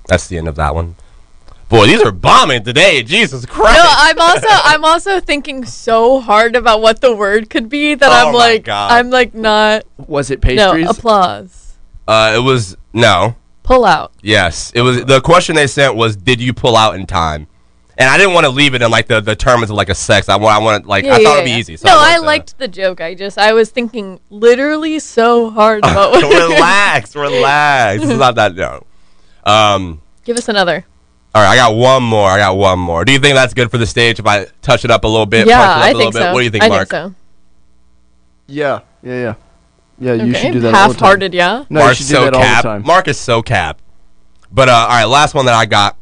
That's 0.07 0.27
the 0.27 0.37
end 0.37 0.47
of 0.47 0.55
that 0.55 0.73
one. 0.75 0.95
Boy, 1.69 1.87
these 1.87 2.01
are 2.01 2.11
bombing 2.11 2.63
today. 2.65 3.01
Jesus 3.01 3.45
Christ! 3.45 3.77
No, 3.77 3.85
I'm 3.87 4.19
also 4.19 4.47
I'm 4.49 4.83
also 4.83 5.19
thinking 5.21 5.63
so 5.63 6.19
hard 6.19 6.55
about 6.57 6.81
what 6.81 6.99
the 6.99 7.15
word 7.15 7.49
could 7.49 7.69
be 7.69 7.93
that 7.95 8.09
Oh 8.11 8.27
I'm 8.29 8.33
like 8.33 8.63
God. 8.65 8.91
I'm 8.91 9.09
like 9.09 9.33
not 9.33 9.83
Was 10.07 10.31
it 10.31 10.41
pastries? 10.41 10.83
no 10.85 10.89
applause. 10.89 11.77
uh, 12.09 12.33
it 12.35 12.39
was 12.39 12.75
no. 12.91 13.35
Pull 13.71 13.85
out. 13.85 14.11
Yes, 14.21 14.71
it 14.75 14.81
was. 14.81 15.05
The 15.05 15.21
question 15.21 15.55
they 15.55 15.67
sent 15.67 15.95
was, 15.95 16.15
"Did 16.17 16.41
you 16.41 16.53
pull 16.53 16.75
out 16.75 16.95
in 16.95 17.05
time?" 17.07 17.47
And 17.97 18.09
I 18.09 18.17
didn't 18.17 18.33
want 18.33 18.45
to 18.45 18.49
leave 18.49 18.73
it 18.73 18.81
in 18.81 18.89
like 18.91 19.07
the, 19.07 19.21
the 19.21 19.35
terms 19.35 19.63
of 19.69 19.75
like 19.77 19.87
a 19.89 19.95
sex. 19.95 20.27
I 20.27 20.35
want. 20.35 20.55
I 20.55 20.59
want 20.59 20.87
like. 20.87 21.05
I 21.05 21.23
thought 21.23 21.35
it'd 21.37 21.45
be 21.45 21.51
easy. 21.51 21.77
So 21.77 21.87
no, 21.87 21.95
I, 21.95 21.95
I 21.95 22.01
wanted 22.03 22.19
to- 22.19 22.25
liked 22.25 22.57
the 22.57 22.67
joke. 22.67 22.99
I 22.99 23.13
just 23.15 23.37
I 23.37 23.53
was 23.53 23.69
thinking 23.69 24.19
literally 24.29 24.99
so 24.99 25.49
hard 25.51 25.79
about 25.79 26.11
what 26.11 26.23
relax, 26.23 27.15
relax. 27.27 28.03
it's 28.03 28.11
not 28.19 28.35
that 28.35 28.55
no. 28.55 28.83
Um. 29.45 30.01
Give 30.25 30.35
us 30.37 30.49
another. 30.49 30.85
All 31.33 31.41
right, 31.41 31.51
I 31.51 31.55
got 31.55 31.73
one 31.73 32.03
more. 32.03 32.27
I 32.29 32.39
got 32.39 32.57
one 32.57 32.77
more. 32.77 33.05
Do 33.05 33.13
you 33.13 33.19
think 33.19 33.35
that's 33.35 33.53
good 33.53 33.71
for 33.71 33.77
the 33.77 33.87
stage 33.87 34.19
if 34.19 34.25
I 34.27 34.47
touch 34.61 34.83
it 34.83 34.91
up 34.91 35.05
a 35.05 35.07
little 35.07 35.25
bit? 35.25 35.47
yeah, 35.47 35.57
punch 35.57 35.69
it 35.69 35.79
up 35.79 35.83
I 35.85 35.89
a 35.89 35.93
little 35.93 36.01
think 36.11 36.13
bit? 36.15 36.19
so. 36.23 36.33
What 36.33 36.39
do 36.39 36.43
you 36.43 36.51
think, 36.51 36.63
I 36.65 36.67
Mark? 36.67 36.89
think 36.89 36.89
so. 36.89 37.15
Yeah. 38.47 38.79
Yeah. 39.01 39.13
Yeah. 39.13 39.33
Yeah. 40.01 40.13
You 40.13 40.31
okay. 40.31 40.41
should 40.41 40.53
do 40.53 40.59
that. 40.61 40.73
all 40.73 40.87
the 40.89 40.93
time. 40.95 40.99
Half-hearted, 40.99 41.33
yeah. 41.33 41.65
No, 41.69 41.79
you 41.79 41.85
Mark's 41.85 41.97
should 41.99 42.07
do 42.07 42.13
so 42.15 42.23
that 42.25 42.33
all 42.33 42.41
cap. 42.41 42.63
the 42.63 42.69
time. 42.69 42.83
Mark 42.85 43.07
is 43.07 43.17
so 43.19 43.41
cap. 43.41 43.81
But 44.51 44.67
uh, 44.67 44.73
all 44.73 44.87
right, 44.89 45.05
last 45.05 45.33
one 45.33 45.45
that 45.45 45.55
I 45.55 45.65
got. 45.65 45.95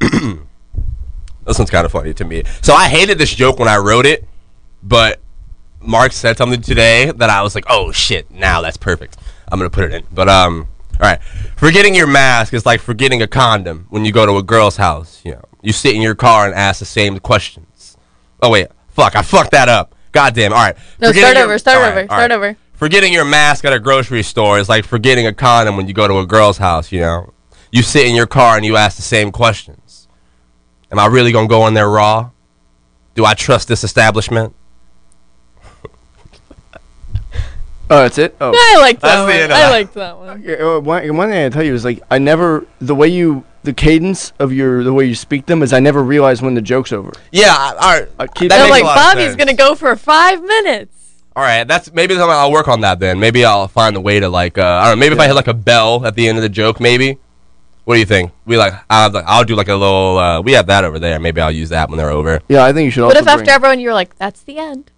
this 1.46 1.58
one's 1.58 1.70
kind 1.70 1.84
of 1.86 1.92
funny 1.92 2.12
to 2.14 2.24
me. 2.24 2.42
So 2.62 2.74
I 2.74 2.88
hated 2.88 3.18
this 3.18 3.32
joke 3.32 3.58
when 3.58 3.68
I 3.68 3.76
wrote 3.76 4.06
it, 4.06 4.26
but 4.82 5.20
Mark 5.80 6.12
said 6.12 6.36
something 6.36 6.60
today 6.60 7.10
that 7.12 7.30
I 7.30 7.42
was 7.42 7.54
like, 7.54 7.64
oh 7.68 7.92
shit, 7.92 8.30
now 8.30 8.60
that's 8.60 8.76
perfect. 8.76 9.16
I'm 9.50 9.58
gonna 9.58 9.70
put 9.70 9.84
it 9.84 9.92
in. 9.94 10.04
But 10.12 10.28
um, 10.28 10.66
all 11.00 11.08
right, 11.08 11.22
forgetting 11.56 11.94
your 11.94 12.06
mask 12.06 12.54
is 12.54 12.66
like 12.66 12.80
forgetting 12.80 13.22
a 13.22 13.26
condom 13.26 13.86
when 13.90 14.04
you 14.04 14.12
go 14.12 14.26
to 14.26 14.36
a 14.36 14.42
girl's 14.42 14.76
house. 14.76 15.20
You 15.24 15.32
know, 15.32 15.44
you 15.62 15.72
sit 15.72 15.94
in 15.94 16.02
your 16.02 16.14
car 16.14 16.46
and 16.46 16.54
ask 16.54 16.78
the 16.80 16.84
same 16.86 17.18
questions. 17.18 17.96
Oh 18.42 18.50
wait, 18.50 18.68
fuck, 18.88 19.14
I 19.16 19.22
fucked 19.22 19.52
that 19.52 19.68
up. 19.68 19.94
God 20.12 20.34
damn. 20.34 20.52
All 20.52 20.58
right. 20.58 20.76
No, 21.00 21.08
Forgetting 21.08 21.20
start 21.22 21.36
your- 21.36 21.44
over, 21.44 21.58
start 21.58 21.76
all 21.76 21.82
right, 21.82 21.90
over, 21.92 22.00
all 22.00 22.06
start 22.06 22.20
right. 22.22 22.32
over. 22.32 22.56
Forgetting 22.80 23.12
your 23.12 23.26
mask 23.26 23.66
at 23.66 23.74
a 23.74 23.78
grocery 23.78 24.22
store 24.22 24.58
is 24.58 24.66
like 24.66 24.86
forgetting 24.86 25.26
a 25.26 25.34
condom 25.34 25.76
when 25.76 25.86
you 25.86 25.92
go 25.92 26.08
to 26.08 26.18
a 26.20 26.24
girl's 26.26 26.56
house. 26.56 26.90
You 26.90 27.00
know, 27.00 27.34
you 27.70 27.82
sit 27.82 28.06
in 28.06 28.14
your 28.14 28.26
car 28.26 28.56
and 28.56 28.64
you 28.64 28.76
ask 28.78 28.96
the 28.96 29.02
same 29.02 29.30
questions. 29.32 30.08
Am 30.90 30.98
I 30.98 31.04
really 31.04 31.30
gonna 31.30 31.46
go 31.46 31.66
in 31.66 31.74
there 31.74 31.90
raw? 31.90 32.30
Do 33.14 33.26
I 33.26 33.34
trust 33.34 33.68
this 33.68 33.84
establishment? 33.84 34.54
Oh, 37.92 37.98
that's 38.02 38.16
it. 38.16 38.34
Oh, 38.40 38.50
I 38.54 38.78
like 38.80 39.00
That's 39.00 39.14
that 39.14 39.20
the 39.20 39.24
one. 39.26 39.32
end 39.34 39.44
of 39.52 39.58
I 39.58 39.60
that. 39.60 39.70
like 39.70 39.92
that 39.92 40.18
one. 40.18 40.42
Yeah, 40.42 40.54
uh, 40.54 40.80
one, 40.80 41.16
one 41.18 41.28
thing 41.28 41.44
I 41.44 41.48
tell 41.50 41.62
you 41.62 41.74
is 41.74 41.84
like 41.84 42.00
I 42.10 42.16
never 42.18 42.64
the 42.80 42.94
way 42.94 43.08
you 43.08 43.44
the 43.62 43.74
cadence 43.74 44.32
of 44.38 44.54
your 44.54 44.82
the 44.84 44.94
way 44.94 45.04
you 45.04 45.14
speak 45.14 45.44
them 45.44 45.62
is 45.62 45.74
I 45.74 45.80
never 45.80 46.02
realize 46.02 46.40
when 46.40 46.54
the 46.54 46.62
joke's 46.62 46.92
over. 46.92 47.12
Yeah. 47.30 47.48
I- 47.54 47.74
All 47.78 48.00
right. 48.00 48.08
I 48.18 48.26
keep 48.26 48.48
That 48.48 48.56
They're 48.56 48.68
makes 48.68 48.70
like, 48.70 48.82
a 48.84 48.86
lot 48.86 48.96
of 48.96 49.02
Bobby's 49.04 49.24
sense. 49.26 49.36
gonna 49.36 49.52
go 49.54 49.74
for 49.74 49.94
five 49.96 50.40
minutes. 50.42 50.96
All 51.36 51.42
right. 51.42 51.64
That's 51.64 51.92
maybe 51.92 52.14
something 52.14 52.30
I'll 52.30 52.52
work 52.52 52.68
on 52.68 52.80
that 52.82 52.98
then. 53.00 53.20
Maybe 53.20 53.44
I'll 53.44 53.68
find 53.68 53.96
a 53.96 54.00
way 54.00 54.20
to 54.20 54.28
like 54.28 54.58
uh, 54.58 54.62
I 54.62 54.88
don't 54.88 54.98
know. 54.98 55.00
Maybe 55.00 55.14
if 55.14 55.20
I 55.20 55.26
hit 55.26 55.34
like 55.34 55.48
a 55.48 55.54
bell 55.54 56.04
at 56.06 56.14
the 56.14 56.28
end 56.28 56.38
of 56.38 56.42
the 56.42 56.48
joke, 56.48 56.80
maybe. 56.80 57.18
What 57.84 57.94
do 57.94 58.00
you 58.00 58.06
think? 58.06 58.32
We 58.44 58.56
like 58.56 58.74
I'll, 58.88 59.16
I'll 59.26 59.44
do 59.44 59.56
like 59.56 59.68
a 59.68 59.74
little. 59.74 60.18
Uh, 60.18 60.40
we 60.42 60.52
have 60.52 60.66
that 60.66 60.84
over 60.84 60.98
there. 60.98 61.18
Maybe 61.18 61.40
I'll 61.40 61.50
use 61.50 61.70
that 61.70 61.88
when 61.88 61.98
they're 61.98 62.10
over. 62.10 62.40
Yeah, 62.48 62.64
I 62.64 62.72
think 62.72 62.84
you 62.84 62.90
should. 62.90 63.04
What 63.04 63.16
also 63.16 63.30
if 63.30 63.38
after 63.40 63.50
everyone 63.50 63.80
you're 63.80 63.94
like, 63.94 64.16
that's 64.16 64.42
the 64.42 64.58
end? 64.58 64.90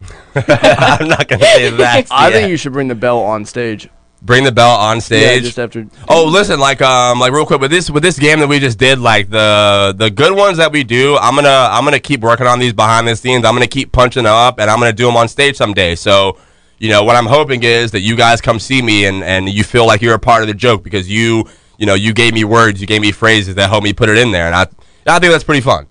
I'm 0.34 1.08
not 1.08 1.26
gonna 1.28 1.42
say 1.42 1.70
that. 1.76 2.06
I 2.10 2.30
think 2.30 2.50
you 2.50 2.56
should 2.56 2.72
bring 2.72 2.88
the 2.88 2.94
bell 2.94 3.20
on 3.20 3.44
stage. 3.44 3.88
Bring 4.22 4.44
the 4.44 4.52
bell 4.52 4.76
on 4.76 4.96
Yeah, 4.96 5.00
stage. 5.00 5.42
just 5.44 5.58
after. 5.58 5.86
Oh, 6.08 6.24
listen, 6.26 6.58
like 6.58 6.82
um, 6.82 7.18
like 7.20 7.32
real 7.32 7.46
quick 7.46 7.60
with 7.60 7.70
this 7.70 7.90
with 7.90 8.02
this 8.02 8.18
game 8.18 8.40
that 8.40 8.48
we 8.48 8.58
just 8.58 8.78
did, 8.78 8.98
like 8.98 9.30
the 9.30 9.94
the 9.96 10.10
good 10.10 10.34
ones 10.36 10.56
that 10.58 10.72
we 10.72 10.84
do, 10.84 11.16
I'm 11.18 11.34
gonna 11.34 11.68
I'm 11.70 11.84
gonna 11.84 12.00
keep 12.00 12.20
working 12.20 12.46
on 12.46 12.58
these 12.58 12.72
behind 12.72 13.06
the 13.08 13.16
scenes. 13.16 13.44
I'm 13.44 13.54
gonna 13.54 13.66
keep 13.66 13.92
punching 13.92 14.24
them 14.24 14.34
up, 14.34 14.58
and 14.58 14.70
I'm 14.70 14.78
gonna 14.78 14.92
do 14.92 15.06
them 15.06 15.16
on 15.16 15.28
stage 15.28 15.56
someday. 15.56 15.94
So, 15.94 16.38
you 16.78 16.88
know, 16.90 17.04
what 17.04 17.16
I'm 17.16 17.26
hoping 17.26 17.62
is 17.62 17.90
that 17.92 18.00
you 18.00 18.16
guys 18.16 18.40
come 18.40 18.58
see 18.58 18.82
me 18.82 19.06
and 19.06 19.22
and 19.22 19.48
you 19.48 19.64
feel 19.64 19.86
like 19.86 20.02
you're 20.02 20.14
a 20.14 20.18
part 20.18 20.42
of 20.42 20.48
the 20.48 20.54
joke 20.54 20.82
because 20.82 21.08
you 21.10 21.44
you 21.78 21.86
know 21.86 21.94
you 21.94 22.12
gave 22.12 22.34
me 22.34 22.44
words, 22.44 22.80
you 22.80 22.86
gave 22.86 23.00
me 23.02 23.12
phrases 23.12 23.54
that 23.56 23.68
helped 23.70 23.84
me 23.84 23.92
put 23.92 24.08
it 24.08 24.18
in 24.18 24.30
there, 24.32 24.46
and 24.46 24.54
I 24.54 24.66
I 25.06 25.18
think 25.18 25.30
that's 25.32 25.44
pretty 25.44 25.60
fun. 25.60 25.86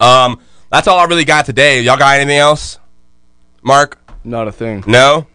Um, 0.00 0.40
that's 0.70 0.86
all 0.86 0.98
I 0.98 1.04
really 1.04 1.24
got 1.24 1.44
today. 1.46 1.80
Y'all 1.82 1.96
got 1.96 2.16
anything 2.16 2.38
else, 2.38 2.78
Mark? 3.62 3.98
Not 4.24 4.46
a 4.48 4.52
thing. 4.52 4.84
No? 4.86 5.26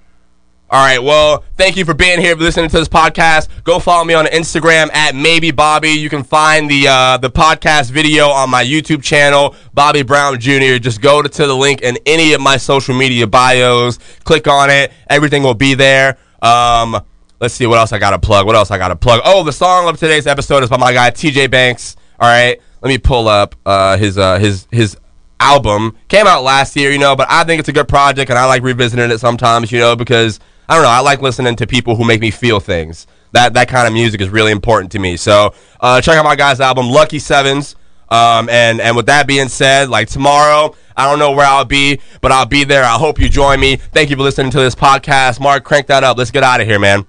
All 0.74 0.84
right. 0.84 0.98
Well, 0.98 1.44
thank 1.56 1.78
you 1.78 1.86
for 1.86 1.94
being 1.94 2.20
here, 2.20 2.36
for 2.36 2.42
listening 2.42 2.68
to 2.68 2.80
this 2.80 2.88
podcast. 2.88 3.48
Go 3.64 3.78
follow 3.78 4.04
me 4.06 4.16
on 4.16 4.26
Instagram 4.26 4.92
at 4.92 5.14
maybe 5.14 5.52
Bobby. 5.52 5.90
You 5.90 6.10
can 6.10 6.24
find 6.24 6.68
the 6.68 6.88
uh, 6.88 7.18
the 7.18 7.30
podcast 7.30 7.92
video 7.92 8.30
on 8.30 8.50
my 8.50 8.64
YouTube 8.64 9.04
channel, 9.04 9.56
Bobby 9.76 10.02
Brown 10.02 10.40
Jr. 10.40 10.80
Just 10.80 11.00
go 11.00 11.22
to, 11.22 11.30
to 11.30 11.46
the 11.46 11.56
link 11.56 11.84
in 11.84 12.00
any 12.08 12.34
of 12.34 12.42
my 12.42 12.58
social 12.58 12.96
media 12.96 13.28
bios. 13.28 14.00
Click 14.24 14.48
on 14.48 14.72
it. 14.72 14.92
Everything 15.12 15.44
will 15.44 15.54
be 15.54 15.76
there. 15.76 16.18
Um, 16.42 17.00
let's 17.40 17.54
see 17.54 17.68
what 17.68 17.78
else 17.78 17.94
I 17.94 18.00
got 18.00 18.10
to 18.10 18.20
plug. 18.20 18.48
What 18.48 18.56
else 18.56 18.72
I 18.72 18.80
got 18.80 18.88
to 18.88 18.96
plug? 18.96 19.22
Oh, 19.26 19.44
the 19.44 19.54
song 19.54 19.88
of 19.88 20.00
today's 20.00 20.26
episode 20.26 20.64
is 20.64 20.72
by 20.72 20.78
my 20.78 20.92
guy 20.92 21.12
TJ 21.12 21.52
Banks. 21.52 21.98
All 22.20 22.28
right. 22.28 22.60
Let 22.82 22.90
me 22.90 22.98
pull 22.98 23.28
up 23.28 23.54
uh, 23.64 23.96
his 23.98 24.18
uh, 24.18 24.40
his 24.40 24.68
his 24.72 24.98
album 25.40 25.96
came 26.08 26.26
out 26.26 26.42
last 26.42 26.76
year, 26.76 26.90
you 26.90 26.98
know, 26.98 27.16
but 27.16 27.28
I 27.30 27.44
think 27.44 27.60
it's 27.60 27.70
a 27.70 27.74
good 27.74 27.88
project 27.88 28.32
and 28.32 28.40
I 28.40 28.46
like 28.46 28.64
revisiting 28.64 29.12
it 29.12 29.20
sometimes, 29.20 29.72
you 29.72 29.78
know, 29.78 29.96
because 29.96 30.40
I 30.68 30.76
don't 30.76 30.84
know, 30.84 30.90
I 30.90 31.00
like 31.00 31.22
listening 31.22 31.56
to 31.58 31.68
people 31.68 31.96
who 31.96 32.06
make 32.06 32.22
me 32.22 32.32
feel 32.32 32.60
things. 32.60 33.08
That 33.32 33.54
that 33.56 33.68
kind 33.68 33.88
of 33.88 33.94
music 33.94 34.22
is 34.22 34.30
really 34.30 34.52
important 34.52 34.92
to 34.94 35.00
me. 35.00 35.18
So 35.18 35.54
uh, 35.80 36.02
check 36.02 36.18
out 36.18 36.24
my 36.24 36.36
guy's 36.36 36.60
album, 36.60 36.90
Lucky 36.90 37.20
Sevens. 37.20 37.76
Um, 38.10 38.48
and 38.50 38.80
and 38.80 38.96
with 38.96 39.08
that 39.08 39.26
being 39.26 39.50
said, 39.50 39.90
like 39.90 40.08
tomorrow, 40.08 40.76
I 40.96 41.10
don't 41.10 41.18
know 41.18 41.32
where 41.32 41.48
I'll 41.48 41.66
be, 41.66 42.00
but 42.22 42.32
I'll 42.32 42.46
be 42.46 42.64
there. 42.64 42.84
I 42.84 42.94
hope 42.94 43.20
you 43.20 43.28
join 43.28 43.60
me. 43.60 43.78
Thank 43.78 44.12
you 44.12 44.16
for 44.16 44.22
listening 44.22 44.52
to 44.52 44.60
this 44.60 44.76
podcast. 44.76 45.40
Mark, 45.40 45.64
crank 45.64 45.88
that 45.88 46.04
up. 46.04 46.18
Let's 46.18 46.32
get 46.32 46.44
out 46.44 46.62
of 46.62 46.68
here, 46.68 46.80
man. 46.80 47.06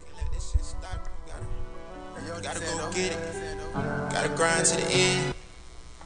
Grind 4.36 4.66
to 4.66 4.76
the 4.76 4.90
end. 4.90 5.13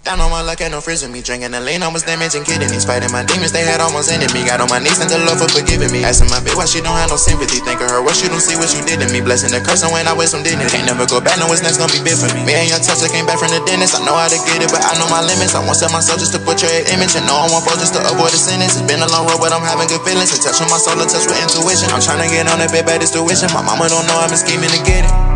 Down 0.08 0.24
on 0.24 0.32
my 0.32 0.40
luck, 0.40 0.56
ain't 0.64 0.72
no 0.72 0.80
freezing 0.80 1.12
me. 1.12 1.20
Drinking 1.20 1.52
the 1.52 1.60
lean, 1.60 1.84
almost 1.84 2.08
damaging 2.08 2.40
kidneys. 2.40 2.88
Fighting 2.88 3.12
my 3.12 3.28
demons, 3.28 3.52
they 3.52 3.60
had 3.60 3.84
almost 3.84 4.08
ended 4.08 4.32
me. 4.32 4.40
Got 4.40 4.64
on 4.64 4.72
my 4.72 4.80
knees, 4.80 4.96
thank 4.96 5.12
the 5.12 5.20
Lord 5.20 5.36
for 5.36 5.52
forgiving 5.52 5.92
me. 5.92 6.00
Asking 6.00 6.32
my 6.32 6.40
bitch 6.40 6.56
why 6.56 6.64
she 6.64 6.80
don't 6.80 6.96
have 6.96 7.12
no 7.12 7.20
sympathy. 7.20 7.60
Think 7.60 7.84
of 7.84 7.92
her, 7.92 8.00
what 8.00 8.16
she 8.16 8.24
don't 8.24 8.40
see, 8.40 8.56
what 8.56 8.72
you 8.72 8.80
did 8.88 9.04
to 9.04 9.06
me. 9.12 9.20
Blessing 9.20 9.52
the 9.52 9.60
cursing 9.60 9.92
when 9.92 10.08
I 10.08 10.16
with 10.16 10.32
some 10.32 10.40
dignity. 10.40 10.72
Can't 10.72 10.88
never 10.88 11.04
go 11.04 11.20
back, 11.20 11.36
know 11.36 11.44
what's 11.44 11.60
next 11.60 11.76
gonna 11.76 11.92
be 11.92 12.00
big 12.00 12.16
for 12.16 12.24
me. 12.32 12.40
Me 12.40 12.56
and 12.56 12.72
your 12.72 12.80
touch, 12.80 13.04
I 13.04 13.12
came 13.12 13.28
back 13.28 13.36
from 13.36 13.52
the 13.52 13.60
dentist. 13.68 14.00
I 14.00 14.08
know 14.08 14.16
how 14.16 14.32
to 14.32 14.40
get 14.48 14.64
it, 14.64 14.72
but 14.72 14.80
I 14.80 14.96
know 14.96 15.12
my 15.12 15.20
limits. 15.20 15.52
I 15.52 15.60
won't 15.60 15.76
sell 15.76 15.92
my 15.92 16.00
soul 16.00 16.16
just 16.16 16.32
to 16.32 16.40
portray 16.40 16.88
an 16.88 16.96
image. 16.96 17.12
And 17.12 17.28
no, 17.28 17.36
I 17.36 17.44
won't 17.52 17.68
fall 17.68 17.76
just 17.76 17.92
to 17.92 18.00
avoid 18.08 18.32
a 18.32 18.40
sentence. 18.40 18.80
It's 18.80 18.88
been 18.88 19.04
a 19.04 19.10
long 19.12 19.28
road, 19.28 19.44
but 19.44 19.52
I'm 19.52 19.60
having 19.60 19.92
good 19.92 20.00
feelings. 20.08 20.32
And 20.32 20.40
touching 20.40 20.72
my 20.72 20.80
soul, 20.80 20.96
a 20.96 21.04
touch 21.04 21.28
with 21.28 21.36
intuition. 21.36 21.92
I'm 21.92 22.00
trying 22.00 22.24
to 22.24 22.32
get 22.32 22.48
on 22.48 22.64
that 22.64 22.72
but 22.72 23.04
it's 23.04 23.12
tuition. 23.12 23.52
My 23.52 23.60
mama 23.60 23.92
don't 23.92 24.08
know 24.08 24.24
been 24.24 24.40
scheming 24.40 24.72
to 24.72 24.80
get 24.88 25.04
it. 25.04 25.27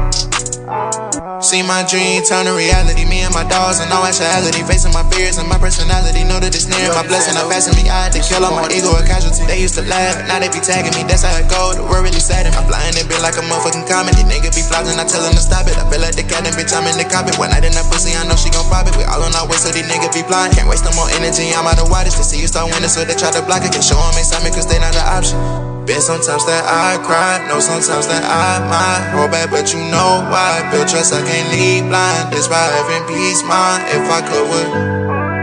See 1.42 1.58
my 1.58 1.82
dream 1.90 2.22
turn 2.22 2.46
to 2.46 2.54
reality. 2.54 3.02
Me 3.02 3.26
and 3.26 3.34
my 3.34 3.42
dogs 3.42 3.82
and 3.82 3.90
all 3.90 4.06
actuality. 4.06 4.62
Facing 4.62 4.94
my 4.94 5.02
fears 5.10 5.42
and 5.42 5.50
my 5.50 5.58
personality. 5.58 6.22
Know 6.22 6.38
that 6.38 6.54
it's 6.54 6.70
near 6.70 6.86
my 6.94 7.02
blessing. 7.02 7.34
I'm 7.34 7.50
passing 7.50 7.74
me. 7.74 7.90
I 7.90 8.06
had 8.06 8.14
to 8.14 8.22
kill 8.22 8.46
all 8.46 8.54
my 8.54 8.70
ego 8.70 8.94
a 8.94 9.02
casualty. 9.02 9.42
They 9.50 9.58
used 9.58 9.74
to 9.74 9.82
laugh, 9.90 10.22
now 10.30 10.38
they 10.38 10.46
be 10.54 10.62
tagging 10.62 10.94
me. 10.94 11.02
That's 11.02 11.26
how 11.26 11.34
it 11.34 11.50
go. 11.50 11.74
The 11.74 11.82
world 11.82 12.06
really 12.06 12.22
sad. 12.22 12.46
I'm 12.46 12.62
flying 12.70 12.94
it 12.94 13.10
bit 13.10 13.18
like 13.26 13.34
a 13.34 13.42
motherfucking 13.42 13.90
comedy. 13.90 14.22
Nigga 14.22 14.54
be 14.54 14.62
flogging, 14.62 14.94
I 14.94 15.02
tell 15.02 15.26
him 15.26 15.34
to 15.34 15.42
stop 15.42 15.66
it. 15.66 15.74
I 15.74 15.82
feel 15.90 15.98
like 15.98 16.14
the 16.14 16.22
captain, 16.22 16.54
bitch. 16.54 16.70
I'm 16.70 16.86
in 16.86 16.94
the 16.94 17.10
cockpit. 17.10 17.34
When 17.42 17.50
I 17.50 17.58
in 17.58 17.74
that 17.74 17.90
pussy, 17.90 18.14
I 18.14 18.22
know 18.22 18.38
she 18.38 18.46
gon' 18.54 18.70
pop 18.70 18.86
it. 18.86 18.94
We 18.94 19.02
all 19.10 19.26
on 19.26 19.34
our 19.34 19.50
way, 19.50 19.58
so 19.58 19.74
these 19.74 19.90
niggas 19.90 20.14
be 20.14 20.22
blind. 20.22 20.54
Can't 20.54 20.70
waste 20.70 20.86
no 20.86 20.94
more 20.94 21.10
energy. 21.18 21.50
I'm 21.58 21.66
out 21.66 21.82
of 21.82 21.90
waters 21.90 22.14
to 22.16 22.24
see 22.24 22.38
you 22.38 22.46
start 22.46 22.70
winning, 22.70 22.86
so 22.86 23.02
they 23.02 23.18
try 23.18 23.34
to 23.34 23.42
block 23.42 23.66
it. 23.66 23.74
Can 23.74 23.82
show 23.82 23.98
them 23.98 24.14
excitement, 24.14 24.54
cause 24.54 24.70
they 24.70 24.78
not 24.78 24.94
an 24.94 25.06
option. 25.10 25.71
Been 25.82 25.98
sometimes 25.98 26.46
that 26.46 26.62
I 26.62 26.94
cry, 27.02 27.42
know 27.50 27.58
sometimes 27.58 28.06
that 28.06 28.22
I 28.22 28.62
might 28.70 29.02
hold 29.18 29.34
back, 29.34 29.50
but 29.50 29.74
you 29.74 29.82
know 29.90 30.22
why. 30.30 30.62
Build 30.70 30.86
trust, 30.86 31.10
I 31.10 31.18
can't 31.26 31.50
leave 31.50 31.90
blind. 31.90 32.30
This 32.30 32.46
why 32.46 32.62
having 32.62 33.02
peace, 33.10 33.42
mind. 33.42 33.90
If 33.90 34.06
I 34.06 34.22
could, 34.22 34.46
would. 34.46 34.70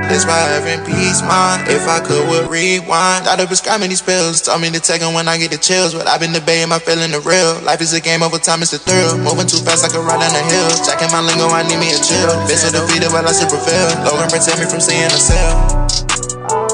This 0.07 0.23
why 0.23 0.39
having 0.55 0.79
peace, 0.87 1.19
mind. 1.27 1.67
If 1.67 1.83
I 1.91 1.99
could, 1.99 2.23
would 2.31 2.47
rewind. 2.47 3.27
Of 3.27 3.51
prescribing 3.51 3.91
these 3.91 3.99
pills, 3.99 4.39
told 4.39 4.63
me 4.63 4.71
to 4.71 4.79
take 4.79 5.03
them 5.03 5.11
when 5.11 5.27
I 5.27 5.35
get 5.35 5.51
the 5.51 5.59
chills. 5.59 5.91
But 5.91 6.07
I've 6.07 6.23
been 6.23 6.31
debating 6.31 6.71
my 6.71 6.79
feeling 6.79 7.11
the 7.11 7.19
real. 7.19 7.59
Life 7.67 7.83
is 7.83 7.91
a 7.91 7.99
game 7.99 8.23
over 8.23 8.39
time, 8.39 8.63
it's 8.63 8.71
a 8.71 8.79
thrill. 8.79 9.19
Moving 9.19 9.43
too 9.43 9.59
fast, 9.59 9.83
I 9.83 9.91
could 9.91 10.07
ride 10.07 10.23
down 10.23 10.31
the 10.31 10.43
hill. 10.47 10.71
Checking 10.87 11.11
my 11.11 11.19
lingo, 11.19 11.51
I 11.51 11.67
need 11.67 11.83
me 11.83 11.91
a 11.91 11.99
chill. 11.99 12.31
Been 12.47 12.55
so 12.55 12.71
defeated, 12.71 13.11
but 13.11 13.27
I 13.27 13.35
still 13.35 13.51
prevail. 13.51 13.91
Logan 14.07 14.31
protect 14.31 14.55
me 14.55 14.71
from 14.71 14.79
seeing 14.79 15.11
a 15.11 15.19
cell. 15.19 16.68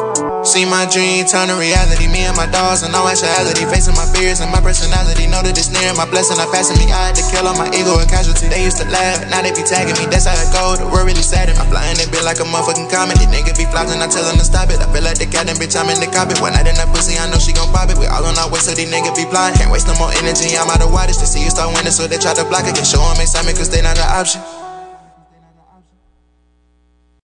See 0.45 0.61
my 0.61 0.85
dream 0.85 1.25
turn 1.25 1.49
to 1.49 1.57
reality. 1.57 2.05
Me 2.05 2.21
and 2.29 2.37
my 2.37 2.45
dogs 2.45 2.85
in 2.85 2.93
all 2.93 3.09
actuality. 3.09 3.65
Facing 3.65 3.97
my 3.97 4.05
fears 4.13 4.45
and 4.45 4.53
my 4.53 4.61
personality. 4.61 5.25
Know 5.25 5.41
that 5.41 5.57
it's 5.57 5.73
near 5.73 5.89
my 5.97 6.05
blessing. 6.05 6.37
I'm 6.37 6.45
passing 6.53 6.77
me. 6.77 6.93
I 6.93 7.09
had 7.09 7.17
to 7.17 7.25
kill 7.33 7.49
all 7.49 7.57
my 7.57 7.65
ego 7.73 7.97
a 7.97 8.05
casualty. 8.05 8.45
They 8.47 8.61
used 8.61 8.77
to 8.77 8.85
laugh, 8.93 9.25
now 9.33 9.41
they 9.41 9.49
be 9.57 9.65
tagging 9.65 9.97
me. 9.97 10.05
That's 10.05 10.29
how 10.29 10.37
it 10.37 10.53
go. 10.53 10.77
The 10.77 10.85
world 10.85 11.09
really 11.09 11.25
sad. 11.25 11.49
I'm 11.49 11.65
flying 11.73 11.97
it 11.97 12.13
bit 12.13 12.21
like 12.21 12.37
a 12.37 12.45
motherfucking 12.45 12.93
comedy. 12.93 13.25
Nigga 13.25 13.57
be 13.57 13.65
flopping, 13.73 13.97
I 13.97 14.05
tell 14.05 14.21
them 14.21 14.37
to 14.37 14.45
stop 14.45 14.69
it. 14.69 14.77
I 14.77 14.85
feel 14.93 15.01
like 15.01 15.17
the 15.17 15.25
captain, 15.25 15.57
bitch. 15.57 15.73
I'm 15.73 15.89
in 15.89 15.97
the 15.97 16.07
cockpit. 16.13 16.37
When 16.37 16.53
I 16.53 16.61
in 16.61 16.77
that 16.77 16.93
pussy, 16.93 17.17
I 17.17 17.25
know 17.33 17.41
she 17.41 17.49
gon' 17.49 17.73
pop 17.73 17.89
it. 17.89 17.97
We 17.97 18.05
all 18.05 18.21
on 18.21 18.37
our 18.37 18.45
way, 18.47 18.61
so 18.61 18.77
these 18.77 18.87
niggas 18.87 19.17
be 19.17 19.25
blind. 19.25 19.57
Can't 19.57 19.73
waste 19.73 19.89
no 19.89 19.97
more 19.97 20.13
energy. 20.21 20.53
I'm 20.53 20.69
out 20.69 20.85
of 20.85 20.93
waters 20.93 21.17
to 21.19 21.27
see 21.27 21.41
you 21.41 21.49
start 21.49 21.73
winning, 21.73 21.89
so 21.89 22.05
they 22.05 22.21
try 22.21 22.37
to 22.37 22.45
block 22.45 22.69
it. 22.69 22.77
Can 22.77 22.85
show 22.85 23.01
them 23.01 23.17
excitement, 23.17 23.57
cause 23.57 23.73
they 23.73 23.81
not 23.81 23.97
an 23.97 24.07
option. 24.13 24.64